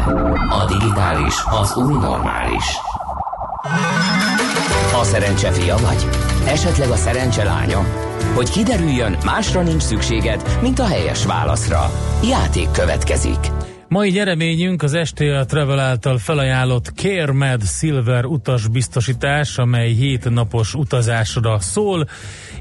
A 0.50 0.66
digitális 0.68 1.36
az 1.62 1.76
új 1.76 1.94
normális. 1.94 2.64
A 5.02 5.04
szerencse 5.04 5.52
fia 5.52 5.78
vagy? 5.78 6.08
Esetleg 6.46 6.90
a 6.90 6.96
szerencse 6.96 7.44
lánya? 7.44 7.80
Hogy 8.36 8.50
kiderüljön, 8.50 9.18
másra 9.26 9.62
nincs 9.62 9.82
szükséged, 9.82 10.58
mint 10.62 10.80
a 10.80 10.86
helyes 10.86 11.26
válaszra. 11.26 11.92
Játék 12.24 12.72
következik. 12.72 13.57
Mai 13.90 14.10
nyereményünk 14.10 14.84
az 14.84 14.98
STA 15.04 15.46
Travel 15.46 15.80
által 15.80 16.18
felajánlott 16.18 16.92
CareMed 16.96 17.62
Silver 17.64 18.26
utasbiztosítás, 18.26 19.58
amely 19.58 19.92
7 19.92 20.30
napos 20.30 20.74
utazásra 20.74 21.60
szól, 21.60 22.08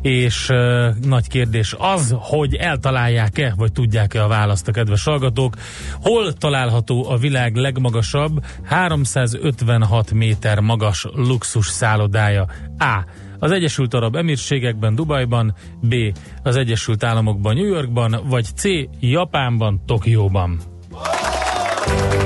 és 0.02 0.48
uh, 0.48 0.88
nagy 1.06 1.28
kérdés 1.28 1.74
az, 1.78 2.14
hogy 2.18 2.54
eltalálják-e, 2.54 3.54
vagy 3.56 3.72
tudják-e 3.72 4.24
a 4.24 4.28
választ 4.28 4.68
a 4.68 4.72
kedves 4.72 5.04
hallgatók. 5.04 5.54
Hol 6.02 6.32
található 6.32 7.08
a 7.08 7.16
világ 7.16 7.54
legmagasabb, 7.54 8.44
356 8.64 10.12
méter 10.12 10.60
magas 10.60 11.06
luxus 11.14 11.66
szállodája? 11.66 12.46
A. 12.78 13.04
Az 13.38 13.50
Egyesült 13.50 13.94
Arab 13.94 14.16
Emírségekben, 14.16 14.94
Dubajban, 14.94 15.54
B. 15.80 15.94
Az 16.42 16.56
Egyesült 16.56 17.04
Államokban, 17.04 17.54
New 17.54 17.66
Yorkban, 17.66 18.20
vagy 18.28 18.44
C. 18.54 18.62
Japánban, 19.00 19.82
Tokióban. 19.86 20.74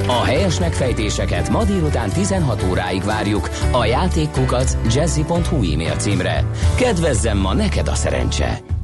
A 0.07 0.25
helyes 0.25 0.59
megfejtéseket 0.59 1.49
ma 1.49 1.65
délután 1.65 2.11
16 2.11 2.63
óráig 2.71 3.05
várjuk 3.05 3.51
a 3.73 3.85
játékkukat 3.85 4.79
jazzy.hu 4.95 5.73
e-mail 5.73 5.97
címre. 5.97 6.45
Kedvezzem 6.77 7.39
ma 7.39 7.55
neked 7.55 7.89
a 7.89 7.95
szerencse! 7.95 8.80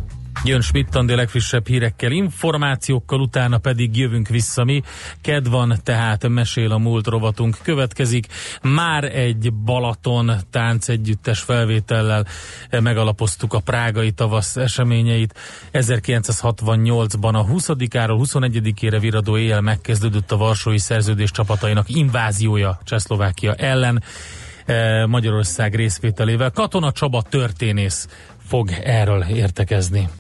Jön 0.47 0.61
Schmidt 0.61 0.95
Andi 0.95 1.15
legfrissebb 1.15 1.67
hírekkel, 1.67 2.11
információkkal, 2.11 3.21
utána 3.21 3.59
pedig 3.59 3.97
jövünk 3.97 4.29
vissza 4.29 4.65
mi. 4.65 4.83
Ked 5.21 5.49
van, 5.49 5.79
tehát 5.83 6.29
mesél 6.29 6.73
a 6.73 6.79
múlt 6.79 7.07
rovatunk 7.07 7.57
következik. 7.63 8.27
Már 8.63 9.05
egy 9.05 9.53
Balaton 9.53 10.33
tánc 10.51 10.89
együttes 10.89 11.41
felvétellel 11.41 12.27
megalapoztuk 12.71 13.53
a 13.53 13.61
prágai 13.61 14.11
tavasz 14.11 14.57
eseményeit. 14.57 15.35
1968-ban 15.73 17.35
a 17.35 17.47
20-áról 17.47 18.19
21-ére 18.25 18.99
viradó 19.01 19.39
éjjel 19.39 19.61
megkezdődött 19.61 20.33
a 20.33 20.37
Varsói 20.37 20.79
Szerződés 20.79 21.31
csapatainak 21.31 21.89
inváziója 21.89 22.79
Csehszlovákia 22.85 23.55
ellen. 23.55 24.03
Eh, 24.67 25.07
Magyarország 25.07 25.75
részvételével. 25.75 26.51
Katona 26.51 26.93
Csaba 26.93 27.23
történész 27.23 28.09
fog 28.47 28.71
erről 28.83 29.23
értekezni. 29.23 30.09